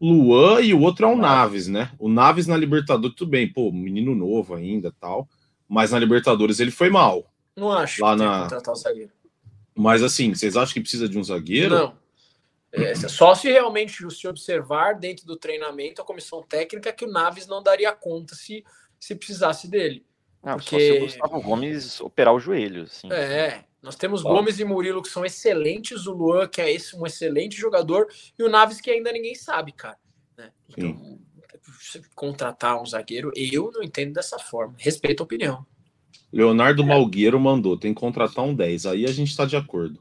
Luan 0.00 0.62
e 0.62 0.72
o 0.72 0.80
outro 0.80 1.04
é 1.06 1.12
o 1.12 1.14
Naves, 1.14 1.68
né? 1.68 1.92
O 1.98 2.08
Naves 2.08 2.46
na 2.46 2.56
Libertadores, 2.56 3.14
tudo 3.14 3.30
bem, 3.30 3.52
pô, 3.52 3.70
menino 3.70 4.14
novo 4.14 4.54
ainda 4.54 4.90
tal, 4.98 5.28
mas 5.68 5.90
na 5.90 5.98
Libertadores 5.98 6.60
ele 6.60 6.70
foi 6.70 6.88
mal. 6.88 7.30
Não 7.54 7.70
acho 7.70 8.02
lá 8.02 8.16
na... 8.16 8.42
contratar 8.44 8.72
um 8.72 8.76
zagueiro. 8.76 9.12
Mas 9.74 10.02
assim, 10.02 10.34
vocês 10.34 10.56
acham 10.56 10.72
que 10.72 10.80
precisa 10.80 11.06
de 11.06 11.18
um 11.18 11.22
zagueiro? 11.22 11.74
Não. 11.76 12.02
É, 12.72 12.94
só 12.94 13.34
se 13.34 13.50
realmente 13.50 14.02
se 14.10 14.26
observar 14.26 14.94
dentro 14.94 15.26
do 15.26 15.36
treinamento 15.36 16.00
a 16.00 16.04
comissão 16.06 16.42
técnica 16.42 16.90
que 16.90 17.04
o 17.04 17.10
Naves 17.10 17.46
não 17.46 17.62
daria 17.62 17.92
conta 17.92 18.34
se, 18.34 18.64
se 18.98 19.14
precisasse 19.14 19.68
dele. 19.68 20.06
Não, 20.42 20.56
porque... 20.56 20.70
só 20.70 20.78
se 20.78 20.92
o 20.92 21.00
Gustavo 21.00 21.42
Gomes 21.42 22.00
operar 22.00 22.32
o 22.32 22.40
joelho. 22.40 22.84
Assim. 22.84 23.12
É, 23.12 23.62
nós 23.82 23.96
temos 23.96 24.22
Gomes 24.22 24.60
e 24.60 24.64
Murilo 24.64 25.02
que 25.02 25.08
são 25.08 25.24
excelentes, 25.24 26.06
o 26.06 26.12
Luan 26.12 26.46
que 26.46 26.60
é 26.60 26.70
esse, 26.72 26.96
um 26.96 27.04
excelente 27.04 27.56
jogador 27.56 28.06
e 28.38 28.42
o 28.42 28.48
Naves 28.48 28.80
que 28.80 28.90
ainda 28.90 29.10
ninguém 29.10 29.34
sabe, 29.34 29.72
cara. 29.72 29.98
Né? 30.38 30.52
Então, 30.68 31.18
contratar 32.14 32.80
um 32.80 32.86
zagueiro, 32.86 33.32
eu 33.34 33.72
não 33.72 33.82
entendo 33.82 34.12
dessa 34.12 34.38
forma. 34.38 34.74
Respeito 34.78 35.22
a 35.22 35.24
opinião. 35.24 35.66
Leonardo 36.32 36.82
é. 36.82 36.86
Malgueiro 36.86 37.38
mandou, 37.40 37.76
tem 37.76 37.92
que 37.92 38.00
contratar 38.00 38.44
um 38.44 38.54
10. 38.54 38.86
Aí 38.86 39.04
a 39.04 39.12
gente 39.12 39.30
está 39.30 39.44
de 39.44 39.56
acordo. 39.56 40.00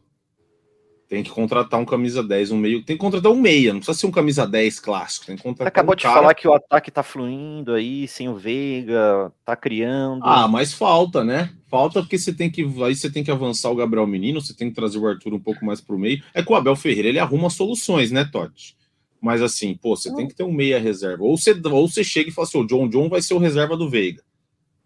Tem 1.10 1.24
que 1.24 1.30
contratar 1.30 1.78
um 1.78 1.84
camisa 1.84 2.24
10, 2.24 2.52
um 2.52 2.58
meio. 2.58 2.86
Tem 2.86 2.96
que 2.96 3.02
contratar 3.02 3.30
um 3.30 3.36
meia, 3.36 3.74
não 3.74 3.82
precisa 3.82 4.00
ser 4.00 4.08
um 4.08 4.12
camisa 4.12 4.48
10 4.48 4.80
clássico. 4.80 5.26
Tem 5.26 5.36
que 5.36 5.44
contratar 5.44 5.67
acabou 5.67 5.94
um 5.94 5.98
de 5.98 6.04
falar 6.04 6.34
que 6.34 6.48
o 6.48 6.54
ataque 6.54 6.89
tá 6.89 7.04
fluindo 7.04 7.74
aí, 7.74 8.08
sem 8.08 8.30
o 8.30 8.36
Veiga, 8.36 9.30
tá 9.44 9.56
criando. 9.58 10.24
Ah, 10.24 10.48
mas 10.48 10.72
falta, 10.72 11.22
né? 11.22 11.54
Falta 11.72 12.02
porque 12.02 12.18
você 12.18 12.34
tem 12.34 12.52
que. 12.52 12.62
Aí 12.84 12.94
você 12.94 13.10
tem 13.10 13.24
que 13.24 13.32
avançar 13.32 13.72
o 13.72 13.76
Gabriel 13.76 14.06
Menino, 14.06 14.42
você 14.42 14.54
tem 14.54 14.70
que 14.70 14.76
trazer 14.76 14.98
o 14.98 15.08
Arthur 15.08 15.34
um 15.34 15.40
pouco 15.40 15.66
mais 15.66 15.80
pro 15.80 15.98
meio. 15.98 16.22
É 16.34 16.44
que 16.44 16.52
o 16.52 16.56
Abel 16.56 16.76
Ferreira 16.76 17.08
ele 17.08 17.18
arruma 17.18 17.50
soluções, 17.50 18.12
né, 18.12 18.26
Totti? 18.26 18.76
Mas 19.22 19.42
assim, 19.42 19.74
pô, 19.76 19.96
você 19.96 20.14
tem 20.14 20.28
que 20.28 20.36
ter 20.36 20.44
um 20.44 20.52
meia 20.52 20.78
reserva. 20.78 21.24
Ou 21.24 21.38
você, 21.38 21.52
ou 21.52 21.88
você 21.88 22.04
chega 22.04 22.30
e 22.30 22.34
fala 22.34 22.46
assim: 22.46 22.60
o 22.60 22.68
John 22.68 22.90
John 22.90 23.08
vai 23.08 23.22
ser 23.22 23.36
o 23.36 23.38
reserva 23.38 23.78
do 23.78 23.90
Veiga. 23.90 24.22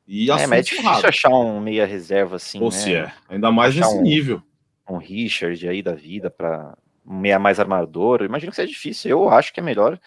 E 0.07 0.29
é, 0.29 0.45
mas 0.45 0.59
é 0.59 0.61
difícil 0.61 0.85
errado. 0.85 1.05
achar 1.05 1.29
um 1.29 1.59
meia 1.59 1.87
reserva 1.87 2.35
assim. 2.35 2.59
Ou 2.59 2.69
né? 2.69 2.71
se 2.71 2.93
é, 2.93 3.11
ainda 3.27 3.51
mais 3.51 3.75
achar 3.75 3.87
nesse 3.87 3.99
um... 3.99 4.03
nível 4.03 4.43
um 4.87 4.97
Richard 4.97 5.67
aí 5.67 5.81
da 5.81 5.95
vida 5.95 6.29
para 6.29 6.77
um 7.03 7.17
meia 7.17 7.39
mais 7.39 7.59
armador. 7.59 8.21
Imagino 8.21 8.51
que 8.51 8.55
seja 8.55 8.67
difícil. 8.67 9.09
Eu 9.09 9.29
acho 9.29 9.51
que 9.51 9.59
é 9.59 9.63
melhor 9.63 9.99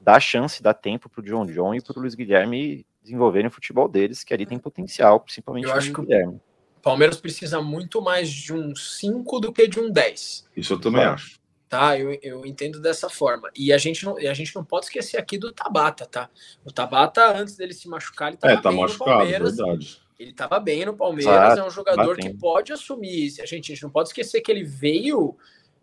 dar 0.00 0.20
chance, 0.20 0.62
dar 0.62 0.74
tempo 0.74 1.08
para 1.08 1.20
o 1.20 1.24
John 1.24 1.44
John 1.46 1.74
e 1.74 1.80
para 1.80 1.98
o 1.98 2.00
Luiz 2.00 2.14
Guilherme 2.14 2.86
desenvolverem 3.04 3.48
o 3.48 3.50
futebol 3.50 3.88
deles, 3.88 4.24
que 4.24 4.34
ali 4.34 4.46
tem 4.46 4.58
potencial, 4.58 5.20
principalmente 5.20 5.66
eu 5.66 5.72
acho 5.72 5.92
que 5.92 6.00
Guilherme. 6.00 6.40
O 6.78 6.80
Palmeiras 6.82 7.20
precisa 7.20 7.62
muito 7.62 8.02
mais 8.02 8.28
de 8.28 8.52
um 8.52 8.74
5 8.74 9.40
do 9.40 9.52
que 9.52 9.68
de 9.68 9.78
um 9.78 9.90
10. 9.90 10.48
Isso 10.56 10.72
eu 10.72 10.80
também 10.80 11.04
acho. 11.04 11.38
Tá, 11.68 11.98
eu, 11.98 12.16
eu 12.22 12.46
entendo 12.46 12.80
dessa 12.80 13.08
forma. 13.08 13.50
E 13.56 13.72
a 13.72 13.78
gente, 13.78 14.04
não, 14.04 14.16
a 14.16 14.34
gente 14.34 14.54
não 14.54 14.64
pode 14.64 14.86
esquecer 14.86 15.16
aqui 15.16 15.38
do 15.38 15.52
Tabata, 15.52 16.06
tá? 16.06 16.30
O 16.64 16.70
Tabata, 16.70 17.36
antes 17.36 17.56
dele 17.56 17.72
se 17.72 17.88
machucar, 17.88 18.28
ele 18.28 18.36
estava 18.36 18.52
é, 18.54 18.60
tá 18.60 18.70
bem 18.70 18.80
machucado, 18.80 19.10
no 19.10 19.16
Palmeiras. 19.16 19.56
Verdade. 19.56 20.02
Ele 20.18 20.30
estava 20.30 20.60
bem 20.60 20.84
no 20.84 20.96
Palmeiras, 20.96 21.58
é 21.58 21.64
um 21.64 21.70
jogador 21.70 22.16
batendo. 22.16 22.32
que 22.32 22.38
pode 22.38 22.72
assumir. 22.72 23.34
A 23.40 23.46
gente, 23.46 23.72
a 23.72 23.74
gente 23.74 23.82
não 23.82 23.90
pode 23.90 24.10
esquecer 24.10 24.40
que 24.40 24.52
ele 24.52 24.62
veio 24.62 25.36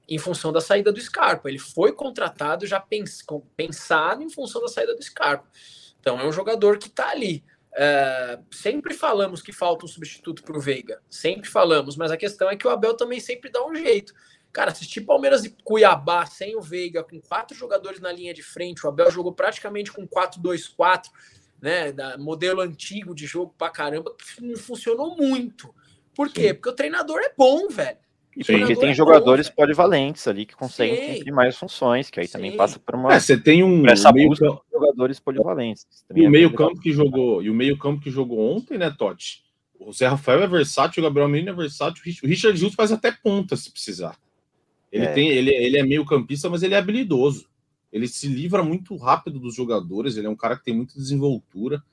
em 0.08 0.18
função 0.18 0.52
da 0.52 0.62
saída 0.62 0.92
do 0.92 1.02
Scarpa. 1.02 1.50
Ele 1.50 1.60
foi 1.60 1.92
contratado 1.92 2.66
já 2.66 2.80
pens, 2.80 3.24
pensado 3.56 4.24
em 4.24 4.30
função 4.30 4.62
da 4.62 4.68
saída 4.68 4.96
do 4.96 5.04
Scarpa. 5.04 5.46
Então 6.02 6.20
é 6.20 6.28
um 6.28 6.32
jogador 6.32 6.78
que 6.78 6.88
está 6.88 7.10
ali. 7.10 7.44
É, 7.74 8.38
sempre 8.52 8.94
falamos 8.94 9.42
que 9.42 9.54
falta 9.54 9.86
um 9.86 9.88
substituto 9.88 10.44
para 10.44 10.58
o 10.58 10.60
Veiga, 10.60 11.02
sempre 11.10 11.50
falamos, 11.50 11.96
mas 11.96 12.12
a 12.12 12.18
questão 12.18 12.50
é 12.50 12.56
que 12.58 12.68
o 12.68 12.70
Abel 12.70 12.96
também 12.96 13.20
sempre 13.22 13.50
dá 13.50 13.66
um 13.66 13.74
jeito. 13.74 14.14
Cara, 14.52 14.72
assistir 14.72 15.02
Palmeiras 15.02 15.46
e 15.46 15.56
Cuiabá 15.64 16.26
sem 16.26 16.58
o 16.58 16.62
Veiga, 16.62 17.02
com 17.02 17.22
quatro 17.22 17.56
jogadores 17.56 18.02
na 18.02 18.12
linha 18.12 18.34
de 18.34 18.44
frente, 18.44 18.86
o 18.86 18.90
Abel 18.90 19.10
jogou 19.10 19.32
praticamente 19.32 19.90
com 19.94 20.06
4-2-4 20.06 21.06
né, 21.62 21.94
da 21.94 22.18
modelo 22.18 22.60
antigo 22.60 23.16
de 23.16 23.26
jogo 23.26 23.56
pra 23.58 23.70
caramba, 23.70 24.14
não 24.42 24.58
funcionou 24.58 25.16
muito. 25.16 25.74
Por 26.14 26.30
quê? 26.30 26.54
Porque 26.54 26.70
o 26.70 26.76
treinador 26.76 27.20
é 27.22 27.32
bom, 27.38 27.70
velho. 27.70 27.98
E 28.36 28.46
porque 28.46 28.76
tem 28.76 28.90
é 28.90 28.94
jogadores 28.94 29.50
bom, 29.50 29.56
polivalentes 29.56 30.26
ali 30.28 30.46
que 30.46 30.56
conseguem 30.56 30.96
Sim. 30.96 31.14
cumprir 31.16 31.34
mais 31.34 31.58
funções, 31.58 32.10
que 32.10 32.20
aí 32.20 32.28
Sim. 32.28 32.34
também 32.34 32.56
passa 32.56 32.80
por 32.80 32.96
uma. 32.96 33.14
É, 33.14 33.20
você 33.20 33.38
tem 33.38 33.62
um 33.62 33.86
essa 33.88 34.12
meio 34.12 34.34
campo... 34.34 34.64
jogadores 34.72 35.20
polivalentes. 35.20 35.86
E 36.16 36.22
o 36.22 36.26
é 36.28 36.30
meio 36.30 36.54
campo 36.54 36.80
que 36.80 36.94
jogou, 36.94 37.44
e 37.44 37.50
o 37.50 37.54
meio 37.54 37.78
campo 37.78 38.02
que 38.02 38.10
jogou 38.10 38.40
ontem, 38.40 38.78
né, 38.78 38.90
Totti? 38.90 39.44
O 39.78 39.92
Zé 39.92 40.08
Rafael 40.08 40.44
é 40.44 40.48
versátil, 40.48 41.02
o 41.02 41.06
Gabriel 41.06 41.28
Menino 41.28 41.50
é 41.52 41.54
versátil, 41.54 42.04
o 42.24 42.28
Richard 42.28 42.58
Justo 42.58 42.76
faz 42.76 42.92
até 42.92 43.12
ponta 43.12 43.58
se 43.58 43.72
precisar. 43.72 44.16
Ele 44.92 45.06
é. 45.06 45.14
tem, 45.14 45.30
ele, 45.30 45.52
ele 45.54 45.78
é 45.78 45.84
meio 45.84 46.06
campista, 46.06 46.50
mas 46.50 46.64
ele 46.64 46.76
é 46.76 46.78
habilidoso. 46.78 47.50
Ele 47.92 48.08
se 48.08 48.28
livra 48.28 48.64
muito 48.64 48.96
rápido 48.96 49.40
dos 49.40 49.56
jogadores, 49.56 50.16
ele 50.16 50.28
é 50.28 50.30
um 50.30 50.36
cara 50.36 50.56
que 50.56 50.64
tem 50.64 50.76
muita 50.76 50.94
desenvoltura. 50.94 51.84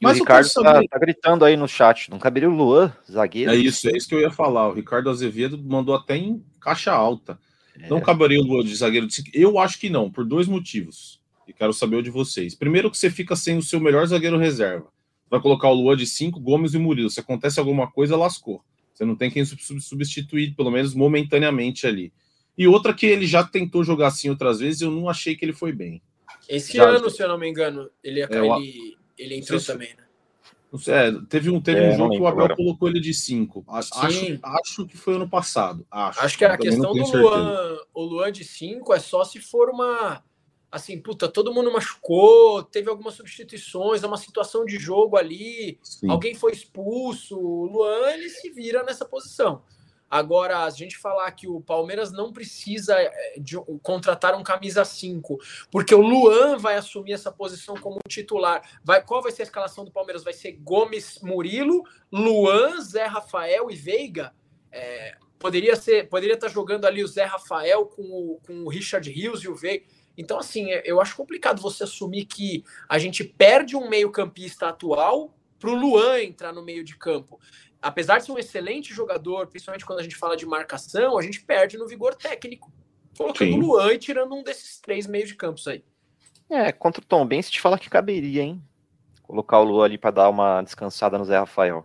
Mas 0.00 0.16
o 0.16 0.20
Ricardo 0.20 0.48
tá, 0.48 0.80
tá, 0.88 0.98
gritando 0.98 1.44
aí 1.44 1.56
no 1.56 1.66
chat, 1.66 2.10
não 2.10 2.18
caberia 2.18 2.48
o 2.48 2.54
Luan, 2.54 2.92
zagueiro? 3.10 3.50
É 3.50 3.56
isso, 3.56 3.88
é 3.88 3.96
isso 3.96 4.08
que 4.08 4.14
eu 4.14 4.20
ia 4.20 4.30
falar. 4.30 4.68
O 4.68 4.72
Ricardo 4.72 5.10
Azevedo 5.10 5.58
mandou 5.58 5.94
até 5.94 6.16
em 6.16 6.42
caixa 6.60 6.92
alta. 6.92 7.38
É. 7.80 7.88
Não 7.88 8.00
caberia 8.00 8.40
o 8.40 8.44
Luan 8.44 8.64
de 8.64 8.74
zagueiro 8.74 9.06
de 9.06 9.22
Eu 9.32 9.58
acho 9.58 9.78
que 9.78 9.90
não, 9.90 10.10
por 10.10 10.24
dois 10.24 10.46
motivos. 10.46 11.20
E 11.46 11.52
quero 11.52 11.72
saber 11.72 11.96
o 11.96 12.02
de 12.02 12.10
vocês. 12.10 12.54
Primeiro 12.54 12.90
que 12.90 12.98
você 12.98 13.10
fica 13.10 13.34
sem 13.34 13.56
o 13.56 13.62
seu 13.62 13.80
melhor 13.80 14.06
zagueiro 14.06 14.36
reserva. 14.36 14.86
Vai 15.30 15.40
colocar 15.40 15.68
o 15.68 15.74
Luan 15.74 15.96
de 15.96 16.06
5, 16.06 16.38
Gomes 16.40 16.74
e 16.74 16.78
Murilo. 16.78 17.10
Se 17.10 17.20
acontece 17.20 17.58
alguma 17.58 17.90
coisa, 17.90 18.16
lascou. 18.16 18.62
Você 18.92 19.04
não 19.04 19.14
tem 19.14 19.30
quem 19.30 19.44
substituir, 19.44 20.54
pelo 20.54 20.70
menos 20.70 20.94
momentaneamente 20.94 21.86
ali. 21.86 22.12
E 22.56 22.66
outra 22.66 22.92
que 22.92 23.06
ele 23.06 23.26
já 23.26 23.44
tentou 23.44 23.84
jogar 23.84 24.08
assim 24.08 24.28
outras 24.28 24.58
vezes, 24.58 24.80
eu 24.80 24.90
não 24.90 25.08
achei 25.08 25.36
que 25.36 25.44
ele 25.44 25.52
foi 25.52 25.72
bem. 25.72 26.02
Esse 26.48 26.76
já, 26.76 26.88
ano, 26.88 27.08
se 27.08 27.22
eu 27.22 27.28
não 27.28 27.38
me 27.38 27.48
engano, 27.48 27.88
ele, 28.02 28.22
é, 28.22 28.28
ele, 28.30 28.96
ele 29.18 29.36
entrou 29.36 29.60
também, 29.60 29.94
né? 29.96 30.04
É, 30.86 31.10
teve 31.30 31.48
um, 31.48 31.60
teve 31.60 31.80
é, 31.80 31.88
um 31.88 31.96
jogo 31.96 32.10
que 32.14 32.20
o 32.20 32.26
Abel 32.26 32.54
colocou 32.54 32.88
ele 32.88 33.00
de 33.00 33.14
5. 33.14 33.64
Acho, 33.68 33.90
acho 34.42 34.86
que 34.86 34.98
foi 34.98 35.14
ano 35.14 35.28
passado. 35.28 35.86
Acho, 35.90 36.20
acho 36.20 36.38
que 36.38 36.44
a 36.44 36.58
questão 36.58 36.92
do 36.92 37.16
Luan, 37.16 37.78
o 37.94 38.02
Luan 38.02 38.30
de 38.30 38.44
5 38.44 38.92
é 38.92 38.98
só 38.98 39.24
se 39.24 39.40
for 39.40 39.70
uma. 39.70 40.22
Assim, 40.70 41.00
puta, 41.00 41.26
todo 41.26 41.54
mundo 41.54 41.72
machucou, 41.72 42.62
teve 42.62 42.90
algumas 42.90 43.14
substituições, 43.14 44.02
é 44.02 44.06
uma 44.06 44.18
situação 44.18 44.66
de 44.66 44.78
jogo 44.78 45.16
ali, 45.16 45.78
Sim. 45.82 46.10
alguém 46.10 46.34
foi 46.34 46.52
expulso. 46.52 47.38
O 47.38 47.64
Luan, 47.64 48.10
ele 48.10 48.28
se 48.28 48.50
vira 48.50 48.82
nessa 48.82 49.06
posição. 49.06 49.62
Agora, 50.10 50.64
a 50.64 50.70
gente 50.70 50.96
falar 50.96 51.30
que 51.32 51.46
o 51.46 51.60
Palmeiras 51.60 52.10
não 52.10 52.32
precisa 52.32 52.94
eh, 52.98 53.34
de 53.38 53.56
contratar 53.82 54.34
um 54.34 54.42
camisa 54.42 54.84
5, 54.84 55.38
porque 55.70 55.94
o 55.94 56.00
Luan 56.00 56.56
vai 56.56 56.76
assumir 56.76 57.12
essa 57.12 57.30
posição 57.30 57.76
como 57.76 57.98
titular. 58.08 58.62
Vai, 58.82 59.04
qual 59.04 59.22
vai 59.22 59.30
ser 59.30 59.42
a 59.42 59.44
escalação 59.44 59.84
do 59.84 59.90
Palmeiras? 59.90 60.24
Vai 60.24 60.32
ser 60.32 60.52
Gomes, 60.52 61.20
Murilo, 61.22 61.84
Luan, 62.10 62.80
Zé 62.80 63.04
Rafael 63.04 63.70
e 63.70 63.76
Veiga? 63.76 64.32
É, 64.72 65.16
poderia 65.38 65.76
ser, 65.76 66.08
poderia 66.08 66.34
estar 66.34 66.48
jogando 66.48 66.86
ali 66.86 67.04
o 67.04 67.08
Zé 67.08 67.24
Rafael 67.24 67.84
com 67.84 68.02
o, 68.02 68.40
com 68.46 68.64
o 68.64 68.68
Richard 68.68 69.10
Rios 69.10 69.42
e 69.42 69.48
o 69.48 69.54
Veiga. 69.54 69.84
Então, 70.16 70.38
assim, 70.38 70.72
é, 70.72 70.82
eu 70.84 71.00
acho 71.00 71.14
complicado 71.14 71.60
você 71.60 71.84
assumir 71.84 72.24
que 72.24 72.64
a 72.88 72.98
gente 72.98 73.22
perde 73.22 73.76
um 73.76 73.88
meio-campista 73.88 74.68
atual 74.68 75.34
para 75.58 75.70
o 75.70 75.74
Luan 75.74 76.20
entrar 76.22 76.52
no 76.52 76.62
meio 76.62 76.84
de 76.84 76.96
campo 76.96 77.40
apesar 77.80 78.18
de 78.18 78.24
ser 78.24 78.32
um 78.32 78.38
excelente 78.38 78.92
jogador, 78.92 79.46
principalmente 79.46 79.86
quando 79.86 80.00
a 80.00 80.02
gente 80.02 80.16
fala 80.16 80.36
de 80.36 80.46
marcação, 80.46 81.18
a 81.18 81.22
gente 81.22 81.40
perde 81.40 81.78
no 81.78 81.86
vigor 81.86 82.14
técnico. 82.14 82.72
Colocando 83.16 83.52
Sim. 83.52 83.58
o 83.58 83.60
Luan 83.60 83.94
e 83.94 83.98
tirando 83.98 84.34
um 84.34 84.42
desses 84.42 84.80
três 84.80 85.06
meios 85.06 85.28
de 85.28 85.34
campos 85.34 85.66
aí. 85.66 85.82
É, 86.48 86.70
contra 86.72 87.02
o 87.02 87.04
Tom 87.04 87.26
bem 87.26 87.42
se 87.42 87.50
te 87.50 87.60
falar 87.60 87.78
que 87.78 87.90
caberia, 87.90 88.42
hein? 88.42 88.62
Colocar 89.22 89.58
o 89.58 89.64
Luan 89.64 89.84
ali 89.84 89.98
para 89.98 90.10
dar 90.10 90.28
uma 90.28 90.62
descansada 90.62 91.18
no 91.18 91.24
Zé 91.24 91.38
Rafael. 91.38 91.84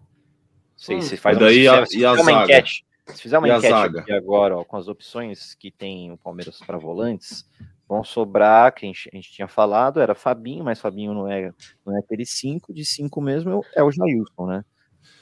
Sei, 0.75 0.97
hum. 0.97 1.01
se 1.01 1.17
faz 1.17 1.37
daí 1.37 1.67
uma, 1.67 1.79
a, 1.79 1.85
se, 1.85 1.99
e 1.99 2.05
a 2.05 2.13
uma 2.13 2.43
enquete. 2.43 2.85
Se 3.07 3.21
fizer 3.21 3.37
uma 3.37 3.47
e 3.47 3.51
enquete 3.51 3.73
aqui 3.73 4.13
agora, 4.13 4.57
ó, 4.57 4.63
com 4.63 4.77
as 4.77 4.87
opções 4.87 5.53
que 5.55 5.69
tem 5.69 6.11
o 6.11 6.17
Palmeiras 6.17 6.59
para 6.59 6.77
volantes, 6.77 7.45
vão 7.87 8.03
sobrar, 8.03 8.73
que 8.73 8.85
a 8.85 8.87
gente, 8.87 9.09
a 9.13 9.19
tinha 9.19 9.47
falado, 9.47 9.99
era 9.99 10.15
Fabinho, 10.15 10.63
mas 10.63 10.79
Fabinho 10.79 11.13
não 11.13 11.29
é, 11.29 11.53
não 11.85 11.95
é 11.95 11.99
aquele 11.99 12.25
5, 12.25 12.73
de 12.73 12.85
5 12.85 13.21
mesmo 13.21 13.63
é 13.75 13.83
o 13.83 13.91
Jailson, 13.91 14.47
né? 14.47 14.65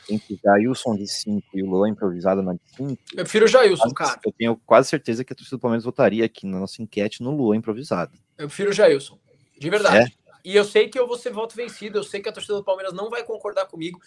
entre 0.09 0.39
Jailson 0.43 0.95
de 0.95 1.07
5 1.07 1.47
e 1.53 1.63
o 1.63 1.69
Luan 1.69 1.89
improvisado 1.89 2.41
na 2.41 2.53
de 2.53 2.61
5. 2.75 2.91
Eu 3.13 3.23
prefiro 3.23 3.45
o 3.45 3.47
Jailson, 3.47 3.89
cara. 3.91 4.19
Eu 4.25 4.31
tenho 4.31 4.57
quase 4.65 4.89
certeza 4.89 5.23
que 5.23 5.33
a 5.33 5.35
torcida 5.35 5.57
do 5.57 5.61
Palmeiras 5.61 5.85
votaria 5.85 6.25
aqui 6.25 6.45
na 6.45 6.59
nossa 6.59 6.81
enquete 6.81 7.23
no 7.23 7.31
Luan 7.31 7.55
improvisado. 7.55 8.17
Eu 8.37 8.47
prefiro 8.47 8.71
o 8.71 8.73
Jailson, 8.73 9.17
de 9.57 9.69
verdade. 9.69 10.11
É? 10.11 10.21
E 10.43 10.55
eu 10.55 10.65
sei 10.65 10.89
que 10.89 10.97
eu 10.97 11.07
vou 11.07 11.17
ser 11.17 11.31
voto 11.31 11.55
vencido, 11.55 11.99
eu 11.99 12.03
sei 12.03 12.19
que 12.19 12.27
a 12.27 12.31
torcida 12.31 12.55
do 12.55 12.63
Palmeiras 12.63 12.93
não 12.93 13.09
vai 13.09 13.23
concordar 13.23 13.67
comigo, 13.67 13.99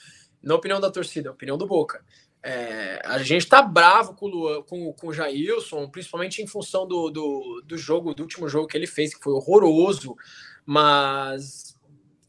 na 0.42 0.54
opinião 0.54 0.80
da 0.80 0.90
torcida, 0.90 1.30
opinião 1.30 1.56
do 1.56 1.66
Boca. 1.66 2.04
É, 2.46 3.00
a 3.06 3.22
gente 3.22 3.48
tá 3.48 3.62
bravo 3.62 4.14
com 4.14 4.26
o, 4.26 4.28
Luan, 4.28 4.62
com, 4.62 4.92
com 4.92 5.06
o 5.06 5.12
Jailson, 5.14 5.88
principalmente 5.88 6.42
em 6.42 6.46
função 6.46 6.86
do, 6.86 7.08
do, 7.08 7.62
do 7.64 7.78
jogo, 7.78 8.14
do 8.14 8.22
último 8.22 8.50
jogo 8.50 8.68
que 8.68 8.76
ele 8.76 8.86
fez, 8.86 9.14
que 9.14 9.22
foi 9.22 9.32
horroroso, 9.32 10.14
mas 10.66 11.74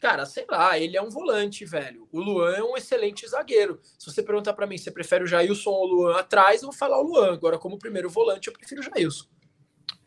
Cara, 0.05 0.23
sei 0.27 0.45
lá, 0.47 0.77
ele 0.77 0.95
é 0.95 1.01
um 1.01 1.09
volante, 1.09 1.65
velho. 1.65 2.07
O 2.11 2.19
Luan 2.19 2.53
é 2.53 2.61
um 2.61 2.77
excelente 2.77 3.27
zagueiro. 3.27 3.79
Se 3.97 4.05
você 4.05 4.21
perguntar 4.21 4.53
para 4.53 4.67
mim, 4.67 4.77
você 4.77 4.91
prefere 4.91 5.23
o 5.23 5.27
Jailson 5.27 5.71
ou 5.71 5.83
o 5.83 5.87
Luan 5.87 6.19
atrás, 6.19 6.61
eu 6.61 6.69
vou 6.69 6.77
falar 6.77 7.01
o 7.01 7.07
Luan. 7.07 7.33
Agora, 7.33 7.57
como 7.57 7.79
primeiro 7.79 8.07
volante, 8.07 8.47
eu 8.47 8.53
prefiro 8.53 8.81
o 8.81 8.83
Jailson. 8.83 9.25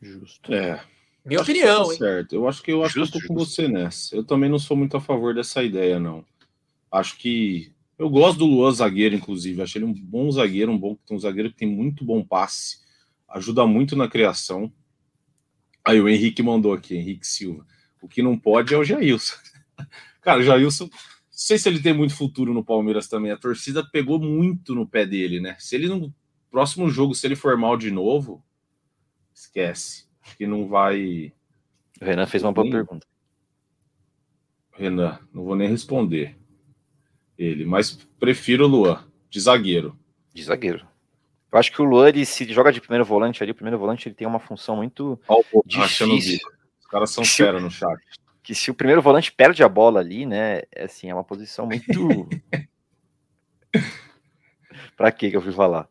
Justo. 0.00 0.54
É. 0.54 0.80
Minha 1.24 1.40
acho 1.40 1.50
opinião, 1.50 1.84
tá 1.86 1.92
hein? 1.92 1.98
Certo. 1.98 2.34
Eu 2.34 2.46
acho 2.46 2.62
que 2.62 2.70
eu 2.70 2.84
acho 2.84 2.94
justo, 2.94 3.18
que 3.18 3.24
eu 3.24 3.28
tô 3.28 3.34
com 3.34 3.34
você 3.34 3.66
nessa. 3.66 4.14
Eu 4.14 4.22
também 4.22 4.48
não 4.48 4.60
sou 4.60 4.76
muito 4.76 4.96
a 4.96 5.00
favor 5.00 5.34
dessa 5.34 5.64
ideia, 5.64 5.98
não. 5.98 6.24
Acho 6.92 7.18
que 7.18 7.72
eu 7.98 8.08
gosto 8.08 8.38
do 8.38 8.46
Luan 8.46 8.70
zagueiro, 8.70 9.16
inclusive. 9.16 9.60
Acho 9.60 9.76
ele 9.76 9.84
um 9.84 9.92
bom 9.92 10.30
zagueiro, 10.30 10.70
um 10.70 10.78
bom 10.78 10.96
um 11.10 11.18
zagueiro 11.18 11.50
que 11.50 11.56
tem 11.56 11.68
muito 11.68 12.04
bom 12.04 12.24
passe, 12.24 12.78
ajuda 13.28 13.66
muito 13.66 13.96
na 13.96 14.08
criação. 14.08 14.72
Aí 15.84 16.00
o 16.00 16.08
Henrique 16.08 16.42
mandou 16.42 16.72
aqui, 16.72 16.96
Henrique 16.96 17.26
Silva. 17.26 17.66
O 18.00 18.06
que 18.06 18.22
não 18.22 18.38
pode 18.38 18.72
é 18.72 18.78
o 18.78 18.84
Jailson. 18.84 19.34
Cara, 20.22 20.40
o 20.40 20.44
Jailson, 20.44 20.84
não 20.84 20.90
sei 21.28 21.58
se 21.58 21.68
ele 21.68 21.82
tem 21.82 21.92
muito 21.92 22.14
futuro 22.14 22.54
no 22.54 22.64
Palmeiras 22.64 23.08
também. 23.08 23.32
A 23.32 23.36
torcida 23.36 23.84
pegou 23.84 24.20
muito 24.20 24.74
no 24.74 24.86
pé 24.86 25.04
dele, 25.04 25.40
né? 25.40 25.56
Se 25.58 25.74
ele 25.74 25.88
no 25.88 26.14
próximo 26.50 26.88
jogo, 26.88 27.14
se 27.14 27.26
ele 27.26 27.34
for 27.34 27.56
mal 27.56 27.76
de 27.76 27.90
novo, 27.90 28.44
esquece. 29.34 30.06
Acho 30.22 30.36
que 30.36 30.46
não 30.46 30.68
vai. 30.68 31.32
O 32.00 32.04
Renan 32.04 32.26
fez 32.26 32.44
uma 32.44 32.52
boa 32.52 32.70
pergunta. 32.70 33.06
Renan, 34.72 35.18
não 35.32 35.42
vou 35.42 35.56
nem 35.56 35.68
responder 35.68 36.37
ele, 37.38 37.64
mas 37.64 37.92
prefiro 38.18 38.64
o 38.64 38.68
Luan, 38.68 39.04
de 39.30 39.40
zagueiro. 39.40 39.98
De 40.34 40.42
zagueiro. 40.42 40.86
Eu 41.50 41.58
acho 41.58 41.72
que 41.72 41.80
o 41.80 41.84
Luan, 41.84 42.08
ele 42.08 42.26
se 42.26 42.44
joga 42.52 42.72
de 42.72 42.80
primeiro 42.80 43.04
volante 43.04 43.42
ali, 43.42 43.52
o 43.52 43.54
primeiro 43.54 43.78
volante 43.78 44.08
ele 44.08 44.14
tem 44.14 44.26
uma 44.26 44.38
função 44.38 44.76
muito 44.76 45.18
oh, 45.26 45.42
difícil. 45.64 46.38
Os 46.80 46.86
caras 46.86 47.10
são 47.10 47.24
fera 47.24 47.60
no 47.60 47.70
chat 47.70 47.98
que 48.48 48.54
se 48.54 48.70
o 48.70 48.74
primeiro 48.74 49.02
volante 49.02 49.30
perde 49.30 49.62
a 49.62 49.68
bola 49.68 50.00
ali, 50.00 50.24
né, 50.24 50.62
é 50.74 50.84
assim, 50.84 51.10
é 51.10 51.14
uma 51.14 51.22
posição 51.22 51.66
muito 51.66 52.26
Pra 54.96 55.12
que 55.12 55.30
que 55.30 55.36
eu 55.36 55.42
fui 55.42 55.52
falar? 55.52 55.86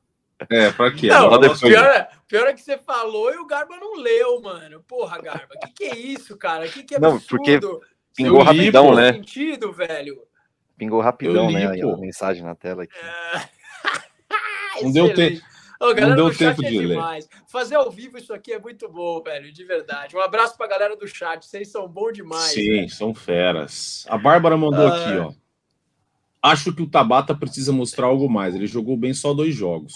É, 0.49 0.71
pra 0.71 0.91
quê? 0.91 1.05
Não, 1.05 1.27
o 1.31 1.59
pior, 1.59 1.85
é, 1.85 2.09
pior 2.27 2.47
é 2.47 2.53
que 2.53 2.61
você 2.61 2.75
falou 2.79 3.31
e 3.31 3.37
o 3.37 3.45
Garba 3.45 3.77
não 3.77 3.97
leu, 3.97 4.41
mano. 4.41 4.83
Porra, 4.87 5.21
Garba, 5.21 5.53
que 5.61 5.71
que 5.71 5.83
é 5.83 5.95
isso, 5.99 6.35
cara? 6.35 6.67
Que 6.67 6.81
que 6.81 6.95
é 6.95 6.99
Não, 6.99 7.19
porque 7.19 7.59
pingou 8.15 8.41
rapidão, 8.41 8.95
né? 8.95 9.13
sentido, 9.13 9.71
velho. 9.71 10.19
Pingou 10.77 11.01
rapidão, 11.01 11.51
né, 11.51 11.65
a 11.65 11.97
mensagem 11.97 12.43
na 12.43 12.55
tela 12.55 12.83
aqui. 12.83 12.93
É... 12.95 14.83
não 14.83 14.91
deu 14.91 15.13
tempo. 15.13 15.41
Ô, 15.79 15.93
galera 15.93 16.15
não 16.15 16.15
deu 16.15 16.37
tempo 16.37 16.63
é 16.63 16.69
de 16.69 16.79
ler. 16.79 16.87
Demais. 16.95 17.29
Fazer 17.47 17.75
ao 17.75 17.91
vivo 17.91 18.17
isso 18.17 18.33
aqui 18.33 18.53
é 18.53 18.59
muito 18.59 18.89
bom, 18.89 19.21
velho, 19.21 19.51
de 19.51 19.63
verdade. 19.63 20.15
Um 20.15 20.21
abraço 20.21 20.57
pra 20.57 20.67
galera 20.67 20.95
do 20.95 21.07
chat, 21.07 21.45
vocês 21.45 21.71
são 21.71 21.87
bons 21.87 22.13
demais. 22.13 22.51
Sim, 22.51 22.71
velho. 22.71 22.89
são 22.89 23.13
feras. 23.13 24.05
A 24.07 24.17
Bárbara 24.17 24.57
mandou 24.57 24.87
ah. 24.87 24.97
aqui, 24.97 25.17
ó. 25.17 25.33
Acho 26.41 26.73
que 26.73 26.81
o 26.81 26.89
Tabata 26.89 27.35
precisa 27.35 27.71
mostrar 27.71 28.07
algo 28.07 28.29
mais. 28.29 28.55
Ele 28.55 28.67
jogou 28.67 28.95
bem 28.95 29.13
só 29.13 29.33
dois 29.33 29.53
jogos. 29.53 29.93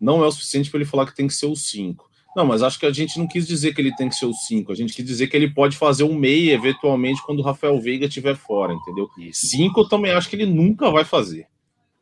Não 0.00 0.22
é 0.22 0.26
o 0.26 0.32
suficiente 0.32 0.70
para 0.70 0.78
ele 0.78 0.88
falar 0.88 1.06
que 1.06 1.14
tem 1.14 1.26
que 1.26 1.34
ser 1.34 1.46
o 1.46 1.56
5. 1.56 2.07
Não, 2.36 2.46
mas 2.46 2.62
acho 2.62 2.78
que 2.78 2.86
a 2.86 2.92
gente 2.92 3.18
não 3.18 3.26
quis 3.26 3.46
dizer 3.46 3.74
que 3.74 3.80
ele 3.80 3.94
tem 3.96 4.08
que 4.08 4.14
ser 4.14 4.26
o 4.26 4.32
5. 4.32 4.70
A 4.70 4.74
gente 4.74 4.94
quis 4.94 5.04
dizer 5.04 5.26
que 5.26 5.36
ele 5.36 5.50
pode 5.50 5.76
fazer 5.76 6.04
um 6.04 6.14
meia, 6.14 6.52
eventualmente, 6.52 7.22
quando 7.24 7.40
o 7.40 7.42
Rafael 7.42 7.80
Veiga 7.80 8.06
estiver 8.06 8.36
fora, 8.36 8.72
entendeu? 8.72 9.08
5 9.32 9.80
eu 9.80 9.88
também 9.88 10.12
acho 10.12 10.28
que 10.28 10.36
ele 10.36 10.46
nunca 10.46 10.90
vai 10.90 11.04
fazer. 11.04 11.46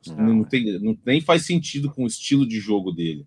Não, 0.07 0.35
não, 0.35 0.45
tem, 0.45 0.79
não 0.79 0.97
nem 1.05 1.21
faz 1.21 1.47
sentido 1.47 1.91
com 1.91 2.05
o 2.05 2.07
estilo 2.07 2.47
de 2.47 2.61
jogo 2.61 2.93
dele. 2.93 3.27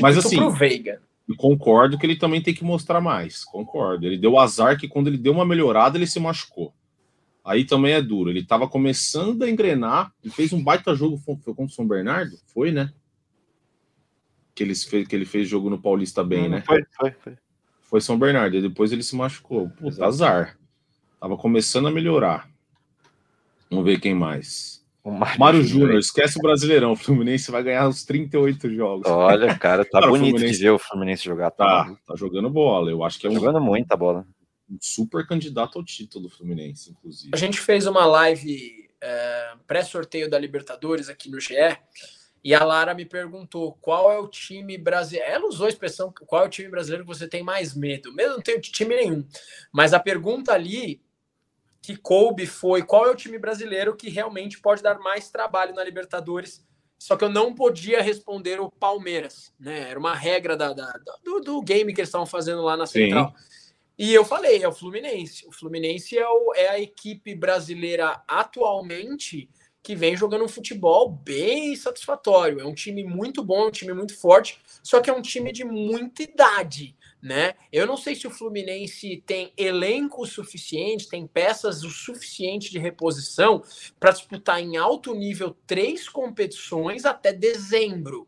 Mas 0.00 0.18
assim, 0.18 0.36
pro 0.36 0.50
Veiga. 0.50 1.00
concordo 1.36 1.98
que 1.98 2.04
ele 2.04 2.16
também 2.16 2.42
tem 2.42 2.54
que 2.54 2.64
mostrar 2.64 3.00
mais. 3.00 3.44
Concordo. 3.44 4.06
Ele 4.06 4.18
deu 4.18 4.38
azar 4.38 4.78
que 4.78 4.88
quando 4.88 5.06
ele 5.06 5.18
deu 5.18 5.32
uma 5.32 5.44
melhorada, 5.44 5.96
ele 5.96 6.06
se 6.06 6.18
machucou. 6.18 6.72
Aí 7.44 7.64
também 7.64 7.92
é 7.92 8.02
duro. 8.02 8.30
Ele 8.30 8.40
estava 8.40 8.68
começando 8.68 9.42
a 9.42 9.50
engrenar. 9.50 10.12
Ele 10.22 10.32
fez 10.32 10.52
um 10.52 10.62
baita 10.62 10.94
jogo. 10.94 11.18
Foi 11.18 11.36
contra 11.36 11.64
o 11.64 11.70
São 11.70 11.86
Bernardo? 11.86 12.36
Foi, 12.52 12.72
né? 12.72 12.92
Que 14.60 14.64
ele 14.64 14.74
fez, 14.74 15.08
que 15.08 15.16
ele 15.16 15.24
fez 15.24 15.48
jogo 15.48 15.70
no 15.70 15.80
Paulista 15.80 16.22
bem, 16.22 16.42
não, 16.42 16.50
né? 16.50 16.62
Foi, 16.66 16.84
foi, 16.98 17.10
foi. 17.12 17.32
Foi 17.80 17.98
São 17.98 18.18
Bernardo. 18.18 18.58
E 18.58 18.60
depois 18.60 18.92
ele 18.92 19.02
se 19.02 19.16
machucou. 19.16 19.70
Puta, 19.70 20.04
azar. 20.04 20.58
Tava 21.18 21.34
começando 21.34 21.88
a 21.88 21.90
melhorar. 21.90 22.46
Vamos 23.70 23.86
ver 23.86 23.98
quem 23.98 24.14
mais. 24.14 24.84
O 25.02 25.10
Mário, 25.10 25.62
Júnior, 25.62 25.98
esquece 25.98 26.38
o 26.38 26.42
Brasileirão. 26.42 26.92
O 26.92 26.96
Fluminense 26.96 27.50
vai 27.50 27.62
ganhar 27.62 27.88
uns 27.88 28.04
38 28.04 28.68
jogos. 28.74 29.10
Olha, 29.10 29.58
cara, 29.58 29.82
tá 29.82 29.92
cara, 29.98 30.08
bonito 30.08 30.32
Fluminense... 30.32 30.58
de 30.58 30.64
ver 30.64 30.70
o 30.72 30.78
Fluminense 30.78 31.24
jogar. 31.24 31.50
Tá, 31.52 31.86
tá, 31.86 31.96
tá 32.06 32.16
jogando 32.16 32.50
bola. 32.50 32.90
Eu 32.90 33.02
acho 33.02 33.18
que 33.18 33.26
é 33.26 33.30
um. 33.30 33.34
Jogando 33.34 33.62
muita 33.62 33.96
bola. 33.96 34.26
Um 34.70 34.76
super 34.78 35.26
candidato 35.26 35.78
ao 35.78 35.84
título 35.84 36.24
do 36.24 36.30
Fluminense, 36.30 36.90
inclusive. 36.90 37.30
A 37.32 37.36
gente 37.38 37.58
fez 37.58 37.86
uma 37.86 38.04
live 38.04 38.90
é, 39.00 39.52
pré-sorteio 39.66 40.28
da 40.28 40.38
Libertadores 40.38 41.08
aqui 41.08 41.30
no 41.30 41.40
GE. 41.40 41.54
E 42.42 42.54
a 42.54 42.64
Lara 42.64 42.94
me 42.94 43.04
perguntou 43.04 43.76
qual 43.80 44.10
é 44.10 44.18
o 44.18 44.26
time 44.26 44.78
brasileiro. 44.78 45.30
Ela 45.30 45.46
usou 45.46 45.66
a 45.66 45.68
expressão 45.68 46.12
qual 46.26 46.44
é 46.44 46.46
o 46.46 46.50
time 46.50 46.68
brasileiro 46.68 47.04
que 47.04 47.14
você 47.14 47.28
tem 47.28 47.42
mais 47.42 47.74
medo. 47.74 48.12
Mesmo 48.14 48.34
não 48.34 48.42
tenho 48.42 48.60
time 48.60 48.96
nenhum. 48.96 49.26
Mas 49.70 49.92
a 49.92 50.00
pergunta 50.00 50.52
ali 50.52 51.02
que 51.82 51.96
coube 51.96 52.46
foi 52.46 52.82
qual 52.82 53.06
é 53.06 53.10
o 53.10 53.16
time 53.16 53.38
brasileiro 53.38 53.96
que 53.96 54.08
realmente 54.08 54.60
pode 54.60 54.82
dar 54.82 54.98
mais 54.98 55.30
trabalho 55.30 55.74
na 55.74 55.84
Libertadores. 55.84 56.64
Só 56.98 57.16
que 57.16 57.24
eu 57.24 57.30
não 57.30 57.54
podia 57.54 58.02
responder 58.02 58.60
o 58.60 58.70
Palmeiras, 58.70 59.54
né? 59.58 59.88
Era 59.90 59.98
uma 59.98 60.14
regra 60.14 60.56
da, 60.56 60.72
da 60.72 60.92
do, 61.24 61.40
do, 61.40 61.62
game 61.62 61.94
que 61.94 62.00
eles 62.00 62.08
estavam 62.08 62.26
fazendo 62.26 62.62
lá 62.62 62.76
na 62.76 62.86
Central. 62.86 63.34
Sim. 63.36 63.60
E 63.98 64.14
eu 64.14 64.24
falei, 64.24 64.62
é 64.62 64.68
o 64.68 64.72
Fluminense. 64.72 65.46
O 65.46 65.52
Fluminense 65.52 66.18
é, 66.18 66.26
o, 66.26 66.54
é 66.54 66.68
a 66.68 66.80
equipe 66.80 67.34
brasileira 67.34 68.22
atualmente 68.26 69.48
que 69.82 69.94
vem 69.96 70.16
jogando 70.16 70.44
um 70.44 70.48
futebol 70.48 71.10
bem 71.10 71.74
satisfatório. 71.76 72.60
É 72.60 72.64
um 72.64 72.74
time 72.74 73.04
muito 73.04 73.42
bom, 73.42 73.68
um 73.68 73.70
time 73.70 73.92
muito 73.92 74.16
forte, 74.16 74.60
só 74.82 75.00
que 75.00 75.10
é 75.10 75.12
um 75.12 75.22
time 75.22 75.52
de 75.52 75.64
muita 75.64 76.22
idade 76.22 76.96
né? 77.22 77.54
Eu 77.70 77.86
não 77.86 77.96
sei 77.96 78.14
se 78.14 78.26
o 78.26 78.30
Fluminense 78.30 79.22
tem 79.26 79.52
elenco 79.56 80.24
suficiente, 80.26 81.08
tem 81.08 81.26
peças 81.26 81.82
o 81.82 81.90
suficiente 81.90 82.70
de 82.70 82.78
reposição 82.78 83.62
para 83.98 84.12
disputar 84.12 84.60
em 84.60 84.76
alto 84.76 85.14
nível 85.14 85.56
três 85.66 86.08
competições 86.08 87.04
até 87.04 87.32
dezembro 87.32 88.26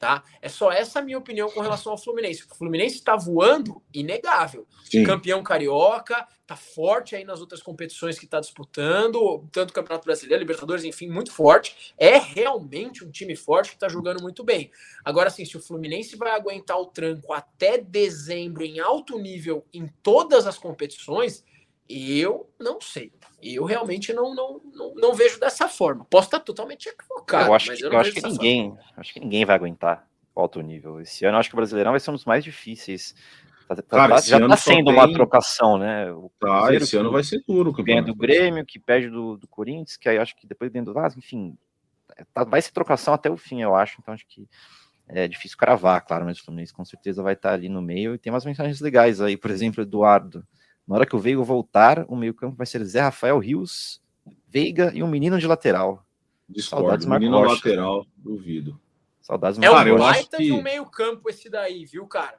tá? 0.00 0.24
É 0.40 0.48
só 0.48 0.72
essa 0.72 1.02
minha 1.02 1.18
opinião 1.18 1.50
com 1.50 1.60
relação 1.60 1.92
ao 1.92 1.98
Fluminense. 1.98 2.44
O 2.50 2.54
Fluminense 2.56 2.96
está 2.96 3.14
voando, 3.14 3.82
inegável. 3.92 4.66
Sim. 4.90 5.04
Campeão 5.04 5.42
carioca, 5.42 6.26
tá 6.46 6.56
forte 6.56 7.14
aí 7.14 7.22
nas 7.22 7.38
outras 7.38 7.62
competições 7.62 8.18
que 8.18 8.24
está 8.24 8.40
disputando, 8.40 9.46
tanto 9.52 9.70
o 9.70 9.74
Campeonato 9.74 10.06
Brasileiro, 10.06 10.40
Libertadores, 10.40 10.84
enfim, 10.84 11.06
muito 11.06 11.30
forte. 11.30 11.94
É 11.98 12.16
realmente 12.16 13.04
um 13.04 13.10
time 13.10 13.36
forte 13.36 13.68
que 13.68 13.76
está 13.76 13.90
jogando 13.90 14.22
muito 14.22 14.42
bem. 14.42 14.70
Agora, 15.04 15.28
assim, 15.28 15.44
se 15.44 15.58
o 15.58 15.60
Fluminense 15.60 16.16
vai 16.16 16.32
aguentar 16.32 16.80
o 16.80 16.86
tranco 16.86 17.34
até 17.34 17.76
dezembro 17.76 18.64
em 18.64 18.80
alto 18.80 19.18
nível 19.18 19.66
em 19.72 19.86
todas 20.02 20.46
as 20.46 20.56
competições, 20.56 21.44
eu 21.90 22.48
não 22.58 22.80
sei. 22.80 23.12
Eu 23.42 23.64
realmente 23.64 24.12
não, 24.12 24.34
não, 24.34 24.60
não, 24.72 24.94
não 24.94 25.14
vejo 25.14 25.40
dessa 25.40 25.66
forma. 25.68 26.04
Posso 26.04 26.28
estar 26.28 26.40
totalmente 26.40 26.88
equivocado. 26.88 27.48
Eu 27.48 27.54
acho, 27.54 27.74
que, 27.74 27.84
eu 27.84 27.92
eu 27.92 27.98
acho 27.98 28.12
que 28.12 28.22
ninguém, 28.22 28.68
forma. 28.68 28.84
acho 28.96 29.12
que 29.12 29.20
ninguém 29.20 29.44
vai 29.44 29.56
aguentar 29.56 30.06
o 30.34 30.40
alto 30.40 30.60
nível. 30.60 31.00
Esse 31.00 31.24
ano, 31.24 31.38
acho 31.38 31.48
que 31.48 31.54
o 31.54 31.56
Brasileirão 31.56 31.90
vai 31.90 32.00
ser 32.00 32.10
um 32.10 32.14
dos 32.14 32.24
mais 32.24 32.44
difíceis. 32.44 33.14
Tá, 33.66 33.74
tá, 33.76 33.82
Cara, 33.82 34.14
tá, 34.16 34.20
já 34.20 34.38
está 34.38 34.56
sendo 34.56 34.84
tem... 34.84 34.94
uma 34.94 35.12
trocação, 35.12 35.78
né? 35.78 36.12
O 36.12 36.30
ah, 36.44 36.72
esse 36.74 36.96
ano 36.96 37.10
vai 37.10 37.24
ser 37.24 37.42
duro. 37.46 37.72
Que 37.72 37.82
ganha 37.82 38.02
do 38.02 38.14
Grêmio, 38.14 38.64
que 38.64 38.78
perde 38.78 39.08
do, 39.08 39.36
do 39.36 39.48
Corinthians, 39.48 39.96
que 39.96 40.08
aí 40.08 40.18
acho 40.18 40.36
que 40.36 40.46
depois 40.46 40.70
ganha 40.70 40.84
do 40.84 40.92
Vasco, 40.92 41.18
enfim. 41.18 41.56
Tá, 42.32 42.44
vai 42.44 42.60
ser 42.60 42.72
trocação 42.72 43.14
até 43.14 43.30
o 43.30 43.36
fim, 43.36 43.62
eu 43.62 43.74
acho. 43.74 43.96
Então 44.00 44.12
acho 44.14 44.26
que 44.28 44.48
é 45.08 45.26
difícil 45.26 45.56
cravar, 45.56 46.04
claro, 46.04 46.24
mas 46.24 46.38
o 46.38 46.44
Fluminense 46.44 46.72
com 46.72 46.84
certeza 46.84 47.22
vai 47.22 47.32
estar 47.32 47.52
ali 47.52 47.68
no 47.68 47.82
meio. 47.82 48.14
E 48.14 48.18
tem 48.18 48.32
umas 48.32 48.44
mensagens 48.44 48.80
legais 48.80 49.20
aí, 49.20 49.36
por 49.36 49.50
exemplo, 49.50 49.82
Eduardo. 49.82 50.44
Na 50.90 50.96
hora 50.96 51.06
que 51.06 51.14
o 51.14 51.20
Veiga 51.20 51.40
voltar, 51.40 52.04
o 52.08 52.16
meio-campo 52.16 52.56
vai 52.56 52.66
ser 52.66 52.82
Zé 52.82 53.00
Rafael 53.00 53.38
Rios, 53.38 54.02
Veiga 54.48 54.90
e 54.92 55.04
um 55.04 55.06
menino 55.06 55.38
de 55.38 55.46
lateral. 55.46 56.04
Discordo, 56.48 56.86
Saudades 56.86 57.06
menino 57.06 57.38
Rocha. 57.38 57.54
lateral, 57.54 58.06
duvido. 58.16 58.80
Saudades 59.20 59.60
É 59.62 59.70
o 59.70 59.96
baita 59.96 60.38
que... 60.38 60.46
de 60.46 60.52
um 60.52 60.60
meio-campo 60.60 61.30
esse 61.30 61.48
daí, 61.48 61.84
viu, 61.84 62.08
cara? 62.08 62.34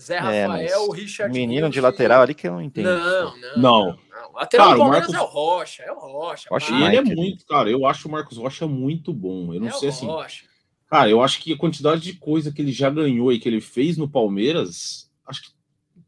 Zé 0.00 0.14
é, 0.14 0.20
Rafael, 0.20 0.88
é, 0.90 0.96
Richard. 0.96 1.38
Menino 1.38 1.68
de 1.68 1.82
lateral 1.82 2.22
ali 2.22 2.32
que 2.32 2.48
eu 2.48 2.52
não 2.52 2.62
entendo. 2.62 2.86
Não, 2.86 3.36
não. 3.36 3.56
Não. 3.56 3.86
não. 3.88 3.98
Lateral 4.32 4.68
cara, 4.68 4.76
do 4.76 4.80
Palmeiras 4.80 5.08
Marcos... 5.08 5.14
é 5.14 5.20
o 5.20 5.30
Rocha, 5.30 5.82
é 5.82 5.92
o 5.92 5.98
Rocha. 5.98 6.48
Rocha 6.50 6.74
ele 6.74 6.96
é 6.96 7.02
muito, 7.02 7.44
cara. 7.44 7.70
Eu 7.70 7.84
acho 7.84 8.08
o 8.08 8.10
Marcos 8.10 8.38
Rocha 8.38 8.66
muito 8.66 9.12
bom. 9.12 9.52
Eu 9.52 9.60
não 9.60 9.68
é 9.68 9.72
sei 9.72 9.90
assim. 9.90 10.06
Rocha. 10.06 10.46
Cara, 10.88 11.10
eu 11.10 11.22
acho 11.22 11.42
que 11.42 11.52
a 11.52 11.58
quantidade 11.58 12.00
de 12.00 12.14
coisa 12.14 12.50
que 12.50 12.62
ele 12.62 12.72
já 12.72 12.88
ganhou 12.88 13.30
e 13.30 13.38
que 13.38 13.46
ele 13.46 13.60
fez 13.60 13.98
no 13.98 14.08
Palmeiras, 14.08 15.10
acho 15.26 15.42
que 15.42 15.61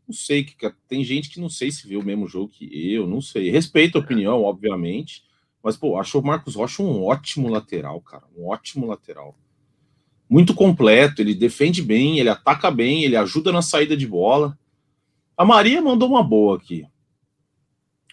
não 0.06 0.14
sei, 0.14 0.44
que 0.44 0.56
tem 0.88 1.02
gente 1.02 1.30
que 1.30 1.40
não 1.40 1.48
sei 1.48 1.70
se 1.70 1.86
viu 1.86 2.00
o 2.00 2.04
mesmo 2.04 2.26
jogo 2.26 2.48
que 2.48 2.68
eu, 2.92 3.06
não 3.06 3.20
sei. 3.20 3.50
Respeito 3.50 3.98
a 3.98 4.00
opinião, 4.00 4.42
obviamente, 4.42 5.22
mas 5.62 5.76
pô, 5.76 5.98
acho 5.98 6.18
o 6.18 6.22
Marcos 6.22 6.54
Rocha 6.54 6.82
um 6.82 7.02
ótimo 7.04 7.48
lateral, 7.48 8.00
cara, 8.00 8.24
um 8.36 8.48
ótimo 8.48 8.86
lateral. 8.86 9.36
Muito 10.28 10.54
completo, 10.54 11.22
ele 11.22 11.34
defende 11.34 11.82
bem, 11.82 12.18
ele 12.18 12.28
ataca 12.28 12.70
bem, 12.70 13.04
ele 13.04 13.16
ajuda 13.16 13.50
na 13.50 13.62
saída 13.62 13.96
de 13.96 14.06
bola. 14.06 14.58
A 15.36 15.44
Maria 15.44 15.80
mandou 15.80 16.08
uma 16.08 16.22
boa 16.22 16.56
aqui. 16.56 16.86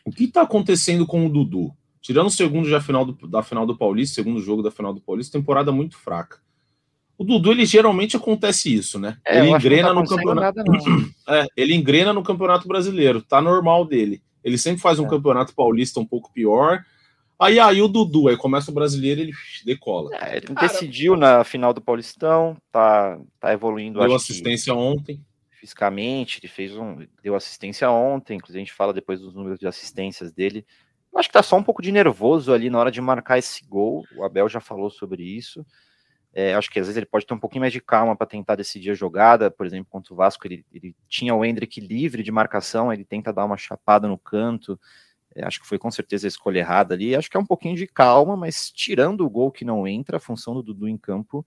O 0.05 0.11
que 0.11 0.25
está 0.25 0.41
acontecendo 0.41 1.05
com 1.05 1.25
o 1.25 1.29
Dudu? 1.29 1.75
Tirando 2.01 2.27
o 2.27 2.31
segundo 2.31 2.67
já 2.67 2.81
final 2.81 3.05
do, 3.05 3.27
da 3.27 3.43
final 3.43 3.65
do 3.65 3.77
Paulista, 3.77 4.15
segundo 4.15 4.41
jogo 4.41 4.63
da 4.63 4.71
final 4.71 4.93
do 4.93 5.01
Paulista, 5.01 5.37
temporada 5.37 5.71
muito 5.71 5.97
fraca. 5.97 6.40
O 7.21 7.23
Dudu, 7.23 7.51
ele 7.51 7.67
geralmente 7.67 8.17
acontece 8.17 8.73
isso, 8.73 8.97
né? 8.97 9.15
É, 9.23 9.37
ele 9.37 9.51
engrena 9.51 9.89
tá 9.89 9.93
no 9.93 10.07
campeonato. 10.07 10.57
Nada, 10.57 10.71
é, 11.29 11.45
ele 11.55 11.75
engrena 11.75 12.11
no 12.11 12.23
campeonato 12.23 12.67
brasileiro, 12.67 13.21
tá 13.21 13.39
normal 13.39 13.85
dele. 13.85 14.23
Ele 14.43 14.57
sempre 14.57 14.81
faz 14.81 14.97
um 14.97 15.05
é. 15.05 15.09
campeonato 15.09 15.53
paulista 15.53 15.99
um 15.99 16.05
pouco 16.05 16.33
pior. 16.33 16.83
Aí 17.39 17.59
aí 17.59 17.79
o 17.79 17.87
Dudu, 17.87 18.27
aí 18.27 18.35
começa 18.35 18.71
o 18.71 18.73
brasileiro, 18.73 19.21
ele 19.21 19.33
decola. 19.63 20.09
É, 20.15 20.37
ele 20.37 20.47
Cara, 20.47 20.67
decidiu 20.67 21.15
na 21.15 21.43
final 21.43 21.75
do 21.75 21.79
Paulistão, 21.79 22.57
tá, 22.71 23.19
tá 23.39 23.53
evoluindo. 23.53 23.99
Deu 23.99 24.15
assistência 24.15 24.73
ontem. 24.73 25.23
Fisicamente, 25.51 26.39
ele 26.41 26.47
fez 26.47 26.75
um. 26.75 27.05
Deu 27.21 27.35
assistência 27.35 27.87
ontem, 27.91 28.37
inclusive 28.37 28.57
a 28.57 28.65
gente 28.65 28.73
fala 28.73 28.91
depois 28.91 29.19
dos 29.19 29.35
números 29.35 29.59
de 29.59 29.67
assistências 29.67 30.31
dele. 30.31 30.65
Eu 31.13 31.19
acho 31.19 31.29
que 31.29 31.33
tá 31.33 31.43
só 31.43 31.55
um 31.55 31.63
pouco 31.63 31.83
de 31.83 31.91
nervoso 31.91 32.51
ali 32.51 32.67
na 32.67 32.79
hora 32.79 32.89
de 32.89 32.99
marcar 32.99 33.37
esse 33.37 33.63
gol. 33.63 34.03
O 34.17 34.23
Abel 34.23 34.49
já 34.49 34.59
falou 34.59 34.89
sobre 34.89 35.21
isso. 35.21 35.63
É, 36.33 36.53
acho 36.53 36.69
que 36.69 36.79
às 36.79 36.87
vezes 36.87 36.97
ele 36.97 37.05
pode 37.05 37.25
ter 37.25 37.33
um 37.33 37.39
pouquinho 37.39 37.61
mais 37.61 37.73
de 37.73 37.81
calma 37.81 38.15
para 38.15 38.25
tentar 38.25 38.55
decidir 38.55 38.91
a 38.91 38.95
jogada. 38.95 39.51
Por 39.51 39.65
exemplo, 39.65 39.87
contra 39.89 40.13
o 40.13 40.17
Vasco, 40.17 40.47
ele, 40.47 40.65
ele 40.71 40.95
tinha 41.07 41.35
o 41.35 41.43
Hendrick 41.43 41.79
livre 41.81 42.23
de 42.23 42.31
marcação, 42.31 42.91
ele 42.91 43.03
tenta 43.03 43.33
dar 43.33 43.45
uma 43.45 43.57
chapada 43.57 44.07
no 44.07 44.17
canto. 44.17 44.79
É, 45.35 45.43
acho 45.43 45.59
que 45.59 45.67
foi 45.67 45.77
com 45.77 45.91
certeza 45.91 46.27
a 46.27 46.29
escolha 46.29 46.59
errada 46.59 46.93
ali. 46.93 47.15
Acho 47.15 47.29
que 47.29 47.37
é 47.37 47.39
um 47.39 47.45
pouquinho 47.45 47.75
de 47.75 47.87
calma, 47.87 48.37
mas 48.37 48.71
tirando 48.71 49.25
o 49.25 49.29
gol 49.29 49.51
que 49.51 49.65
não 49.65 49.87
entra, 49.87 50.17
a 50.17 50.21
função 50.21 50.53
do 50.53 50.63
Dudu 50.63 50.87
em 50.87 50.97
campo 50.97 51.45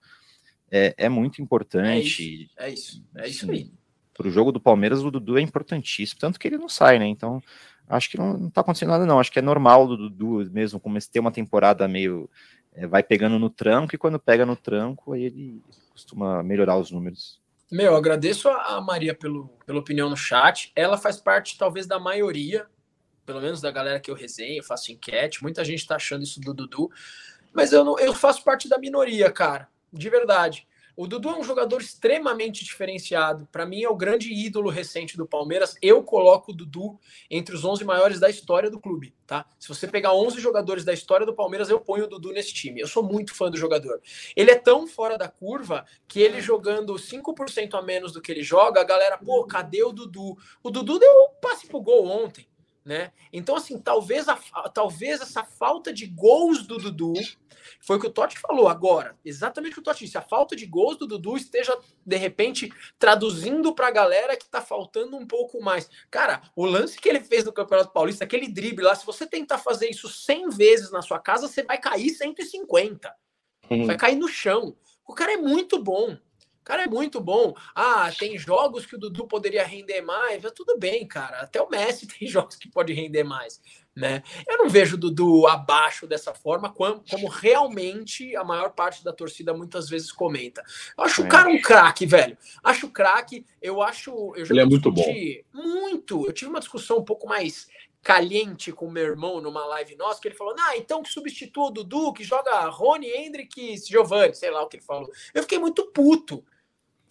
é, 0.71 0.93
é 0.97 1.09
muito 1.09 1.41
importante. 1.41 1.87
É 1.87 1.99
isso, 1.99 2.51
é 2.57 2.69
isso, 2.69 3.03
é 3.15 3.27
isso 3.27 3.51
aí. 3.51 3.71
Para 4.13 4.27
o 4.27 4.31
jogo 4.31 4.51
do 4.51 4.61
Palmeiras, 4.61 5.03
o 5.03 5.11
Dudu 5.11 5.37
é 5.37 5.41
importantíssimo, 5.41 6.19
tanto 6.19 6.39
que 6.39 6.47
ele 6.47 6.57
não 6.57 6.69
sai, 6.69 6.97
né? 6.97 7.05
Então, 7.05 7.41
acho 7.87 8.09
que 8.09 8.17
não, 8.17 8.47
está 8.47 8.61
acontecendo 8.61 8.89
nada, 8.89 9.05
não. 9.05 9.19
Acho 9.19 9.31
que 9.31 9.39
é 9.39 9.41
normal 9.41 9.87
do 9.87 9.97
Dudu 9.97 10.49
mesmo, 10.51 10.79
como 10.79 10.97
ter 11.11 11.19
uma 11.19 11.31
temporada 11.31 11.87
meio 11.87 12.29
é, 12.75 12.85
vai 12.85 13.01
pegando 13.01 13.39
no 13.39 13.49
tranco 13.49 13.95
e 13.95 13.97
quando 13.97 14.19
pega 14.19 14.45
no 14.45 14.55
tranco, 14.55 15.13
aí 15.13 15.23
ele 15.23 15.61
costuma 15.91 16.43
melhorar 16.43 16.77
os 16.77 16.91
números. 16.91 17.41
Meu, 17.71 17.95
agradeço 17.95 18.47
a 18.49 18.79
Maria 18.79 19.15
pelo, 19.15 19.47
pela 19.65 19.79
opinião 19.79 20.09
no 20.09 20.17
chat. 20.17 20.71
Ela 20.75 20.97
faz 20.97 21.17
parte, 21.17 21.57
talvez, 21.57 21.87
da 21.87 21.99
maioria, 21.99 22.67
pelo 23.25 23.41
menos 23.41 23.59
da 23.59 23.71
galera 23.71 23.99
que 23.99 24.11
eu 24.11 24.15
resenho, 24.15 24.63
faço 24.63 24.91
enquete. 24.91 25.41
Muita 25.41 25.63
gente 25.65 25.79
está 25.79 25.95
achando 25.95 26.23
isso 26.23 26.39
do 26.39 26.53
Dudu, 26.53 26.91
mas 27.53 27.71
eu, 27.71 27.83
não, 27.83 27.97
eu 27.97 28.13
faço 28.13 28.43
parte 28.43 28.69
da 28.69 28.77
minoria, 28.77 29.31
cara, 29.31 29.67
de 29.91 30.09
verdade. 30.09 30.67
O 30.95 31.07
Dudu 31.07 31.29
é 31.29 31.37
um 31.37 31.43
jogador 31.43 31.81
extremamente 31.81 32.63
diferenciado. 32.63 33.45
Para 33.51 33.65
mim, 33.65 33.83
é 33.83 33.89
o 33.89 33.95
grande 33.95 34.33
ídolo 34.33 34.69
recente 34.69 35.17
do 35.17 35.27
Palmeiras. 35.27 35.75
Eu 35.81 36.01
coloco 36.01 36.51
o 36.51 36.55
Dudu 36.55 36.97
entre 37.29 37.53
os 37.53 37.65
11 37.65 37.83
maiores 37.83 38.19
da 38.19 38.29
história 38.29 38.71
do 38.71 38.79
clube, 38.79 39.13
tá? 39.27 39.45
Se 39.59 39.67
você 39.67 39.87
pegar 39.87 40.13
11 40.13 40.39
jogadores 40.39 40.85
da 40.85 40.93
história 40.93 41.25
do 41.25 41.35
Palmeiras, 41.35 41.69
eu 41.69 41.81
ponho 41.81 42.05
o 42.05 42.07
Dudu 42.07 42.31
nesse 42.31 42.53
time. 42.53 42.79
Eu 42.79 42.87
sou 42.87 43.03
muito 43.03 43.35
fã 43.35 43.51
do 43.51 43.57
jogador. 43.57 44.01
Ele 44.35 44.51
é 44.51 44.55
tão 44.55 44.87
fora 44.87 45.17
da 45.17 45.27
curva 45.27 45.85
que 46.07 46.21
ele 46.21 46.39
jogando 46.39 46.93
5% 46.93 47.73
a 47.77 47.81
menos 47.81 48.13
do 48.13 48.21
que 48.21 48.31
ele 48.31 48.43
joga, 48.43 48.79
a 48.79 48.85
galera, 48.85 49.17
pô, 49.17 49.43
cadê 49.45 49.83
o 49.83 49.91
Dudu? 49.91 50.37
O 50.63 50.69
Dudu 50.69 50.97
deu 50.97 51.11
um 51.11 51.39
passe 51.41 51.67
pro 51.67 51.81
gol 51.81 52.07
ontem. 52.07 52.47
Né? 52.85 53.11
Então, 53.33 53.55
assim, 53.55 53.79
talvez, 53.79 54.29
a, 54.29 54.35
talvez 54.71 55.19
essa 55.19 55.43
falta 55.43 55.91
de 55.91 56.05
gols 56.05 56.67
do 56.67 56.77
Dudu 56.77 57.13
foi 57.79 57.97
o 57.97 57.99
que 57.99 58.07
o 58.07 58.11
Totti 58.11 58.37
falou 58.39 58.67
agora. 58.67 59.17
Exatamente 59.23 59.71
o 59.71 59.75
que 59.75 59.79
o 59.79 59.83
Totti 59.83 60.05
disse. 60.05 60.17
A 60.17 60.21
falta 60.21 60.55
de 60.55 60.65
gols 60.65 60.97
do 60.97 61.07
Dudu 61.07 61.37
esteja, 61.37 61.77
de 62.05 62.15
repente, 62.15 62.71
traduzindo 62.97 63.73
para 63.73 63.87
a 63.87 63.91
galera 63.91 64.35
que 64.35 64.45
está 64.45 64.61
faltando 64.61 65.17
um 65.17 65.25
pouco 65.25 65.61
mais. 65.61 65.89
Cara, 66.09 66.41
o 66.55 66.65
lance 66.65 66.99
que 66.99 67.09
ele 67.09 67.19
fez 67.19 67.43
no 67.43 67.53
Campeonato 67.53 67.91
Paulista, 67.91 68.23
aquele 68.23 68.47
drible 68.47 68.83
lá, 68.83 68.95
se 68.95 69.05
você 69.05 69.25
tentar 69.25 69.57
fazer 69.57 69.89
isso 69.89 70.09
100 70.09 70.49
vezes 70.49 70.91
na 70.91 71.01
sua 71.01 71.19
casa, 71.19 71.47
você 71.47 71.63
vai 71.63 71.77
cair 71.77 72.09
150. 72.09 73.13
Uhum. 73.69 73.85
Vai 73.85 73.97
cair 73.97 74.15
no 74.15 74.27
chão. 74.27 74.75
O 75.07 75.13
cara 75.13 75.33
é 75.33 75.37
muito 75.37 75.81
bom. 75.81 76.17
Cara 76.65 76.83
é 76.83 76.87
muito 76.87 77.21
bom. 77.21 77.53
Ah, 77.73 78.11
tem 78.17 78.37
jogos 78.37 78.85
que 78.85 78.95
o 78.95 78.99
Dudu 78.99 79.27
poderia 79.27 79.63
render 79.63 80.01
mais. 80.01 80.43
Mas 80.43 80.51
tudo 80.51 80.77
bem, 80.77 81.07
cara. 81.07 81.41
Até 81.41 81.61
o 81.61 81.69
Messi 81.69 82.07
tem 82.19 82.27
jogos 82.27 82.55
que 82.55 82.67
pode 82.67 82.91
render 82.91 83.23
mais. 83.23 83.61
Né? 83.95 84.21
Eu 84.45 84.57
não 84.57 84.69
vejo 84.69 84.95
o 84.95 84.99
Dudu 84.99 85.47
abaixo 85.47 86.05
dessa 86.05 86.33
forma, 86.33 86.69
como, 86.69 87.01
como 87.09 87.29
realmente 87.29 88.35
a 88.35 88.43
maior 88.43 88.71
parte 88.71 89.01
da 89.01 89.13
torcida 89.13 89.53
muitas 89.53 89.87
vezes 89.87 90.11
comenta. 90.11 90.61
Eu 90.97 91.05
acho 91.05 91.21
o 91.21 91.29
cara 91.29 91.47
um 91.47 91.61
craque, 91.61 92.05
velho. 92.05 92.37
Acho 92.61 92.89
craque. 92.89 93.45
Eu 93.61 93.81
acho. 93.81 94.33
Eu 94.35 94.45
Ele 94.49 94.59
é 94.59 94.65
muito 94.65 94.91
bom. 94.91 95.05
Muito. 95.53 96.25
Eu 96.25 96.33
tive 96.33 96.49
uma 96.49 96.59
discussão 96.59 96.97
um 96.97 97.05
pouco 97.05 97.25
mais 97.25 97.69
caliente 98.05 98.71
com 98.71 98.91
meu 98.91 99.03
irmão 99.03 99.41
numa 99.41 99.65
live 99.65 99.95
nossa, 99.95 100.21
que 100.21 100.27
ele 100.27 100.35
falou: 100.35 100.55
Ah, 100.59 100.77
então 100.77 101.01
que 101.01 101.09
substitua 101.09 101.65
o 101.65 101.71
Dudu, 101.71 102.13
que 102.13 102.23
joga 102.23 102.67
Rony, 102.67 103.09
Hendrick, 103.09 103.77
Giovanni, 103.77 104.35
sei 104.35 104.51
lá 104.51 104.61
o 104.61 104.67
que 104.67 104.77
ele 104.77 104.83
falou. 104.83 105.09
Eu 105.33 105.41
fiquei 105.41 105.57
muito 105.57 105.91
puto. 105.91 106.45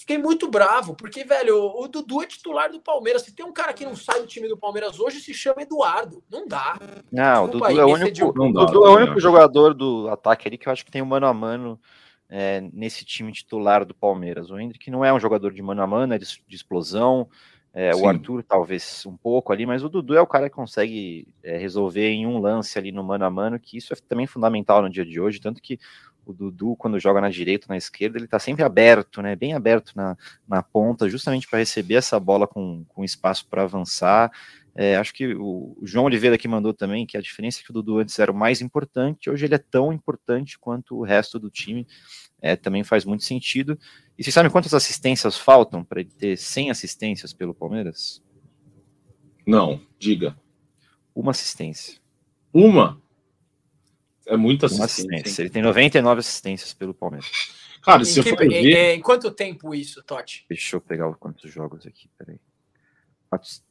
Fiquei 0.05 0.19
muito 0.19 0.51
bravo, 0.51 0.95
porque, 0.95 1.25
velho, 1.25 1.57
o, 1.57 1.89
Dudu 1.89 2.23
é 2.23 2.27
titular 2.27 2.71
do 2.71 2.79
Palmeiras. 2.79 3.23
Se 3.23 3.35
tem 3.35 3.43
um 3.43 3.55
cara 3.55 3.73
que 3.73 3.87
não 3.87 3.97
sai 3.97 4.21
do 4.21 4.27
time 4.27 4.47
do 4.47 4.55
Palmeiras 4.55 5.01
hoje, 5.01 5.19
se 5.19 5.33
chama 5.33 5.63
Eduardo. 5.63 6.23
Não 6.31 6.47
dá. 6.47 6.79
Não, 7.11 7.47
o 7.47 7.49
Dudu, 7.49 7.65
aí, 7.65 7.79
é, 7.79 7.85
o 7.87 7.89
único, 7.89 8.39
não 8.39 8.53
dá, 8.53 8.67
Dudu 8.67 8.85
é 8.85 8.91
o 8.91 8.97
único 8.97 9.19
jogador 9.19 9.73
do 9.73 10.07
ataque 10.11 10.47
ali 10.47 10.59
que 10.59 10.69
eu 10.69 10.73
acho 10.75 10.85
que 10.85 10.91
tem 10.91 11.01
o 11.01 11.07
um 11.07 11.09
mano 11.09 11.27
a 11.27 11.33
mano 11.33 11.81
é, 12.29 12.61
nesse 12.71 13.03
time 13.03 13.33
titular 13.33 13.83
do 13.83 13.95
Palmeiras. 13.95 14.51
O 14.51 14.61
Hendrick 14.61 14.91
não 14.91 15.03
é 15.03 15.11
um 15.11 15.19
jogador 15.19 15.55
de 15.55 15.63
mano 15.63 15.81
a 15.81 15.87
mano, 15.87 16.13
é 16.13 16.19
de, 16.19 16.27
de 16.47 16.55
explosão. 16.55 17.27
É, 17.73 17.97
o 17.97 18.07
Arthur, 18.07 18.43
talvez 18.43 19.07
um 19.07 19.17
pouco 19.17 19.55
ali, 19.55 19.65
mas 19.65 19.83
o 19.83 19.89
Dudu 19.89 20.15
é 20.15 20.21
o 20.21 20.27
cara 20.27 20.51
que 20.51 20.55
consegue 20.55 21.27
é, 21.43 21.57
resolver 21.57 22.11
em 22.11 22.27
um 22.27 22.39
lance 22.39 22.79
ali 22.79 22.93
no 22.93 23.03
mano 23.03 23.25
a 23.25 23.31
mano, 23.31 23.59
que 23.59 23.79
isso 23.79 23.95
é 23.95 23.97
também 24.07 24.27
fundamental 24.27 24.83
no 24.83 24.91
dia 24.91 25.05
de 25.07 25.19
hoje. 25.19 25.41
Tanto 25.41 25.63
que 25.63 25.81
o 26.25 26.33
Dudu, 26.33 26.77
quando 26.77 26.99
joga 26.99 27.21
na 27.21 27.31
direita 27.31 27.67
ou 27.67 27.73
na 27.73 27.77
esquerda, 27.77 28.19
ele 28.19 28.25
está 28.25 28.39
sempre 28.39 28.63
aberto, 28.63 29.23
né? 29.23 29.37
Bem 29.37 29.55
aberto 29.55 29.93
na, 29.95 30.17
na 30.47 30.63
ponta, 30.63 31.09
justamente 31.09 31.49
para 31.49 31.59
receber 31.59 31.95
essa 31.95 32.19
bola 32.19 32.47
com, 32.47 32.85
com 32.89 33.05
espaço 33.05 33.47
para 33.49 33.63
avançar. 33.63 34.31
É, 34.77 34.97
acho 34.97 35.15
que 35.15 35.35
o, 35.35 35.77
o, 35.81 35.87
João 35.87 36.07
Oliveira 36.07 36.37
que 36.37 36.49
mandou 36.49 36.75
também 36.75 37.07
que 37.07 37.17
a 37.17 37.21
diferença 37.21 37.61
é 37.61 37.63
que 37.63 37.71
o 37.71 37.75
Dudu 37.75 37.99
antes 37.99 38.19
era 38.19 38.33
o 38.33 38.35
mais 38.35 38.61
importante, 38.61 39.31
hoje 39.31 39.45
ele 39.45 39.55
é 39.55 39.59
tão 39.59 39.93
importante 39.93 40.59
quanto 40.59 40.97
o 40.97 41.05
resto 41.05 41.39
do 41.39 41.49
time. 41.51 41.87
É, 42.43 42.57
também 42.57 42.85
faz 42.85 43.07
muito 43.07 43.25
sentido. 43.25 43.79
E 44.19 44.23
vocês 44.23 44.35
sabem 44.35 44.51
quantas 44.51 44.75
assistências 44.75 45.39
faltam 45.39 45.83
para 45.83 46.01
ele 46.01 46.11
ter 46.11 46.37
100 46.37 46.71
assistências 46.71 47.33
pelo 47.33 47.55
Palmeiras? 47.55 48.23
Não, 49.47 49.81
diga. 49.99 50.37
Uma 51.15 51.31
assistência. 51.31 51.99
Uma? 52.53 53.01
É 54.27 54.37
muita 54.37 54.67
assistência. 54.67 54.95
assistência. 54.95 55.43
Ele 55.43 55.51
tem 55.51 55.63
99 55.63 56.21
assistências 56.21 56.73
pelo 56.73 56.95
Palmeiras. 56.95 57.31
Cara, 57.83 58.05
se 58.05 58.19
em, 58.19 58.23
que, 58.23 58.31
for 58.31 58.39
ver... 58.39 58.53
em, 58.53 58.97
em 58.97 59.01
quanto 59.01 59.31
tempo 59.31 59.75
isso, 59.75 60.03
Totti? 60.03 60.47
Deixa 60.49 60.77
eu 60.77 60.81
pegar 60.81 61.13
quantos 61.15 61.53
jogos 61.53 61.87
aqui, 61.87 62.09
peraí. 62.17 62.39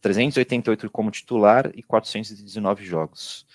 388 0.02 0.90
como 0.90 1.10
titular 1.10 1.72
e 1.74 1.82
419 1.82 2.86
jogos. 2.86 3.46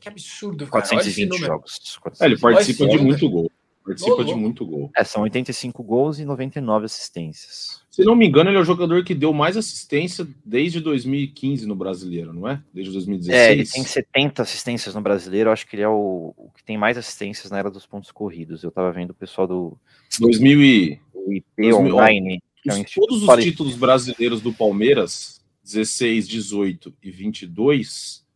Que 0.00 0.08
absurdo, 0.08 0.66
cara. 0.66 0.82
420 0.82 1.38
jogos. 1.38 1.98
420. 1.98 2.22
É, 2.22 2.26
ele 2.26 2.38
participa 2.38 2.88
de 2.88 2.98
muito 2.98 3.28
gol. 3.28 3.52
Participa 3.84 4.24
de 4.24 4.34
muito 4.34 4.64
gol. 4.66 4.90
É, 4.94 5.02
são 5.02 5.22
85 5.22 5.82
gols 5.82 6.18
e 6.18 6.24
99 6.24 6.84
assistências. 6.84 7.82
Se 7.90 8.04
não 8.04 8.14
me 8.14 8.26
engano, 8.26 8.50
ele 8.50 8.58
é 8.58 8.60
o 8.60 8.64
jogador 8.64 9.02
que 9.02 9.14
deu 9.14 9.32
mais 9.32 9.56
assistência 9.56 10.26
desde 10.44 10.80
2015 10.80 11.66
no 11.66 11.74
Brasileiro, 11.74 12.32
não 12.32 12.46
é? 12.46 12.62
Desde 12.74 12.92
2016. 12.92 13.34
É, 13.34 13.52
ele 13.52 13.66
tem 13.66 13.82
70 13.82 14.42
assistências 14.42 14.94
no 14.94 15.00
Brasileiro. 15.00 15.50
Acho 15.50 15.66
que 15.66 15.76
ele 15.76 15.82
é 15.82 15.88
o, 15.88 16.34
o 16.36 16.50
que 16.54 16.62
tem 16.62 16.76
mais 16.76 16.98
assistências 16.98 17.50
na 17.50 17.58
era 17.58 17.70
dos 17.70 17.86
pontos 17.86 18.12
corridos. 18.12 18.62
Eu 18.62 18.70
tava 18.70 18.92
vendo 18.92 19.10
o 19.10 19.14
pessoal 19.14 19.46
do 19.46 19.76
2000 20.20 20.62
e... 20.62 21.00
o 21.14 21.32
IP 21.32 21.46
2000, 21.56 21.94
Online. 21.94 22.42
Ó, 22.68 22.72
é 22.72 22.74
um 22.74 22.84
todos 22.84 23.22
os 23.22 23.42
títulos 23.42 23.76
brasileiros 23.76 24.42
do 24.42 24.52
Palmeiras, 24.52 25.42
16, 25.64 26.28
18 26.28 26.94
e 27.02 27.10
22, 27.10 28.26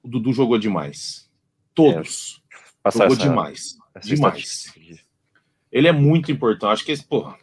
o 0.00 0.08
Dudu 0.08 0.32
jogou 0.32 0.58
demais. 0.58 1.28
Todos. 1.74 2.40
É, 2.84 2.90
jogou 2.92 3.14
essa... 3.14 3.22
demais 3.28 3.76
demais. 4.04 4.72
Ele 5.70 5.88
é 5.88 5.92
muito 5.92 6.30
importante. 6.32 6.72
Acho 6.72 6.84
que 6.84 6.92
esse, 6.92 7.04
porra, 7.04 7.36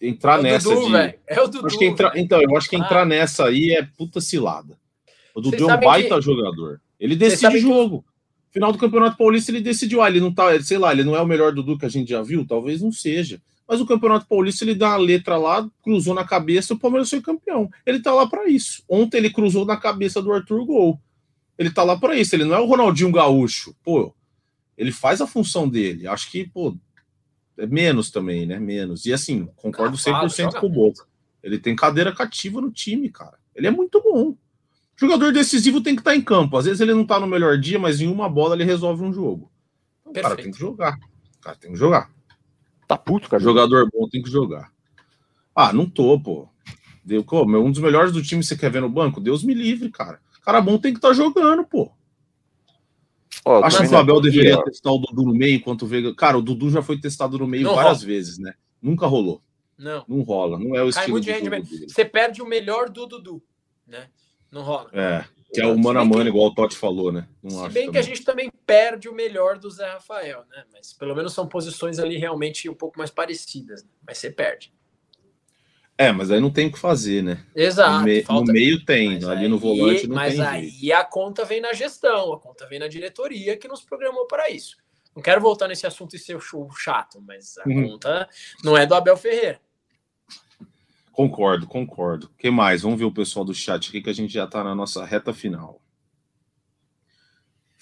entrar 0.00 0.38
é 0.40 0.42
nessa 0.42 0.68
Dudu, 0.68 0.90
de. 0.90 1.18
É 1.26 1.40
o 1.40 1.48
Dudu. 1.48 1.66
Acho 1.66 1.78
que 1.78 1.84
entrar, 1.84 2.16
então, 2.16 2.40
eu 2.40 2.56
acho 2.56 2.68
que 2.68 2.76
entrar 2.76 3.02
ah. 3.02 3.06
nessa 3.06 3.46
aí 3.46 3.72
é 3.72 3.82
puta 3.82 4.20
cilada. 4.20 4.78
O 5.34 5.40
Dudu 5.40 5.68
é 5.68 5.74
um 5.74 5.80
baita 5.80 6.16
que... 6.16 6.22
jogador. 6.22 6.80
Ele 6.98 7.16
decide 7.16 7.58
jogo. 7.58 8.02
Que... 8.02 8.54
Final 8.54 8.72
do 8.72 8.78
Campeonato 8.78 9.16
Paulista, 9.16 9.50
ele 9.50 9.60
decidiu. 9.60 10.02
Ah, 10.02 10.08
ele 10.08 10.20
não 10.20 10.32
tá, 10.32 10.60
sei 10.62 10.78
lá, 10.78 10.92
ele 10.92 11.04
não 11.04 11.14
é 11.14 11.20
o 11.20 11.26
melhor 11.26 11.52
Dudu 11.52 11.78
que 11.78 11.86
a 11.86 11.88
gente 11.88 12.10
já 12.10 12.22
viu, 12.22 12.46
talvez 12.46 12.80
não 12.80 12.90
seja. 12.90 13.40
Mas 13.68 13.80
o 13.80 13.86
Campeonato 13.86 14.26
Paulista, 14.26 14.64
ele 14.64 14.74
dá 14.74 14.88
uma 14.88 14.96
letra 14.96 15.36
lá, 15.36 15.68
cruzou 15.82 16.14
na 16.14 16.24
cabeça, 16.24 16.72
o 16.72 16.78
Palmeiras 16.78 17.10
foi 17.10 17.20
campeão. 17.20 17.68
Ele 17.84 18.00
tá 18.00 18.14
lá 18.14 18.26
para 18.26 18.48
isso. 18.48 18.82
Ontem 18.88 19.18
ele 19.18 19.28
cruzou 19.28 19.66
na 19.66 19.76
cabeça 19.76 20.22
do 20.22 20.32
Arthur 20.32 20.64
Gol. 20.64 20.98
Ele 21.58 21.70
tá 21.70 21.82
lá 21.82 21.98
para 21.98 22.16
isso. 22.16 22.34
Ele 22.34 22.44
não 22.44 22.54
é 22.54 22.60
o 22.60 22.64
Ronaldinho 22.64 23.12
Gaúcho. 23.12 23.76
Pô, 23.84 24.14
ele 24.78 24.92
faz 24.92 25.20
a 25.20 25.26
função 25.26 25.68
dele. 25.68 26.06
Acho 26.06 26.30
que, 26.30 26.48
pô, 26.48 26.74
é 27.58 27.66
menos 27.66 28.10
também, 28.10 28.46
né? 28.46 28.60
Menos. 28.60 29.04
E 29.04 29.12
assim, 29.12 29.48
concordo 29.56 29.96
100% 29.96 30.60
com 30.60 30.66
o 30.66 30.70
Boca. 30.70 31.04
Ele 31.42 31.58
tem 31.58 31.74
cadeira 31.74 32.14
cativa 32.14 32.60
no 32.60 32.70
time, 32.70 33.10
cara. 33.10 33.36
Ele 33.54 33.66
é 33.66 33.70
muito 33.72 34.00
bom. 34.00 34.36
Jogador 34.96 35.32
decisivo 35.32 35.80
tem 35.80 35.96
que 35.96 36.00
estar 36.00 36.12
tá 36.12 36.16
em 36.16 36.22
campo. 36.22 36.56
Às 36.56 36.66
vezes 36.66 36.80
ele 36.80 36.94
não 36.94 37.04
tá 37.04 37.18
no 37.18 37.26
melhor 37.26 37.58
dia, 37.58 37.78
mas 37.78 38.00
em 38.00 38.06
uma 38.06 38.28
bola 38.28 38.54
ele 38.54 38.64
resolve 38.64 39.02
um 39.02 39.12
jogo. 39.12 39.50
O 40.04 40.12
cara 40.12 40.36
tem 40.36 40.52
que 40.52 40.58
jogar. 40.58 40.96
O 41.36 41.40
cara 41.40 41.56
tem 41.56 41.72
que 41.72 41.78
jogar. 41.78 42.10
Tá 42.86 42.96
puto, 42.96 43.28
cara. 43.28 43.42
Jogador 43.42 43.88
bom 43.92 44.08
tem 44.08 44.22
que 44.22 44.30
jogar. 44.30 44.72
Ah, 45.54 45.72
não 45.72 45.90
tô, 45.90 46.18
pô. 46.20 46.48
Deu, 47.04 47.24
um 47.32 47.70
dos 47.70 47.80
melhores 47.80 48.12
do 48.12 48.22
time 48.22 48.44
você 48.44 48.56
quer 48.56 48.70
ver 48.70 48.80
no 48.80 48.88
banco? 48.88 49.20
Deus 49.20 49.42
me 49.42 49.54
livre, 49.54 49.90
cara. 49.90 50.20
Cara 50.44 50.60
bom 50.60 50.78
tem 50.78 50.92
que 50.92 50.98
estar 50.98 51.08
tá 51.08 51.14
jogando, 51.14 51.64
pô. 51.64 51.90
Ó, 53.48 53.64
Acho 53.64 53.78
que 53.78 53.94
o 53.94 53.96
Abel 53.96 54.20
deveria 54.20 54.58
ó. 54.58 54.62
testar 54.62 54.92
o 54.92 54.98
Dudu 54.98 55.22
no 55.22 55.34
meio 55.34 55.56
enquanto 55.56 55.82
o 55.82 55.86
Veiga. 55.86 56.14
Cara, 56.14 56.36
o 56.36 56.42
Dudu 56.42 56.70
já 56.70 56.82
foi 56.82 57.00
testado 57.00 57.38
no 57.38 57.46
meio 57.46 57.64
não 57.64 57.74
várias 57.74 57.98
rola. 58.02 58.06
vezes, 58.06 58.38
né? 58.38 58.52
Nunca 58.82 59.06
rolou. 59.06 59.42
Não. 59.78 60.04
Não 60.06 60.20
rola. 60.22 60.58
Não 60.58 60.74
é 60.74 60.82
o 60.82 60.92
Cai 60.92 61.04
estilo 61.04 61.20
de 61.20 61.32
Você 61.88 62.04
perde 62.04 62.42
o 62.42 62.46
melhor 62.46 62.90
do 62.90 63.06
Dudu, 63.06 63.42
né? 63.86 64.08
Não 64.50 64.62
rola. 64.62 64.90
É. 64.92 65.24
Que 65.52 65.62
é 65.62 65.66
o 65.66 65.78
mano 65.78 65.98
a 65.98 66.04
mano, 66.04 66.28
igual 66.28 66.48
o 66.48 66.54
Totti 66.54 66.76
falou, 66.76 67.10
né? 67.10 67.26
Não 67.42 67.50
Se 67.50 67.56
bem 67.56 67.68
também. 67.68 67.90
que 67.92 67.98
a 67.98 68.02
gente 68.02 68.22
também 68.22 68.52
perde 68.66 69.08
o 69.08 69.14
melhor 69.14 69.56
do 69.58 69.70
Zé 69.70 69.90
Rafael, 69.90 70.44
né? 70.50 70.64
Mas 70.72 70.92
pelo 70.92 71.14
menos 71.14 71.32
são 71.32 71.46
posições 71.48 71.98
ali 71.98 72.18
realmente 72.18 72.68
um 72.68 72.74
pouco 72.74 72.98
mais 72.98 73.10
parecidas, 73.10 73.82
né? 73.82 73.88
mas 74.06 74.18
você 74.18 74.30
perde. 74.30 74.72
É, 76.00 76.12
mas 76.12 76.30
aí 76.30 76.40
não 76.40 76.48
tem 76.48 76.68
o 76.68 76.72
que 76.72 76.78
fazer, 76.78 77.24
né? 77.24 77.44
Exato. 77.56 77.98
No, 77.98 78.04
me... 78.04 78.22
falta... 78.22 78.46
no 78.46 78.52
meio 78.52 78.84
tem, 78.84 79.14
mas 79.14 79.24
ali 79.24 79.42
aí, 79.42 79.48
no 79.48 79.58
volante 79.58 80.06
não 80.06 80.14
mas 80.14 80.34
tem. 80.34 80.44
Mas 80.44 80.48
aí 80.48 80.68
jeito. 80.70 80.94
a 80.94 81.04
conta 81.04 81.44
vem 81.44 81.60
na 81.60 81.72
gestão, 81.72 82.32
a 82.32 82.38
conta 82.38 82.68
vem 82.68 82.78
na 82.78 82.86
diretoria 82.86 83.56
que 83.56 83.66
nos 83.66 83.82
programou 83.82 84.24
para 84.28 84.48
isso. 84.48 84.76
Não 85.14 85.20
quero 85.20 85.40
voltar 85.40 85.66
nesse 85.66 85.84
assunto 85.84 86.14
e 86.14 86.18
ser 86.18 86.38
chato, 86.76 87.20
mas 87.20 87.58
a 87.58 87.68
uhum. 87.68 87.88
conta 87.88 88.28
não 88.62 88.76
é 88.76 88.86
do 88.86 88.94
Abel 88.94 89.16
Ferreira. 89.16 89.60
Concordo, 91.10 91.66
concordo. 91.66 92.26
O 92.26 92.38
que 92.38 92.48
mais? 92.48 92.82
Vamos 92.82 92.96
ver 92.96 93.04
o 93.04 93.12
pessoal 93.12 93.44
do 93.44 93.52
chat 93.52 93.88
aqui 93.88 94.00
que 94.00 94.10
a 94.10 94.12
gente 94.12 94.32
já 94.32 94.44
está 94.44 94.62
na 94.62 94.76
nossa 94.76 95.04
reta 95.04 95.34
final. 95.34 95.80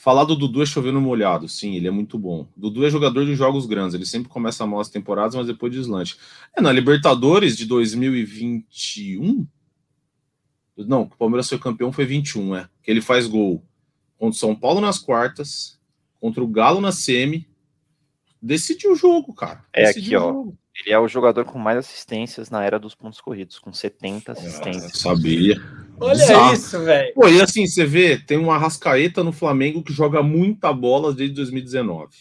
Falar 0.06 0.22
do 0.22 0.36
Dudu 0.36 0.62
é 0.62 0.66
chover 0.66 0.92
no 0.92 1.00
molhado. 1.00 1.48
Sim, 1.48 1.74
ele 1.74 1.88
é 1.88 1.90
muito 1.90 2.16
bom. 2.16 2.46
Dudu 2.56 2.86
é 2.86 2.90
jogador 2.90 3.26
de 3.26 3.34
jogos 3.34 3.66
grandes. 3.66 3.92
Ele 3.92 4.06
sempre 4.06 4.28
começa 4.28 4.64
mal 4.64 4.78
as 4.78 4.88
temporadas, 4.88 5.34
mas 5.34 5.48
depois 5.48 5.72
deslanche. 5.72 6.16
É, 6.56 6.60
na 6.60 6.70
Libertadores 6.70 7.56
de 7.56 7.66
2021. 7.66 9.44
Não, 10.76 11.02
o 11.02 11.08
Palmeiras 11.08 11.48
foi 11.48 11.58
campeão 11.58 11.90
foi 11.90 12.04
21, 12.04 12.54
é. 12.54 12.68
Que 12.84 12.92
ele 12.92 13.00
faz 13.00 13.26
gol 13.26 13.64
contra 14.16 14.36
o 14.36 14.38
São 14.38 14.54
Paulo 14.54 14.80
nas 14.80 14.96
quartas, 14.96 15.76
contra 16.20 16.40
o 16.40 16.46
Galo 16.46 16.80
na 16.80 16.92
semi. 16.92 17.44
Decidiu 18.40 18.92
o 18.92 18.96
jogo, 18.96 19.34
cara. 19.34 19.64
É 19.72 19.88
aqui, 19.88 20.14
ó. 20.14 20.46
Ele 20.76 20.94
é 20.94 20.98
o 21.00 21.08
jogador 21.08 21.44
com 21.46 21.58
mais 21.58 21.78
assistências 21.78 22.48
na 22.48 22.62
era 22.62 22.78
dos 22.78 22.94
pontos 22.94 23.20
corridos, 23.20 23.58
com 23.58 23.72
70 23.72 24.30
assistências. 24.30 24.94
É, 24.94 24.98
sabia. 24.98 25.60
Olha 25.98 26.22
Exato. 26.22 26.54
isso, 26.54 26.84
velho. 26.84 27.14
Pô, 27.14 27.28
e 27.28 27.40
assim, 27.40 27.66
você 27.66 27.84
vê, 27.84 28.18
tem 28.18 28.38
um 28.38 28.50
Arrascaeta 28.50 29.24
no 29.24 29.32
Flamengo 29.32 29.82
que 29.82 29.92
joga 29.92 30.22
muita 30.22 30.72
bola 30.72 31.12
desde 31.12 31.34
2019. 31.36 32.14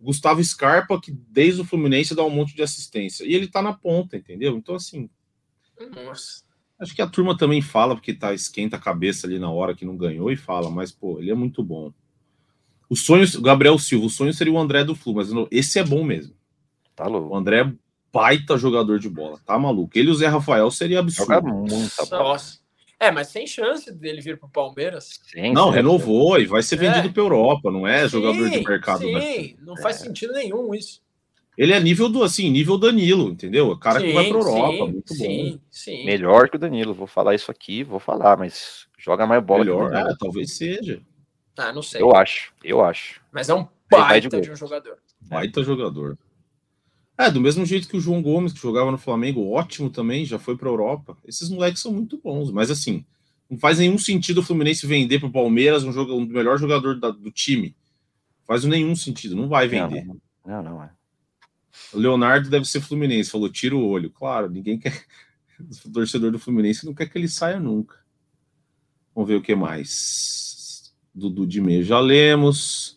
Gustavo 0.00 0.42
Scarpa, 0.42 1.00
que 1.00 1.10
desde 1.10 1.60
o 1.60 1.64
Fluminense 1.64 2.14
dá 2.14 2.24
um 2.24 2.30
monte 2.30 2.54
de 2.54 2.62
assistência. 2.62 3.24
E 3.24 3.34
ele 3.34 3.46
tá 3.46 3.62
na 3.62 3.72
ponta, 3.72 4.16
entendeu? 4.16 4.56
Então, 4.56 4.74
assim. 4.74 5.08
Nossa. 5.94 6.44
Acho 6.78 6.94
que 6.94 7.00
a 7.00 7.06
turma 7.06 7.36
também 7.36 7.62
fala, 7.62 7.94
porque 7.94 8.12
tá 8.12 8.34
esquenta 8.34 8.76
a 8.76 8.80
cabeça 8.80 9.26
ali 9.26 9.38
na 9.38 9.50
hora 9.50 9.74
que 9.74 9.84
não 9.84 9.96
ganhou 9.96 10.30
e 10.30 10.36
fala, 10.36 10.70
mas, 10.70 10.92
pô, 10.92 11.18
ele 11.18 11.30
é 11.30 11.34
muito 11.34 11.62
bom. 11.62 11.92
O 12.88 12.94
sonho, 12.94 13.24
Gabriel 13.40 13.78
Silva, 13.78 14.06
o 14.06 14.10
sonho 14.10 14.32
seria 14.32 14.52
o 14.52 14.58
André 14.58 14.84
do 14.84 14.94
Flu, 14.94 15.14
mas 15.14 15.28
esse 15.50 15.78
é 15.78 15.84
bom 15.84 16.04
mesmo. 16.04 16.34
Tá 16.94 17.06
louco. 17.06 17.34
O 17.34 17.36
André 17.36 17.60
é 17.62 17.72
baita 18.12 18.58
jogador 18.58 18.98
de 18.98 19.08
bola, 19.08 19.38
tá 19.44 19.58
maluco. 19.58 19.98
Ele 19.98 20.08
e 20.08 20.10
o 20.10 20.14
Zé 20.14 20.26
Rafael 20.26 20.70
seria 20.70 21.00
absurdo. 21.00 21.34
Joga 21.34 21.48
muita 21.48 22.06
bola. 22.06 22.22
Nossa. 22.22 22.65
É, 22.98 23.10
mas 23.10 23.28
sem 23.28 23.46
chance 23.46 23.92
dele 23.92 24.22
vir 24.22 24.38
para 24.38 24.46
o 24.46 24.50
Palmeiras. 24.50 25.20
Sim, 25.30 25.52
não, 25.52 25.70
renovou 25.70 26.40
e 26.40 26.46
vai 26.46 26.62
ser 26.62 26.76
vendido 26.76 27.08
é. 27.08 27.12
para 27.12 27.22
Europa, 27.22 27.70
não 27.70 27.86
é 27.86 28.02
sim, 28.02 28.08
jogador 28.08 28.48
de 28.48 28.64
mercado. 28.64 29.00
Sim, 29.00 29.56
não 29.60 29.76
faz 29.76 30.00
é. 30.00 30.04
sentido 30.04 30.32
nenhum 30.32 30.74
isso. 30.74 31.04
Ele 31.56 31.72
é 31.72 31.80
nível 31.80 32.08
do 32.08 32.22
assim, 32.22 32.50
nível 32.50 32.76
Danilo, 32.76 33.30
entendeu? 33.30 33.70
O 33.70 33.78
cara 33.78 34.00
sim, 34.00 34.06
que 34.06 34.12
vai 34.12 34.28
para 34.28 34.38
Europa, 34.38 34.72
sim, 34.72 34.92
muito 34.92 35.14
sim, 35.14 35.50
bom. 35.52 35.58
Sim. 35.70 36.04
Melhor 36.04 36.50
que 36.50 36.56
o 36.56 36.58
Danilo, 36.58 36.92
vou 36.92 37.06
falar 37.06 37.34
isso 37.34 37.50
aqui, 37.50 37.82
vou 37.82 37.98
falar, 37.98 38.36
mas 38.36 38.86
joga 38.98 39.26
mais 39.26 39.42
bola. 39.42 39.64
Melhor, 39.64 39.94
é, 39.94 40.14
talvez 40.18 40.56
seja. 40.56 41.00
Ah, 41.56 41.72
não 41.72 41.82
sei. 41.82 42.02
Eu 42.02 42.14
acho, 42.14 42.52
eu 42.62 42.84
acho. 42.84 43.22
Mas 43.32 43.48
é 43.48 43.54
um 43.54 43.66
baita 43.90 44.40
de 44.40 44.50
um 44.50 44.56
jogador. 44.56 44.98
Baita 45.20 45.62
jogador. 45.62 46.18
É, 47.18 47.30
do 47.30 47.40
mesmo 47.40 47.64
jeito 47.64 47.88
que 47.88 47.96
o 47.96 48.00
João 48.00 48.20
Gomes, 48.20 48.52
que 48.52 48.60
jogava 48.60 48.90
no 48.90 48.98
Flamengo, 48.98 49.50
ótimo 49.50 49.88
também, 49.88 50.24
já 50.24 50.38
foi 50.38 50.56
para 50.56 50.68
Europa. 50.68 51.16
Esses 51.24 51.48
moleques 51.48 51.80
são 51.80 51.92
muito 51.92 52.20
bons, 52.22 52.50
mas 52.50 52.70
assim, 52.70 53.04
não 53.48 53.58
faz 53.58 53.78
nenhum 53.78 53.96
sentido 53.96 54.38
o 54.38 54.42
Fluminense 54.42 54.86
vender 54.86 55.18
para 55.18 55.28
o 55.28 55.32
Palmeiras 55.32 55.84
um, 55.84 55.92
jogo, 55.92 56.14
um 56.14 56.26
melhor 56.26 56.58
jogador 56.58 56.98
da, 56.98 57.10
do 57.10 57.30
time. 57.30 57.74
Faz 58.46 58.64
nenhum 58.64 58.94
sentido, 58.94 59.34
não 59.34 59.48
vai 59.48 59.66
vender. 59.66 60.04
Não, 60.04 60.20
não, 60.44 60.62
não 60.62 60.82
é. 60.82 60.90
O 61.92 61.98
Leonardo 61.98 62.50
deve 62.50 62.64
ser 62.64 62.80
Fluminense, 62.80 63.30
falou, 63.30 63.48
tira 63.48 63.74
o 63.74 63.86
olho. 63.86 64.10
Claro, 64.10 64.50
ninguém 64.50 64.78
quer. 64.78 65.04
O 65.86 65.90
torcedor 65.90 66.30
do 66.30 66.38
Fluminense 66.38 66.84
não 66.84 66.92
quer 66.92 67.08
que 67.08 67.16
ele 67.16 67.28
saia 67.28 67.58
nunca. 67.58 67.96
Vamos 69.14 69.26
ver 69.26 69.36
o 69.36 69.42
que 69.42 69.54
mais. 69.54 70.94
Dudu 71.14 71.46
de 71.46 71.62
meio 71.62 71.82
já 71.82 71.98
lemos. 71.98 72.95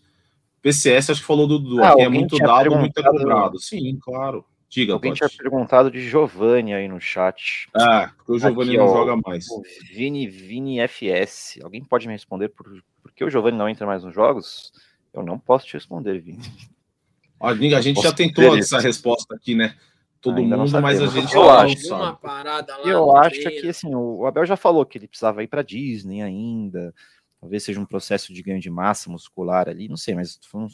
PCS, 0.61 1.11
acho 1.11 1.21
que 1.21 1.27
falou 1.27 1.47
do 1.47 1.59
Dudu. 1.59 1.83
Ah, 1.83 1.95
é 1.97 2.07
muito 2.07 2.37
dado, 2.37 2.75
muito 2.75 3.03
cobrado. 3.03 3.59
Sim, 3.59 3.97
claro. 4.01 4.45
Diga, 4.69 4.93
Alguém 4.93 5.13
tinha 5.13 5.29
perguntado 5.29 5.89
de 5.89 6.07
Giovanni 6.07 6.75
aí 6.75 6.87
no 6.87 7.01
chat. 7.01 7.67
Ah, 7.73 8.11
porque 8.15 8.33
o 8.33 8.39
Giovanni 8.39 8.77
não 8.77 8.85
ó, 8.85 8.93
joga 8.93 9.19
mais. 9.25 9.47
Vini, 9.91 10.27
Vini 10.27 10.79
FS. 10.87 11.59
Alguém 11.63 11.83
pode 11.83 12.07
me 12.07 12.13
responder 12.13 12.49
por, 12.49 12.67
por 13.01 13.11
que 13.11 13.23
o 13.23 13.29
Giovanni 13.31 13.57
não 13.57 13.67
entra 13.67 13.87
mais 13.87 14.03
nos 14.03 14.13
jogos? 14.13 14.71
Eu 15.11 15.23
não 15.23 15.39
posso 15.39 15.65
te 15.65 15.73
responder, 15.73 16.19
Vini. 16.19 16.39
A 17.41 17.81
gente 17.81 18.01
já 18.01 18.13
tentou 18.13 18.55
essa 18.55 18.79
resposta 18.79 19.33
aqui, 19.33 19.55
né? 19.55 19.75
Todo 20.21 20.37
Ainda 20.37 20.57
mundo, 20.57 20.81
mas 20.81 21.01
a 21.01 21.07
gente 21.07 21.33
eu 21.33 21.49
acho, 21.49 21.95
uma 21.95 22.13
parada 22.13 22.75
lá 22.75 22.85
Eu 22.85 23.15
acho 23.15 23.39
que 23.39 23.69
assim, 23.69 23.95
o 23.95 24.25
Abel 24.25 24.45
já 24.45 24.57
falou 24.57 24.85
que 24.85 24.97
ele 24.97 25.07
precisava 25.07 25.41
ir 25.41 25.47
para 25.47 25.63
Disney 25.63 26.21
ainda. 26.21 26.93
Talvez 27.39 27.63
seja 27.63 27.79
um 27.79 27.85
processo 27.85 28.33
de 28.33 28.43
ganho 28.43 28.59
de 28.59 28.69
massa 28.69 29.09
muscular 29.09 29.69
ali, 29.69 29.87
não 29.87 29.97
sei, 29.97 30.13
mas 30.13 30.39
foi 30.43 30.67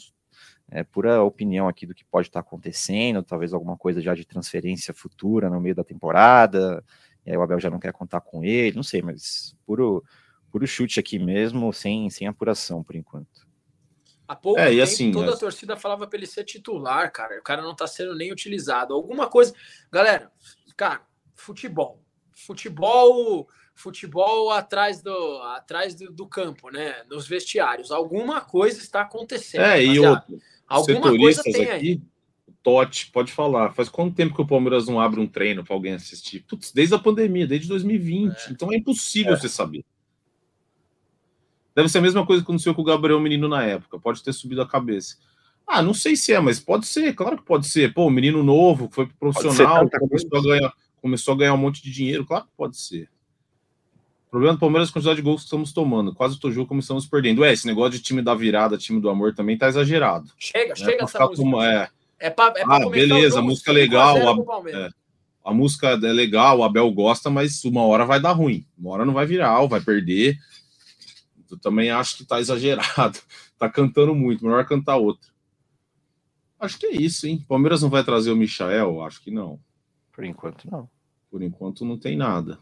é, 0.70 0.84
pura 0.84 1.22
opinião 1.22 1.68
aqui 1.68 1.86
do 1.86 1.93
que 1.93 2.03
pode 2.03 2.28
estar 2.28 2.39
acontecendo, 2.39 3.24
talvez 3.24 3.53
alguma 3.53 3.78
coisa 3.78 4.01
já 4.01 4.16
de 4.16 4.26
transferência 4.26 4.93
futura 4.93 5.49
no 5.49 5.61
meio 5.61 5.76
da 5.76 5.84
temporada, 5.84 6.84
e 7.26 7.32
aí 7.32 7.38
o 7.38 7.41
Abel 7.41 7.59
já 7.59 7.70
não 7.70 7.80
quer 7.80 7.93
contar 7.93 8.22
com 8.22 8.43
ele, 8.43 8.76
não 8.76 8.84
sei, 8.84 9.01
mas 9.01 9.55
puro, 9.66 10.03
puro 10.51 10.66
chute 10.66 10.99
aqui 10.99 11.20
mesmo, 11.20 11.72
sem, 11.72 12.09
sem 12.09 12.28
apuração 12.28 12.84
por 12.84 12.95
enquanto. 12.95 13.45
Há 14.28 14.36
pouco 14.36 14.59
é, 14.59 14.70
tempo, 14.70 14.82
assim, 14.82 15.11
toda 15.11 15.34
a 15.34 15.38
torcida 15.38 15.78
falava 15.78 16.07
para 16.07 16.18
ele 16.18 16.26
ser 16.26 16.43
titular, 16.43 17.11
cara. 17.11 17.38
O 17.38 17.43
cara 17.43 17.61
não 17.61 17.76
tá 17.76 17.86
sendo 17.86 18.16
nem 18.16 18.32
utilizado. 18.32 18.91
Alguma 18.91 19.30
coisa. 19.30 19.53
Galera, 19.91 20.32
cara, 20.76 21.01
futebol. 21.36 22.03
Futebol. 22.34 23.47
Futebol 23.76 24.51
atrás 24.51 25.01
do, 25.01 25.41
atrás 25.55 25.93
do, 25.93 26.11
do 26.11 26.26
campo, 26.26 26.71
né? 26.71 27.03
Nos 27.09 27.28
vestiários. 27.28 27.91
Alguma 27.91 28.41
coisa 28.41 28.80
está 28.80 29.01
acontecendo. 29.01 29.61
É, 29.61 29.84
e 29.84 29.99
outro. 29.99 30.39
Alguma 30.67 31.15
coisa 31.15 31.43
tem 31.43 31.69
aqui, 31.69 31.71
aí. 31.71 32.01
Totti, 32.63 33.11
pode 33.11 33.32
falar. 33.32 33.73
Faz 33.73 33.89
quanto 33.89 34.15
tempo 34.15 34.34
que 34.34 34.41
o 34.41 34.47
Palmeiras 34.47 34.88
não 34.88 34.99
abre 34.99 35.19
um 35.19 35.28
treino 35.28 35.63
para 35.63 35.76
alguém 35.76 35.93
assistir? 35.93 36.39
Putz, 36.47 36.71
desde 36.71 36.95
a 36.95 36.99
pandemia, 36.99 37.45
desde 37.45 37.67
2020. 37.67 38.34
É. 38.34 38.51
Então 38.51 38.71
é 38.71 38.78
impossível 38.78 39.34
é. 39.34 39.38
você 39.38 39.49
saber. 39.49 39.86
Deve 41.76 41.89
ser 41.89 41.97
a 41.97 42.01
mesma 42.01 42.26
coisa 42.26 42.41
que 42.41 42.49
aconteceu 42.49 42.73
com 42.73 42.82
o 42.82 42.86
Gabriel 42.86 43.19
Menino 43.19 43.49
na 43.49 43.63
época. 43.63 43.99
Pode 43.99 44.23
ter 44.23 44.34
subido 44.34 44.61
a 44.61 44.67
cabeça. 44.67 45.17
Ah, 45.67 45.82
não 45.82 45.93
sei 45.93 46.15
se 46.15 46.32
é, 46.32 46.39
mas 46.39 46.59
pode 46.59 46.86
ser, 46.86 47.13
claro 47.13 47.38
que 47.38 47.43
pode 47.43 47.67
ser. 47.67 47.93
Pô, 47.93 48.09
menino 48.09 48.43
novo, 48.43 48.88
foi 48.91 49.07
profissional, 49.07 49.89
começou 49.89 50.39
a, 50.39 50.43
ganhar, 50.43 50.73
começou 51.01 51.34
a 51.34 51.38
ganhar 51.38 51.53
um 51.53 51.57
monte 51.57 51.82
de 51.82 51.91
dinheiro, 51.91 52.26
claro 52.26 52.45
que 52.45 52.51
pode 52.55 52.78
ser. 52.78 53.09
O 54.36 54.38
problema 54.38 54.57
do 54.57 54.59
Palmeiras 54.59 54.89
é 54.89 54.91
a 54.91 54.93
quantidade 54.93 55.15
de 55.15 55.21
gols 55.21 55.41
que 55.41 55.45
estamos 55.45 55.71
tomando. 55.71 56.13
Quase 56.13 56.38
todo 56.38 56.53
jogo 56.53 56.67
começamos 56.67 57.07
perdendo. 57.07 57.45
É, 57.45 57.53
esse 57.53 57.65
negócio 57.65 57.91
de 57.91 58.01
time 58.01 58.21
da 58.21 58.36
virada, 58.36 58.77
time 58.77 58.99
do 58.99 59.09
amor 59.09 59.33
também 59.33 59.57
tá 59.57 59.69
exagerado. 59.69 60.29
Chega, 60.38 60.71
né? 60.71 60.75
chega 60.75 61.05
essa 61.05 61.19
música. 61.19 61.38
Como, 61.38 61.61
é, 61.61 61.89
é 62.19 62.29
pra, 62.29 62.47
é 62.47 62.65
pra 62.65 62.75
ah, 62.75 62.89
beleza, 62.89 63.39
a 63.39 63.41
música 63.41 63.71
é 63.71 63.73
legal. 63.73 64.17
A, 64.17 64.69
é, 64.69 64.89
a 65.41 65.53
música 65.53 65.91
é 65.91 66.11
legal, 66.11 66.59
o 66.59 66.63
Abel 66.65 66.91
gosta, 66.91 67.29
mas 67.29 67.63
uma 67.63 67.83
hora 67.83 68.03
vai 68.03 68.19
dar 68.19 68.33
ruim. 68.33 68.67
Uma 68.77 68.91
hora 68.91 69.05
não 69.05 69.13
vai 69.13 69.25
virar, 69.25 69.65
vai 69.67 69.79
perder. 69.79 70.38
Eu 71.49 71.57
também 71.57 71.89
acho 71.89 72.17
que 72.17 72.25
tá 72.25 72.38
exagerado. 72.38 73.17
Tá 73.57 73.69
cantando 73.69 74.13
muito, 74.13 74.43
melhor 74.43 74.65
cantar 74.65 74.97
outra. 74.97 75.29
Acho 76.59 76.77
que 76.77 76.88
é 76.88 76.91
isso, 76.91 77.25
hein? 77.25 77.41
Palmeiras 77.47 77.81
não 77.81 77.89
vai 77.89 78.03
trazer 78.03 78.29
o 78.29 78.36
Michael? 78.36 79.01
Acho 79.01 79.21
que 79.21 79.31
não. 79.31 79.57
Por 80.11 80.25
enquanto, 80.25 80.69
não. 80.69 80.89
Por 81.31 81.41
enquanto, 81.41 81.86
não 81.86 81.97
tem 81.97 82.17
nada. 82.17 82.59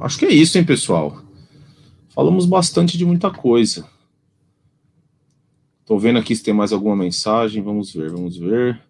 Acho 0.00 0.18
que 0.18 0.24
é 0.24 0.32
isso, 0.32 0.56
hein, 0.56 0.64
pessoal? 0.64 1.22
Falamos 2.10 2.46
bastante 2.46 2.96
de 2.96 3.04
muita 3.04 3.30
coisa. 3.30 3.88
Tô 5.84 5.98
vendo 5.98 6.18
aqui 6.18 6.34
se 6.34 6.42
tem 6.42 6.54
mais 6.54 6.72
alguma 6.72 6.96
mensagem. 6.96 7.62
Vamos 7.62 7.92
ver, 7.92 8.10
vamos 8.10 8.36
ver. 8.36 8.80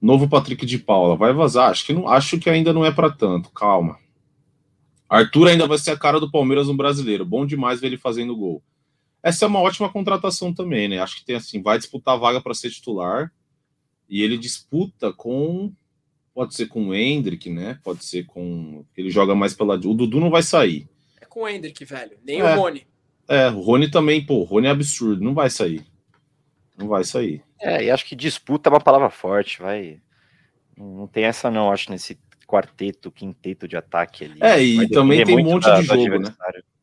Novo 0.00 0.28
Patrick 0.28 0.64
de 0.64 0.78
Paula. 0.78 1.16
Vai 1.16 1.32
vazar? 1.32 1.70
Acho 1.70 1.86
que, 1.86 1.92
não, 1.92 2.08
acho 2.08 2.38
que 2.38 2.48
ainda 2.48 2.72
não 2.72 2.84
é 2.84 2.92
para 2.92 3.10
tanto. 3.10 3.50
Calma. 3.50 3.98
Arthur 5.08 5.48
ainda 5.48 5.66
vai 5.66 5.78
ser 5.78 5.92
a 5.92 5.98
cara 5.98 6.20
do 6.20 6.30
Palmeiras 6.30 6.66
no 6.66 6.76
brasileiro. 6.76 7.24
Bom 7.24 7.46
demais 7.46 7.80
ver 7.80 7.88
ele 7.88 7.98
fazendo 7.98 8.36
gol. 8.36 8.62
Essa 9.22 9.44
é 9.44 9.48
uma 9.48 9.60
ótima 9.60 9.88
contratação 9.88 10.52
também, 10.52 10.88
né? 10.88 10.98
Acho 10.98 11.16
que 11.16 11.24
tem 11.24 11.36
assim, 11.36 11.62
vai 11.62 11.78
disputar 11.78 12.14
a 12.14 12.18
vaga 12.18 12.40
para 12.40 12.54
ser 12.54 12.70
titular. 12.70 13.32
E 14.08 14.22
ele 14.22 14.36
disputa 14.36 15.12
com. 15.12 15.72
Pode 16.36 16.54
ser 16.54 16.66
com 16.66 16.88
o 16.88 16.94
Hendrick, 16.94 17.48
né? 17.48 17.78
Pode 17.82 18.04
ser 18.04 18.26
com. 18.26 18.84
Ele 18.94 19.08
joga 19.08 19.34
mais 19.34 19.54
pela. 19.54 19.76
O 19.76 19.94
Dudu 19.94 20.20
não 20.20 20.28
vai 20.28 20.42
sair. 20.42 20.86
É 21.18 21.24
com 21.24 21.44
o 21.44 21.48
Hendrick, 21.48 21.82
velho. 21.82 22.18
Nem 22.22 22.40
é. 22.40 22.54
o 22.54 22.60
Rony. 22.60 22.86
É, 23.26 23.48
o 23.48 23.58
Rony 23.62 23.90
também, 23.90 24.22
pô, 24.22 24.40
o 24.40 24.42
Rony 24.42 24.66
é 24.66 24.70
absurdo, 24.70 25.24
não 25.24 25.32
vai 25.32 25.48
sair. 25.48 25.82
Não 26.76 26.88
vai 26.88 27.04
sair. 27.04 27.42
É, 27.58 27.84
e 27.84 27.90
acho 27.90 28.04
que 28.04 28.14
disputa 28.14 28.68
é 28.68 28.70
uma 28.70 28.82
palavra 28.82 29.08
forte, 29.08 29.62
vai. 29.62 29.98
Não 30.76 31.06
tem 31.06 31.24
essa, 31.24 31.50
não, 31.50 31.72
acho, 31.72 31.90
nesse 31.90 32.18
quarteto, 32.46 33.10
quinteto 33.10 33.66
de 33.66 33.78
ataque 33.78 34.26
ali. 34.26 34.38
É, 34.42 34.62
e 34.62 34.90
também 34.90 35.24
tem 35.24 35.38
um 35.38 35.42
monte 35.42 35.64
da, 35.64 35.80
de 35.80 35.86
jogo, 35.86 36.18
né? 36.18 36.34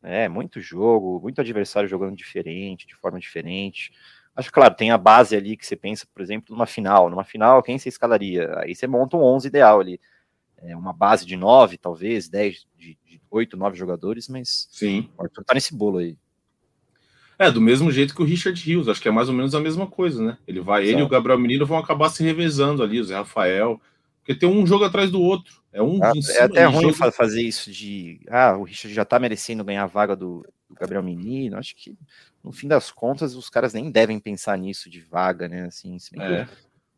É, 0.02 0.28
muito 0.28 0.60
jogo, 0.60 1.20
muito 1.22 1.40
adversário 1.40 1.88
jogando 1.88 2.16
diferente, 2.16 2.88
de 2.88 2.96
forma 2.96 3.20
diferente. 3.20 3.92
Acho 4.36 4.50
claro, 4.50 4.74
tem 4.74 4.90
a 4.90 4.98
base 4.98 5.36
ali 5.36 5.56
que 5.56 5.64
você 5.64 5.76
pensa, 5.76 6.06
por 6.12 6.20
exemplo, 6.20 6.54
numa 6.54 6.66
final. 6.66 7.08
Numa 7.08 7.24
final, 7.24 7.62
quem 7.62 7.78
você 7.78 7.88
escalaria? 7.88 8.52
Aí 8.58 8.74
você 8.74 8.86
monta 8.86 9.16
um 9.16 9.22
11 9.22 9.46
ideal 9.46 9.80
ali. 9.80 10.00
É 10.58 10.76
uma 10.76 10.92
base 10.92 11.24
de 11.26 11.36
9, 11.36 11.76
talvez, 11.76 12.28
10, 12.28 12.66
de, 12.76 12.98
de 13.04 13.20
8, 13.30 13.56
9 13.56 13.76
jogadores, 13.76 14.28
mas 14.28 14.66
Sim. 14.70 15.08
o 15.16 15.22
Arthur 15.22 15.44
tá 15.44 15.54
nesse 15.54 15.74
bolo 15.74 15.98
aí. 15.98 16.16
É, 17.38 17.50
do 17.50 17.60
mesmo 17.60 17.90
jeito 17.90 18.14
que 18.14 18.22
o 18.22 18.24
Richard 18.24 18.60
Rios, 18.60 18.88
acho 18.88 19.00
que 19.00 19.08
é 19.08 19.10
mais 19.10 19.28
ou 19.28 19.34
menos 19.34 19.54
a 19.54 19.60
mesma 19.60 19.86
coisa, 19.86 20.22
né? 20.22 20.38
Ele 20.46 20.60
vai, 20.60 20.82
Exato. 20.82 20.94
ele 20.94 21.02
e 21.02 21.04
o 21.04 21.08
Gabriel 21.08 21.38
Menino 21.38 21.66
vão 21.66 21.78
acabar 21.78 22.08
se 22.08 22.22
revezando 22.22 22.82
ali, 22.82 23.00
o 23.00 23.04
Zé 23.04 23.16
Rafael. 23.16 23.80
Porque 24.20 24.34
tem 24.34 24.48
um 24.48 24.66
jogo 24.66 24.84
atrás 24.84 25.10
do 25.10 25.20
outro. 25.20 25.62
É 25.70 25.82
um 25.82 26.02
ah, 26.02 26.12
É 26.36 26.44
até 26.44 26.64
ruim 26.64 26.92
jogo... 26.92 27.12
fazer 27.12 27.42
isso 27.42 27.70
de. 27.70 28.20
Ah, 28.30 28.56
o 28.56 28.62
Richard 28.62 28.94
já 28.94 29.04
tá 29.04 29.18
merecendo 29.18 29.64
ganhar 29.64 29.82
a 29.82 29.88
vaga 29.88 30.16
do, 30.16 30.46
do, 30.74 30.80
Gabriel 30.80 31.02
Menino. 31.02 31.56
Acho 31.56 31.74
que, 31.76 31.96
no 32.42 32.52
fim 32.52 32.68
das 32.68 32.90
contas, 32.90 33.34
os 33.34 33.48
caras 33.48 33.72
nem 33.72 33.90
devem 33.90 34.18
pensar 34.18 34.58
nisso 34.58 34.90
de 34.90 35.00
vaga, 35.00 35.48
né? 35.48 35.64
Assim, 35.66 35.96
é. 36.18 36.48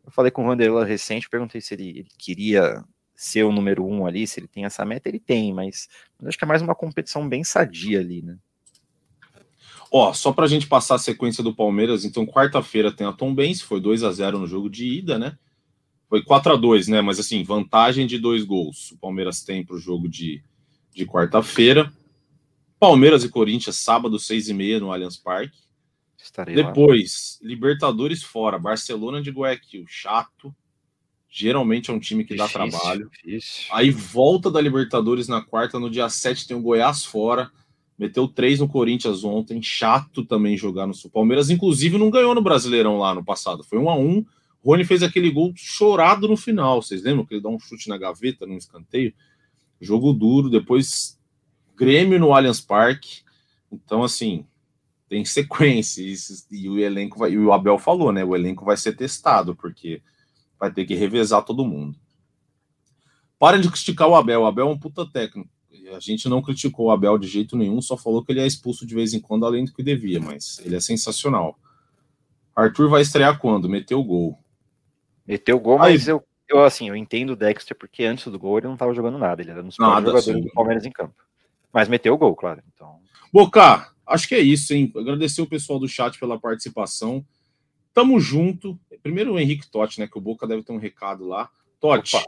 Eu 0.04 0.12
falei 0.12 0.30
com 0.30 0.44
o 0.44 0.46
Vanderlan 0.46 0.84
recente, 0.84 1.28
perguntei 1.28 1.60
se 1.60 1.74
ele, 1.74 1.88
ele, 1.88 2.08
queria 2.16 2.84
ser 3.14 3.44
o 3.44 3.52
número 3.52 3.84
um 3.84 4.06
ali, 4.06 4.26
se 4.26 4.38
ele 4.38 4.46
tem 4.46 4.64
essa 4.64 4.84
meta, 4.84 5.08
ele 5.08 5.18
tem, 5.18 5.52
mas, 5.52 5.88
mas 6.18 6.28
acho 6.28 6.38
que 6.38 6.44
é 6.44 6.46
mais 6.46 6.62
uma 6.62 6.74
competição 6.74 7.28
bem 7.28 7.42
sadia 7.42 8.00
ali, 8.00 8.22
né? 8.22 8.36
Ó, 9.90 10.12
só 10.12 10.32
pra 10.32 10.46
gente 10.46 10.66
passar 10.66 10.96
a 10.96 10.98
sequência 10.98 11.42
do 11.42 11.54
Palmeiras, 11.54 12.04
então 12.04 12.26
quarta-feira 12.26 12.92
tem 12.92 13.06
a 13.06 13.12
Tom 13.12 13.34
Benz, 13.34 13.60
foi 13.60 13.80
2 13.80 14.02
a 14.02 14.12
0 14.12 14.38
no 14.38 14.46
jogo 14.46 14.68
de 14.68 14.86
ida, 14.86 15.18
né? 15.18 15.38
Foi 16.08 16.22
4 16.22 16.52
a 16.52 16.56
2 16.56 16.88
né? 16.88 17.00
Mas 17.00 17.18
assim, 17.18 17.42
vantagem 17.42 18.06
de 18.06 18.18
dois 18.18 18.44
gols. 18.44 18.92
O 18.92 18.98
Palmeiras 18.98 19.42
tem 19.42 19.64
para 19.64 19.76
o 19.76 19.78
jogo 19.78 20.08
de, 20.08 20.42
de 20.94 21.04
quarta-feira. 21.04 21.92
Palmeiras 22.78 23.24
e 23.24 23.28
Corinthians, 23.28 23.76
sábado, 23.76 24.18
6 24.18 24.48
e 24.48 24.54
meia 24.54 24.80
no 24.80 24.92
Allianz 24.92 25.16
Parque. 25.16 25.58
Estarei 26.16 26.54
Depois, 26.54 27.38
lá. 27.40 27.48
Libertadores 27.48 28.22
fora, 28.22 28.58
Barcelona 28.58 29.22
de 29.22 29.30
Guayaquil, 29.30 29.84
chato. 29.86 30.54
Geralmente 31.28 31.90
é 31.90 31.94
um 31.94 32.00
time 32.00 32.24
que 32.24 32.34
difícil, 32.34 32.58
dá 32.58 32.68
trabalho. 32.68 33.10
Difícil. 33.10 33.66
Aí 33.70 33.90
volta 33.90 34.50
da 34.50 34.60
Libertadores 34.60 35.28
na 35.28 35.42
quarta, 35.42 35.78
no 35.78 35.90
dia 35.90 36.08
7 36.08 36.48
tem 36.48 36.56
o 36.56 36.62
Goiás 36.62 37.04
fora. 37.04 37.50
Meteu 37.98 38.28
três 38.28 38.60
no 38.60 38.68
Corinthians 38.68 39.24
ontem, 39.24 39.62
chato 39.62 40.24
também 40.24 40.56
jogar 40.56 40.86
no 40.86 40.92
Sul. 40.92 41.10
Palmeiras, 41.10 41.48
inclusive, 41.48 41.96
não 41.96 42.10
ganhou 42.10 42.34
no 42.34 42.42
Brasileirão 42.42 42.98
lá 42.98 43.14
no 43.14 43.24
passado. 43.24 43.64
Foi 43.64 43.78
um 43.78 43.88
a 43.88 43.96
um 43.96 44.24
Rony 44.66 44.84
fez 44.84 45.00
aquele 45.04 45.30
gol 45.30 45.52
chorado 45.54 46.26
no 46.26 46.36
final. 46.36 46.82
Vocês 46.82 47.04
lembram 47.04 47.24
que 47.24 47.34
ele 47.34 47.40
dá 47.40 47.48
um 47.48 47.58
chute 47.58 47.88
na 47.88 47.96
gaveta, 47.96 48.44
num 48.44 48.56
escanteio? 48.56 49.14
Jogo 49.80 50.12
duro. 50.12 50.50
Depois, 50.50 51.16
Grêmio 51.76 52.18
no 52.18 52.32
Allianz 52.32 52.60
Parque. 52.60 53.22
Então, 53.70 54.02
assim, 54.02 54.46
tem 55.08 55.22
sequência. 55.26 56.02
E, 56.50 56.68
o 56.68 56.78
elenco 56.78 57.18
vai, 57.18 57.32
e 57.32 57.38
o 57.38 57.52
Abel 57.52 57.78
falou, 57.78 58.10
né? 58.12 58.24
O 58.24 58.34
elenco 58.34 58.64
vai 58.64 58.76
ser 58.76 58.96
testado, 58.96 59.54
porque 59.54 60.02
vai 60.58 60.72
ter 60.72 60.84
que 60.84 60.94
revezar 60.94 61.44
todo 61.44 61.64
mundo. 61.64 61.96
Parem 63.38 63.60
de 63.60 63.70
criticar 63.70 64.08
o 64.08 64.14
Abel. 64.14 64.42
O 64.42 64.46
Abel 64.46 64.68
é 64.68 64.70
um 64.70 64.78
puta 64.78 65.06
técnico. 65.06 65.50
A 65.94 66.00
gente 66.00 66.28
não 66.28 66.42
criticou 66.42 66.86
o 66.86 66.90
Abel 66.90 67.16
de 67.16 67.28
jeito 67.28 67.56
nenhum, 67.56 67.80
só 67.80 67.96
falou 67.96 68.24
que 68.24 68.32
ele 68.32 68.40
é 68.40 68.46
expulso 68.46 68.84
de 68.84 68.94
vez 68.94 69.14
em 69.14 69.20
quando, 69.20 69.46
além 69.46 69.64
do 69.64 69.72
que 69.72 69.84
devia, 69.84 70.18
mas 70.18 70.60
ele 70.64 70.74
é 70.74 70.80
sensacional. 70.80 71.56
Arthur 72.56 72.88
vai 72.88 73.02
estrear 73.02 73.38
quando? 73.38 73.68
Meteu 73.68 74.00
o 74.00 74.04
gol. 74.04 74.38
Meteu 75.24 75.58
o 75.58 75.60
gol, 75.60 75.80
Aí, 75.80 75.92
mas 75.92 76.08
eu, 76.08 76.24
eu 76.48 76.64
assim, 76.64 76.88
eu 76.88 76.96
entendo 76.96 77.30
o 77.30 77.36
Dexter, 77.36 77.76
porque 77.76 78.04
antes 78.04 78.26
do 78.26 78.38
gol 78.38 78.58
ele 78.58 78.66
não 78.66 78.74
estava 78.74 78.94
jogando 78.94 79.18
nada, 79.18 79.42
ele 79.42 79.50
era 79.50 79.62
um 79.62 79.66
dos 79.66 79.76
jogadores 79.76 80.24
sim. 80.24 80.40
do 80.40 80.52
Palmeiras 80.52 80.84
em 80.84 80.90
campo. 80.90 81.14
Mas 81.76 81.90
meteu 81.90 82.14
o 82.14 82.16
gol, 82.16 82.34
claro. 82.34 82.62
Então... 82.72 83.00
Boca, 83.30 83.92
acho 84.06 84.26
que 84.26 84.34
é 84.34 84.40
isso, 84.40 84.72
hein? 84.72 84.90
Agradecer 84.96 85.42
o 85.42 85.46
pessoal 85.46 85.78
do 85.78 85.86
chat 85.86 86.18
pela 86.18 86.40
participação. 86.40 87.22
Tamo 87.92 88.18
junto. 88.18 88.80
Primeiro 89.02 89.34
o 89.34 89.38
Henrique 89.38 89.70
Totti, 89.70 90.00
né? 90.00 90.06
Que 90.06 90.16
o 90.16 90.20
Boca 90.22 90.46
deve 90.46 90.62
ter 90.62 90.72
um 90.72 90.78
recado 90.78 91.26
lá. 91.26 91.50
Totti, 91.78 92.16
Opa. 92.16 92.24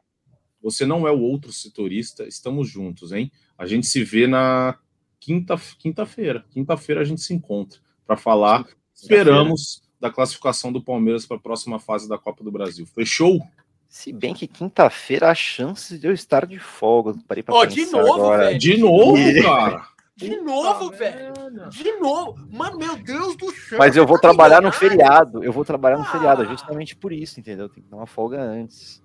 você 0.63 0.85
não 0.85 1.09
é 1.09 1.11
o 1.11 1.19
outro 1.19 1.51
setorista, 1.51 2.29
estamos 2.29 2.69
juntos, 2.69 3.11
hein? 3.11 3.33
A 3.57 3.67
gente 3.67 3.87
se 3.87 4.05
vê 4.05 4.27
na 4.27 4.79
quinta, 5.19 5.57
quinta-feira. 5.79 6.45
Quinta-feira 6.51 7.01
a 7.01 7.05
gente 7.05 7.23
se 7.23 7.33
encontra 7.33 7.81
para 8.07 8.19
falar. 8.19 8.69
Esperamos 8.95 9.81
da 9.99 10.11
classificação 10.11 10.71
do 10.71 10.85
Palmeiras 10.85 11.25
para 11.25 11.39
a 11.39 11.41
próxima 11.41 11.79
fase 11.79 12.07
da 12.07 12.19
Copa 12.19 12.45
do 12.45 12.53
Brasil. 12.53 12.85
Fechou? 12.85 13.41
Se 13.89 14.13
bem 14.13 14.35
que 14.35 14.47
quinta-feira 14.47 15.31
há 15.31 15.35
chances 15.35 15.99
de 15.99 16.07
eu 16.07 16.13
estar 16.13 16.47
de 16.47 16.59
folga. 16.59 17.15
Parei 17.27 17.43
pra 17.43 17.55
oh, 17.55 17.65
de 17.65 17.87
novo, 17.87 18.13
agora. 18.13 18.47
velho. 18.47 18.59
De 18.59 18.77
novo, 18.77 19.43
cara. 19.43 19.89
De 20.19 20.37
novo, 20.41 20.91
velho. 20.91 21.33
De 21.71 21.93
novo. 21.93 22.45
Mano, 22.51 22.77
meu 22.77 22.97
Deus 22.97 23.37
do 23.37 23.53
céu. 23.53 23.79
Mas 23.79 23.97
eu 23.97 24.05
vou 24.05 24.17
tá 24.17 24.23
trabalhar 24.23 24.61
no 24.61 24.73
feriado. 24.73 25.45
Eu 25.45 25.53
vou 25.53 25.65
trabalhar 25.65 25.97
no 25.97 26.03
ah. 26.03 26.11
feriado, 26.11 26.45
justamente 26.45 26.97
por 26.97 27.13
isso, 27.13 27.39
entendeu? 27.39 27.69
Tem 27.69 27.85
que 27.85 27.89
dar 27.89 27.99
uma 27.99 28.07
folga 28.07 28.43
antes. 28.43 29.01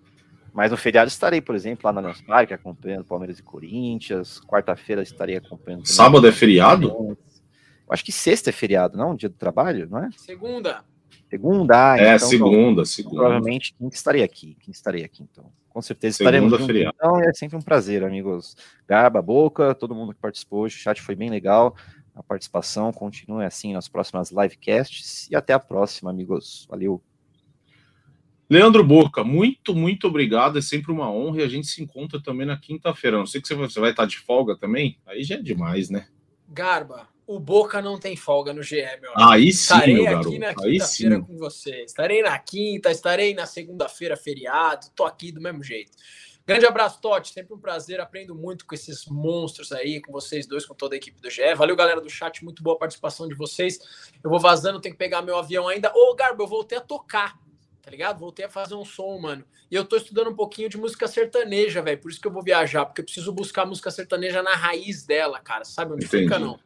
Mas 0.52 0.72
no 0.72 0.78
feriado 0.78 1.10
estarei, 1.10 1.40
por 1.40 1.54
exemplo, 1.54 1.82
lá 1.86 1.94
na 1.94 2.02
Allianz 2.02 2.22
Parque, 2.22 2.56
acompanhando 2.56 3.06
Palmeiras 3.06 3.38
e 3.38 3.44
Corinthians. 3.44 4.42
Quarta-feira 4.42 5.04
estarei 5.04 5.36
acompanhando. 5.36 5.86
Sábado 5.86 6.26
é 6.28 6.32
feriado? 6.32 7.16
Acho 7.88 8.04
que 8.04 8.12
sexta 8.12 8.50
é 8.50 8.54
feriado, 8.54 8.98
não? 8.98 9.16
Dia 9.16 9.30
do 9.30 9.36
trabalho, 9.36 9.88
não 9.88 10.00
é? 10.00 10.10
Segunda. 10.18 10.84
Segunda, 11.34 11.94
ah, 11.94 11.98
é, 11.98 12.16
então, 12.16 12.28
segunda, 12.28 12.86
segunda. 12.86 13.16
Provavelmente 13.16 13.74
quem 13.74 13.88
estarei 13.88 14.22
aqui, 14.22 14.56
quem 14.60 14.72
estarei 14.72 15.04
aqui, 15.04 15.24
então. 15.24 15.52
Com 15.68 15.82
certeza 15.82 16.18
estaremos 16.18 16.52
juntos. 16.52 16.76
Então 16.76 17.20
é 17.20 17.34
sempre 17.34 17.58
um 17.58 17.62
prazer, 17.62 18.04
amigos. 18.04 18.56
Garba, 18.88 19.20
Boca, 19.20 19.74
todo 19.74 19.96
mundo 19.96 20.14
que 20.14 20.20
participou 20.22 20.62
hoje, 20.62 20.76
o 20.76 20.80
chat 20.80 21.02
foi 21.02 21.16
bem 21.16 21.32
legal. 21.32 21.76
A 22.14 22.22
participação 22.22 22.94
continue 22.94 23.44
assim 23.44 23.74
nas 23.74 23.88
próximas 23.88 24.30
livecasts 24.30 25.28
e 25.32 25.36
até 25.36 25.54
a 25.54 25.60
próxima, 25.60 26.12
amigos. 26.12 26.68
Valeu. 26.70 27.02
Leandro 28.48 28.84
Boca, 28.84 29.24
muito, 29.24 29.74
muito 29.74 30.06
obrigado. 30.06 30.60
É 30.60 30.62
sempre 30.62 30.92
uma 30.92 31.12
honra 31.12 31.40
e 31.40 31.44
a 31.44 31.48
gente 31.48 31.66
se 31.66 31.82
encontra 31.82 32.22
também 32.22 32.46
na 32.46 32.58
quinta-feira. 32.58 33.18
Não 33.18 33.26
sei 33.26 33.42
que 33.42 33.52
você 33.56 33.80
vai 33.80 33.90
estar 33.90 34.06
de 34.06 34.20
folga 34.20 34.56
também. 34.56 35.00
Aí 35.08 35.24
já 35.24 35.34
é 35.34 35.42
demais, 35.42 35.90
né? 35.90 36.06
Garba, 36.48 37.08
o 37.36 37.40
Boca 37.40 37.82
não 37.82 38.00
tem 38.00 38.16
folga 38.16 38.54
no 38.54 38.62
GE, 38.62 38.76
meu 39.02 39.14
amigo. 39.14 39.32
Aí 39.32 39.44
sim, 39.46 39.50
estarei 39.50 39.94
meu 39.96 40.20
aqui 40.20 40.40
na 40.40 40.54
quinta-feira 40.54 41.22
com 41.22 41.38
você. 41.38 41.84
Estarei 41.84 42.22
na 42.22 42.40
quinta, 42.40 42.92
estarei 42.92 43.34
na 43.34 43.46
segunda-feira, 43.46 44.16
feriado. 44.16 44.88
Tô 44.96 45.04
aqui 45.04 45.32
do 45.32 45.42
mesmo 45.42 45.64
jeito. 45.64 45.92
Grande 46.46 46.66
abraço, 46.66 47.00
Totti. 47.00 47.32
Sempre 47.32 47.54
um 47.54 47.60
prazer. 47.60 48.02
Aprendo 48.02 48.36
muito 48.36 48.66
com 48.66 48.76
esses 48.76 49.06
monstros 49.08 49.72
aí, 49.72 50.02
com 50.02 50.12
vocês 50.12 50.46
dois, 50.46 50.66
com 50.66 50.76
toda 50.76 50.94
a 50.96 50.98
equipe 50.98 51.22
do 51.22 51.30
GE. 51.30 51.56
Valeu, 51.56 51.76
galera 51.76 52.02
do 52.02 52.10
chat. 52.10 52.44
Muito 52.44 52.62
boa 52.62 52.76
a 52.76 52.80
participação 52.80 53.28
de 53.28 53.34
vocês. 53.34 53.80
Eu 54.22 54.30
vou 54.30 54.40
vazando, 54.40 54.82
tenho 54.82 54.94
que 54.94 55.00
pegar 55.00 55.22
meu 55.22 55.38
avião 55.38 55.68
ainda. 55.68 55.92
Ô, 55.96 56.14
Garbo, 56.14 56.44
eu 56.44 56.48
voltei 56.48 56.78
a 56.78 56.82
tocar, 56.82 57.40
tá 57.82 57.90
ligado? 57.90 58.20
Voltei 58.20 58.46
a 58.46 58.50
fazer 58.50 58.76
um 58.76 58.84
som, 58.84 59.18
mano. 59.20 59.46
E 59.72 59.76
eu 59.76 59.86
tô 59.86 59.96
estudando 59.96 60.30
um 60.32 60.36
pouquinho 60.36 60.68
de 60.68 60.78
música 60.78 61.08
sertaneja, 61.08 61.82
velho. 61.82 62.00
Por 62.00 62.12
isso 62.12 62.20
que 62.20 62.28
eu 62.28 62.32
vou 62.32 62.44
viajar, 62.44 62.86
porque 62.86 63.00
eu 63.00 63.06
preciso 63.06 63.32
buscar 63.32 63.66
música 63.66 63.90
sertaneja 63.90 64.44
na 64.44 64.54
raiz 64.54 65.06
dela, 65.06 65.40
cara. 65.40 65.64
Sabe 65.64 65.94
onde 65.94 66.06
Entendi. 66.06 66.24
fica, 66.26 66.38
não? 66.38 66.60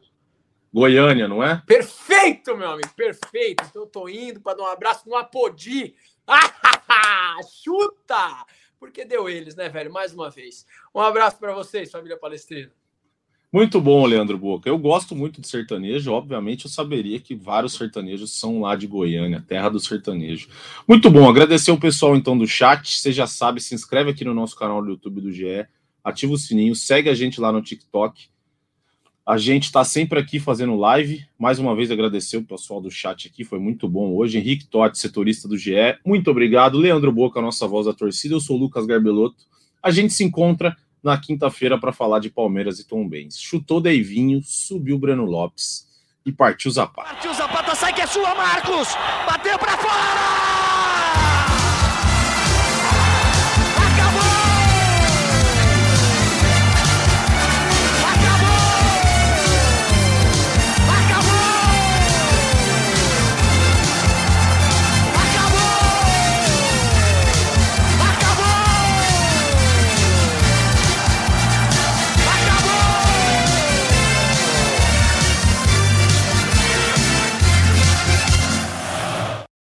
Goiânia, 0.72 1.26
não 1.26 1.42
é? 1.42 1.62
Perfeito, 1.66 2.56
meu 2.56 2.70
amigo, 2.70 2.92
perfeito. 2.94 3.64
Então 3.68 3.82
eu 3.82 3.86
tô 3.86 4.08
indo 4.08 4.40
para 4.40 4.56
dar 4.56 4.64
um 4.64 4.68
abraço 4.68 5.08
no 5.08 5.16
Apodi. 5.16 5.94
Chuta! 7.64 8.44
Porque 8.78 9.04
deu 9.04 9.28
eles, 9.28 9.56
né, 9.56 9.68
velho? 9.68 9.92
Mais 9.92 10.12
uma 10.12 10.30
vez. 10.30 10.66
Um 10.94 11.00
abraço 11.00 11.38
para 11.38 11.52
vocês, 11.52 11.90
família 11.90 12.16
palestrina. 12.16 12.70
Muito 13.50 13.80
bom, 13.80 14.04
Leandro 14.04 14.36
Boca. 14.36 14.68
Eu 14.68 14.76
gosto 14.76 15.16
muito 15.16 15.40
de 15.40 15.48
sertanejo. 15.48 16.12
Obviamente, 16.12 16.66
eu 16.66 16.70
saberia 16.70 17.18
que 17.18 17.34
vários 17.34 17.72
sertanejos 17.72 18.38
são 18.38 18.60
lá 18.60 18.76
de 18.76 18.86
Goiânia, 18.86 19.42
terra 19.46 19.70
do 19.70 19.80
sertanejo. 19.80 20.48
Muito 20.86 21.10
bom. 21.10 21.28
Agradecer 21.28 21.72
o 21.72 21.80
pessoal, 21.80 22.14
então, 22.14 22.36
do 22.36 22.46
chat. 22.46 22.98
Você 22.98 23.10
já 23.10 23.26
sabe, 23.26 23.62
se 23.62 23.74
inscreve 23.74 24.10
aqui 24.10 24.22
no 24.22 24.34
nosso 24.34 24.54
canal 24.54 24.82
do 24.82 24.90
YouTube 24.90 25.22
do 25.22 25.32
GE, 25.32 25.66
ativa 26.04 26.34
o 26.34 26.38
sininho, 26.38 26.74
segue 26.74 27.08
a 27.08 27.14
gente 27.14 27.40
lá 27.40 27.50
no 27.50 27.62
TikTok 27.62 28.28
a 29.28 29.36
gente 29.36 29.64
está 29.64 29.84
sempre 29.84 30.18
aqui 30.18 30.40
fazendo 30.40 30.74
live. 30.74 31.22
Mais 31.38 31.58
uma 31.58 31.76
vez 31.76 31.90
agradecer 31.90 32.38
o 32.38 32.42
pessoal 32.42 32.80
do 32.80 32.90
chat 32.90 33.28
aqui, 33.28 33.44
foi 33.44 33.58
muito 33.58 33.86
bom 33.86 34.14
hoje. 34.16 34.38
Henrique 34.38 34.64
Totti, 34.64 34.98
setorista 34.98 35.46
do 35.46 35.58
GE, 35.58 35.98
muito 36.02 36.30
obrigado. 36.30 36.78
Leandro 36.78 37.12
Boca, 37.12 37.38
nossa 37.38 37.68
voz 37.68 37.84
da 37.84 37.92
torcida. 37.92 38.34
Eu 38.34 38.40
sou 38.40 38.56
o 38.56 38.58
Lucas 38.58 38.86
Garbelotto. 38.86 39.44
A 39.82 39.90
gente 39.90 40.14
se 40.14 40.24
encontra 40.24 40.74
na 41.02 41.18
quinta-feira 41.18 41.78
para 41.78 41.92
falar 41.92 42.20
de 42.20 42.30
Palmeiras 42.30 42.80
e 42.80 42.88
Tom 42.88 43.06
Benz. 43.06 43.38
Chutou 43.38 43.82
Deivinho, 43.82 44.40
subiu 44.42 44.98
Breno 44.98 45.26
Lopes 45.26 45.86
e 46.24 46.32
partiu 46.32 46.70
Zapata. 46.70 47.10
Partiu 47.10 47.34
Zapata, 47.34 47.74
sai 47.74 47.92
que 47.92 48.00
é 48.00 48.06
sua, 48.06 48.34
Marcos! 48.34 48.88
Bateu 49.26 49.58
para 49.58 49.76
fora! 49.76 50.77